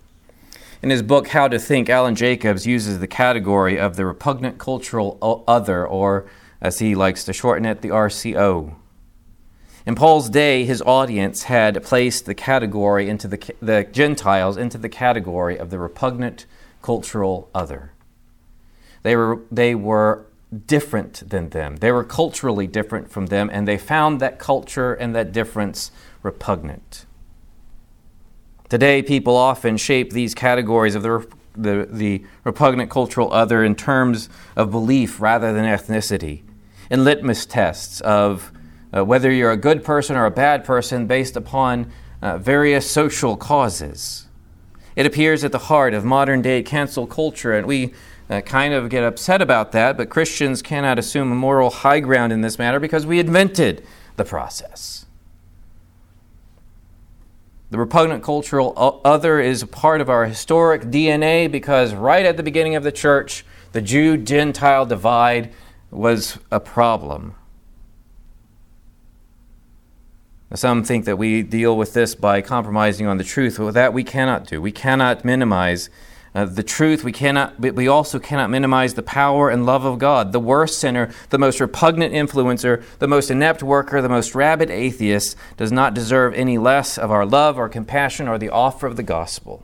In 0.82 0.90
his 0.90 1.02
book, 1.02 1.30
How 1.30 1.48
to 1.48 1.60
Think, 1.60 1.90
Alan 1.90 2.16
Jacobs 2.16 2.66
uses 2.66 3.00
the 3.00 3.08
category 3.08 3.78
of 3.80 3.96
the 3.96 4.06
repugnant 4.06 4.58
cultural 4.60 5.44
other 5.48 5.86
or 5.86 6.26
as 6.62 6.80
he 6.80 6.96
likes 6.96 7.24
to 7.24 7.34
shorten 7.34 7.66
it, 7.66 7.82
the 7.82 7.90
RCO. 7.90 8.76
In 9.86 9.96
Paul's 9.96 10.30
day, 10.30 10.66
his 10.66 10.82
audience 10.82 11.44
had 11.44 11.84
placed 11.84 12.26
the 12.26 12.36
category 12.36 13.10
into 13.10 13.28
the, 13.28 13.54
the 13.62 13.88
Gentiles 13.92 14.58
into 14.58 14.78
the 14.78 14.90
category 14.90 15.58
of 15.58 15.70
the 15.70 15.80
repugnant 15.80 16.46
cultural 16.82 17.50
other. 17.56 17.94
They 19.04 19.16
were, 19.16 19.40
they 19.50 19.74
were 19.74 20.26
different 20.68 21.30
than 21.30 21.50
them. 21.50 21.78
They 21.78 21.92
were 21.92 22.04
culturally 22.04 22.68
different 22.68 23.10
from 23.10 23.28
them, 23.28 23.50
and 23.52 23.68
they 23.68 23.78
found 23.78 24.20
that 24.20 24.38
culture 24.38 24.94
and 24.94 25.16
that 25.16 25.32
difference 25.32 25.92
repugnant. 26.24 27.06
Today, 28.68 29.02
people 29.02 29.36
often 29.36 29.78
shape 29.78 30.12
these 30.12 30.36
categories 30.36 30.94
of 30.94 31.04
the, 31.04 31.28
the, 31.56 31.88
the 31.90 32.26
repugnant 32.44 32.92
cultural 32.92 33.34
other 33.34 33.64
in 33.64 33.76
terms 33.76 34.30
of 34.56 34.70
belief 34.70 35.22
rather 35.22 35.54
than 35.54 35.66
ethnicity 35.66 36.44
in 36.90 37.04
litmus 37.04 37.46
tests 37.46 38.02
of 38.02 38.52
uh, 38.96 39.06
whether 39.06 39.32
you're 39.32 39.52
a 39.52 39.58
good 39.58 39.84
person 39.84 40.16
or 40.16 40.26
a 40.26 40.32
bad 40.32 40.64
person 40.64 41.06
based 41.08 41.36
upon 41.36 41.92
uh, 42.22 42.38
various 42.38 42.90
social 42.90 43.38
causes. 43.38 44.28
It 44.96 45.06
appears 45.06 45.44
at 45.44 45.52
the 45.52 45.60
heart 45.60 45.94
of 45.94 46.04
modern 46.04 46.42
day 46.42 46.64
cancel 46.64 47.08
culture, 47.08 47.54
and 47.54 47.68
we 47.68 47.94
uh, 48.30 48.42
kind 48.42 48.74
of 48.74 48.90
get 48.90 49.04
upset 49.04 49.42
about 49.42 49.72
that, 49.72 49.98
but 49.98 50.10
Christians 50.10 50.62
cannot 50.62 51.00
assume 51.00 51.32
a 51.32 51.36
moral 51.36 51.70
high 51.70 52.00
ground 52.00 52.34
in 52.34 52.42
this 52.42 52.60
matter 52.60 52.80
because 52.80 53.06
we 53.06 53.20
invented 53.20 53.86
the 54.18 54.26
process. 54.26 55.06
The 57.72 57.78
repugnant 57.78 58.24
cultural 58.24 59.02
other 59.06 59.40
is 59.40 59.62
a 59.62 59.68
part 59.68 60.02
of 60.02 60.10
our 60.10 60.26
historic 60.26 60.84
DNA 60.84 61.52
because 61.52 61.94
right 61.94 62.26
at 62.26 62.36
the 62.36 62.44
beginning 62.44 62.76
of 62.76 62.84
the 62.84 62.92
church, 62.92 63.46
the 63.74 63.82
Jew 63.82 64.18
Gentile 64.18 64.88
divide 64.88 65.54
was 65.92 66.40
a 66.52 66.60
problem. 66.60 67.36
Some 70.56 70.84
think 70.84 71.06
that 71.06 71.18
we 71.18 71.44
deal 71.44 71.78
with 71.78 71.94
this 71.94 72.16
by 72.16 72.42
compromising 72.42 73.06
on 73.06 73.18
the 73.18 73.24
truth. 73.24 73.60
Well, 73.60 73.72
that 73.72 73.94
we 73.94 74.04
cannot 74.04 74.48
do. 74.48 74.60
We 74.60 74.72
cannot 74.72 75.24
minimize 75.24 75.92
uh, 76.34 76.46
the 76.46 76.64
truth. 76.64 77.04
We 77.04 77.12
cannot. 77.12 77.60
We 77.60 77.88
also 77.88 78.18
cannot 78.18 78.50
minimize 78.50 78.96
the 78.96 79.04
power 79.04 79.52
and 79.52 79.66
love 79.66 79.86
of 79.86 80.00
God. 80.00 80.32
The 80.32 80.40
worst 80.40 80.80
sinner, 80.80 81.12
the 81.30 81.38
most 81.38 81.60
repugnant 81.60 82.14
influencer, 82.14 82.84
the 82.98 83.08
most 83.08 83.30
inept 83.30 83.62
worker, 83.62 84.02
the 84.02 84.10
most 84.10 84.34
rabid 84.34 84.72
atheist 84.72 85.36
does 85.58 85.72
not 85.72 85.94
deserve 85.94 86.34
any 86.34 86.58
less 86.58 86.98
of 86.98 87.12
our 87.12 87.28
love 87.28 87.60
or 87.60 87.70
compassion 87.70 88.28
or 88.28 88.40
the 88.40 88.50
offer 88.50 88.88
of 88.88 88.96
the 88.96 89.04
gospel. 89.04 89.64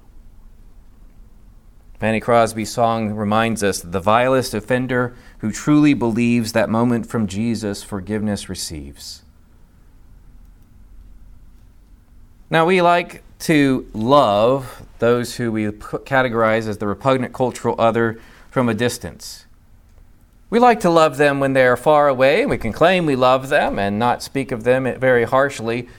Fanny 1.99 2.19
Crosby's 2.19 2.71
song 2.71 3.13
reminds 3.13 3.63
us 3.63 3.79
that 3.79 3.91
the 3.91 3.99
vilest 3.99 4.53
offender 4.53 5.15
who 5.39 5.51
truly 5.51 5.93
believes 5.93 6.51
that 6.51 6.69
moment 6.69 7.07
from 7.07 7.25
Jesus 7.25 7.83
forgiveness 7.83 8.49
receives. 8.49 9.23
Now, 12.49 12.65
we 12.65 12.81
like 12.81 13.23
to 13.39 13.89
love 13.93 14.85
those 14.99 15.35
who 15.35 15.51
we 15.51 15.65
categorize 15.67 16.67
as 16.67 16.77
the 16.77 16.87
repugnant 16.87 17.33
cultural 17.33 17.75
other 17.79 18.19
from 18.51 18.69
a 18.69 18.73
distance. 18.73 19.45
We 20.49 20.59
like 20.59 20.79
to 20.81 20.89
love 20.89 21.17
them 21.17 21.39
when 21.39 21.53
they 21.53 21.65
are 21.65 21.77
far 21.77 22.07
away. 22.07 22.41
and 22.41 22.49
We 22.49 22.57
can 22.57 22.71
claim 22.71 23.05
we 23.05 23.15
love 23.15 23.49
them 23.49 23.79
and 23.79 23.97
not 23.97 24.21
speak 24.21 24.51
of 24.51 24.63
them 24.63 24.99
very 24.99 25.23
harshly. 25.23 25.89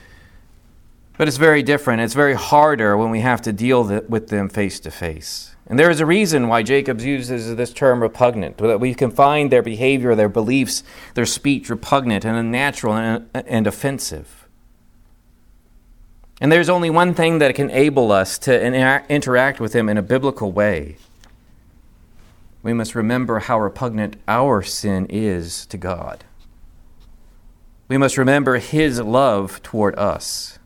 But 1.17 1.27
it's 1.27 1.37
very 1.37 1.63
different. 1.63 2.01
It's 2.01 2.13
very 2.13 2.35
harder 2.35 2.95
when 2.95 3.09
we 3.09 3.19
have 3.19 3.41
to 3.43 3.51
deal 3.51 3.83
with 4.07 4.29
them 4.29 4.49
face 4.49 4.79
to 4.81 4.91
face. 4.91 5.55
And 5.69 5.77
there 5.77 5.89
is 5.89 5.99
a 5.99 6.05
reason 6.05 6.47
why 6.47 6.63
Jacob 6.63 7.01
uses 7.01 7.55
this 7.55 7.73
term 7.73 8.01
repugnant, 8.01 8.57
that 8.57 8.79
we 8.79 8.93
can 8.93 9.11
find 9.11 9.51
their 9.51 9.61
behavior, 9.61 10.15
their 10.15 10.29
beliefs, 10.29 10.81
their 11.13 11.25
speech 11.25 11.69
repugnant 11.69 12.23
and 12.23 12.37
unnatural 12.37 12.93
and, 12.93 13.29
and 13.33 13.67
offensive. 13.67 14.47
And 16.39 16.51
there's 16.51 16.69
only 16.69 16.89
one 16.89 17.13
thing 17.13 17.39
that 17.39 17.53
can 17.55 17.69
enable 17.69 18.11
us 18.11 18.37
to 18.39 19.03
interact 19.09 19.59
with 19.59 19.73
him 19.73 19.89
in 19.89 19.97
a 19.97 20.01
biblical 20.01 20.51
way. 20.51 20.97
We 22.63 22.73
must 22.73 22.95
remember 22.95 23.39
how 23.39 23.59
repugnant 23.59 24.17
our 24.27 24.61
sin 24.61 25.05
is 25.09 25.65
to 25.67 25.77
God. 25.77 26.23
We 27.87 27.97
must 27.97 28.17
remember 28.17 28.57
his 28.57 29.01
love 29.01 29.61
toward 29.63 29.97
us. 29.97 30.59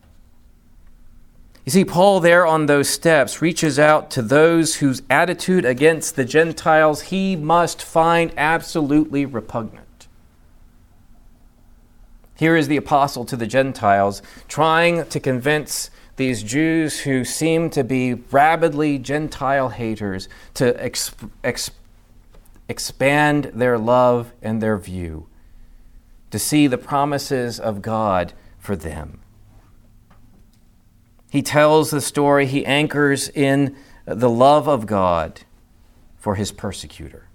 You 1.72 1.80
see, 1.80 1.86
Paul, 1.86 2.20
there 2.20 2.46
on 2.46 2.66
those 2.66 2.90
steps, 2.90 3.42
reaches 3.42 3.80
out 3.80 4.12
to 4.12 4.22
those 4.22 4.76
whose 4.76 5.04
attitude 5.10 5.64
against 5.64 6.18
the 6.18 6.26
Gentiles 6.26 7.04
he 7.04 7.38
must 7.38 7.82
find 7.82 8.34
absolutely 8.36 9.26
repugnant. 9.26 10.10
Here 12.36 12.58
is 12.58 12.68
the 12.68 12.76
apostle 12.76 13.24
to 13.24 13.38
the 13.38 13.48
Gentiles, 13.48 14.22
trying 14.50 15.06
to 15.06 15.20
convince 15.22 15.90
these 16.18 16.44
Jews 16.44 17.00
who 17.00 17.24
seem 17.24 17.70
to 17.70 17.86
be 17.86 18.16
rabidly 18.16 18.98
Gentile 18.98 19.70
haters 19.70 20.28
to 20.56 20.74
exp- 20.74 21.30
exp- 21.42 21.72
expand 22.68 23.46
their 23.54 23.78
love 23.78 24.34
and 24.42 24.62
their 24.62 24.78
view, 24.78 25.30
to 26.32 26.38
see 26.38 26.68
the 26.68 26.78
promises 26.78 27.62
of 27.62 27.82
God 27.82 28.34
for 28.60 28.76
them. 28.76 29.21
He 31.32 31.42
tells 31.42 31.92
the 31.92 32.02
story, 32.02 32.46
he 32.46 32.66
anchors 32.66 33.30
in 33.30 33.78
the 34.04 34.30
love 34.30 34.68
of 34.68 34.86
God 34.86 35.42
for 36.18 36.36
his 36.36 36.52
persecutor. 36.52 37.30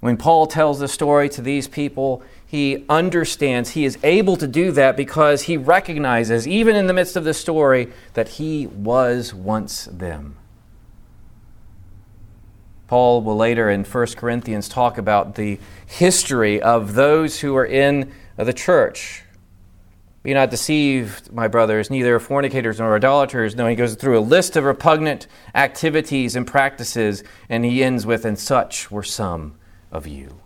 When 0.00 0.18
Paul 0.18 0.46
tells 0.46 0.78
the 0.78 0.88
story 0.88 1.30
to 1.30 1.40
these 1.40 1.68
people, 1.68 2.22
he 2.46 2.84
understands, 2.86 3.70
he 3.70 3.86
is 3.86 3.96
able 4.02 4.36
to 4.36 4.46
do 4.46 4.72
that 4.72 4.94
because 4.94 5.42
he 5.42 5.56
recognizes, 5.56 6.46
even 6.46 6.76
in 6.76 6.86
the 6.86 6.92
midst 6.92 7.16
of 7.16 7.24
the 7.24 7.32
story, 7.32 7.90
that 8.12 8.28
he 8.28 8.66
was 8.66 9.32
once 9.32 9.86
them. 9.86 10.36
Paul 12.88 13.22
will 13.22 13.36
later 13.36 13.70
in 13.70 13.84
1 13.84 14.06
Corinthians 14.16 14.68
talk 14.68 14.98
about 14.98 15.36
the 15.36 15.58
history 15.86 16.60
of 16.60 16.92
those 16.92 17.40
who 17.40 17.56
are 17.56 17.64
in 17.64 18.12
the 18.36 18.52
church 18.52 19.21
be 20.22 20.34
not 20.34 20.50
deceived, 20.50 21.32
my 21.32 21.48
brothers, 21.48 21.90
neither 21.90 22.20
fornicators 22.20 22.78
nor 22.78 22.94
idolaters. 22.94 23.56
No, 23.56 23.66
he 23.66 23.74
goes 23.74 23.96
through 23.96 24.18
a 24.18 24.20
list 24.20 24.56
of 24.56 24.64
repugnant 24.64 25.26
activities 25.54 26.36
and 26.36 26.46
practices, 26.46 27.24
and 27.48 27.64
he 27.64 27.82
ends 27.82 28.06
with, 28.06 28.24
And 28.24 28.38
such 28.38 28.90
were 28.90 29.02
some 29.02 29.56
of 29.90 30.06
you. 30.06 30.40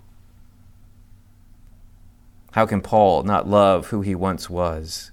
How 2.53 2.65
can 2.65 2.81
Paul 2.81 3.23
not 3.25 3.47
love 3.47 3.89
who 3.89 4.01
he 4.01 4.15
once 4.15 4.49
was? 4.49 5.11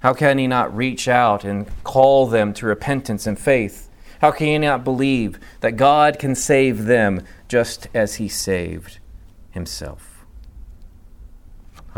How 0.00 0.12
can 0.12 0.36
he 0.36 0.46
not 0.46 0.76
reach 0.76 1.08
out 1.08 1.44
and 1.44 1.66
call 1.82 2.26
them 2.26 2.52
to 2.54 2.66
repentance 2.66 3.26
and 3.26 3.38
faith? 3.38 3.88
How 4.20 4.32
can 4.32 4.46
he 4.48 4.58
not 4.58 4.84
believe 4.84 5.40
that 5.60 5.76
God 5.76 6.18
can 6.18 6.34
save 6.34 6.84
them 6.84 7.24
just 7.48 7.88
as 7.94 8.16
he 8.16 8.28
saved 8.28 8.98
himself? 9.50 10.11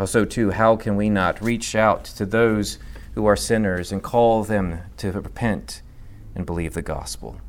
So, 0.03 0.25
too, 0.25 0.51
how 0.51 0.75
can 0.75 0.97
we 0.97 1.09
not 1.09 1.41
reach 1.41 1.73
out 1.73 2.03
to 2.03 2.25
those 2.25 2.79
who 3.13 3.25
are 3.25 3.37
sinners 3.37 3.93
and 3.93 4.03
call 4.03 4.43
them 4.43 4.79
to 4.97 5.11
repent 5.11 5.81
and 6.35 6.45
believe 6.45 6.73
the 6.73 6.81
gospel? 6.81 7.39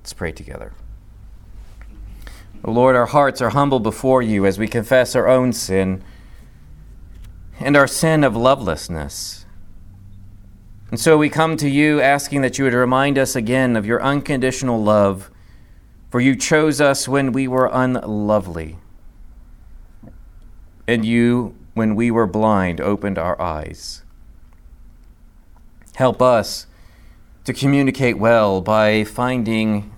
Let's 0.00 0.12
pray 0.12 0.32
together. 0.32 0.74
O 2.64 2.70
Lord, 2.72 2.94
our 2.94 3.06
hearts 3.06 3.40
are 3.40 3.50
humble 3.50 3.80
before 3.80 4.20
you 4.20 4.44
as 4.44 4.58
we 4.58 4.68
confess 4.68 5.14
our 5.14 5.28
own 5.28 5.52
sin 5.52 6.02
and 7.60 7.76
our 7.76 7.86
sin 7.86 8.24
of 8.24 8.36
lovelessness. 8.36 9.46
And 10.90 10.98
so 10.98 11.18
we 11.18 11.28
come 11.28 11.56
to 11.58 11.68
you 11.68 12.00
asking 12.00 12.40
that 12.42 12.58
you 12.58 12.64
would 12.64 12.74
remind 12.74 13.18
us 13.18 13.36
again 13.36 13.76
of 13.76 13.86
your 13.86 14.02
unconditional 14.02 14.82
love, 14.82 15.30
for 16.10 16.20
you 16.20 16.34
chose 16.34 16.80
us 16.80 17.06
when 17.06 17.32
we 17.32 17.46
were 17.46 17.68
unlovely. 17.72 18.78
And 20.86 21.04
you 21.04 21.54
when 21.78 21.94
we 21.94 22.10
were 22.10 22.26
blind, 22.26 22.78
opened 22.80 23.16
our 23.16 23.40
eyes. 23.40 24.02
Help 25.94 26.20
us 26.20 26.66
to 27.44 27.54
communicate 27.54 28.18
well 28.18 28.60
by 28.60 29.04
finding 29.04 29.90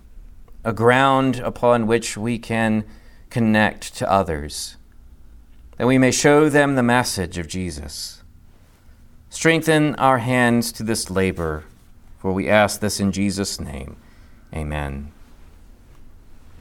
a 0.64 0.72
ground 0.72 1.41
upon 1.41 1.89
which 1.89 2.16
we 2.16 2.39
can 2.39 2.85
connect 3.31 3.95
to 3.97 4.11
others, 4.11 4.76
that 5.76 5.87
we 5.87 5.99
may 5.99 6.12
show 6.12 6.49
them 6.49 6.76
the 6.76 6.83
message 6.83 7.39
of 7.39 7.49
Jesus. 7.49 8.22
Strengthen 9.31 9.95
our 9.97 10.18
hands 10.18 10.70
to 10.72 10.83
this 10.83 11.11
labor, 11.11 11.64
for 12.18 12.33
we 12.33 12.49
ask 12.49 12.81
this 12.81 13.01
in 13.01 13.11
Jesus' 13.11 13.59
name. 13.59 13.97
Amen. 14.55 15.12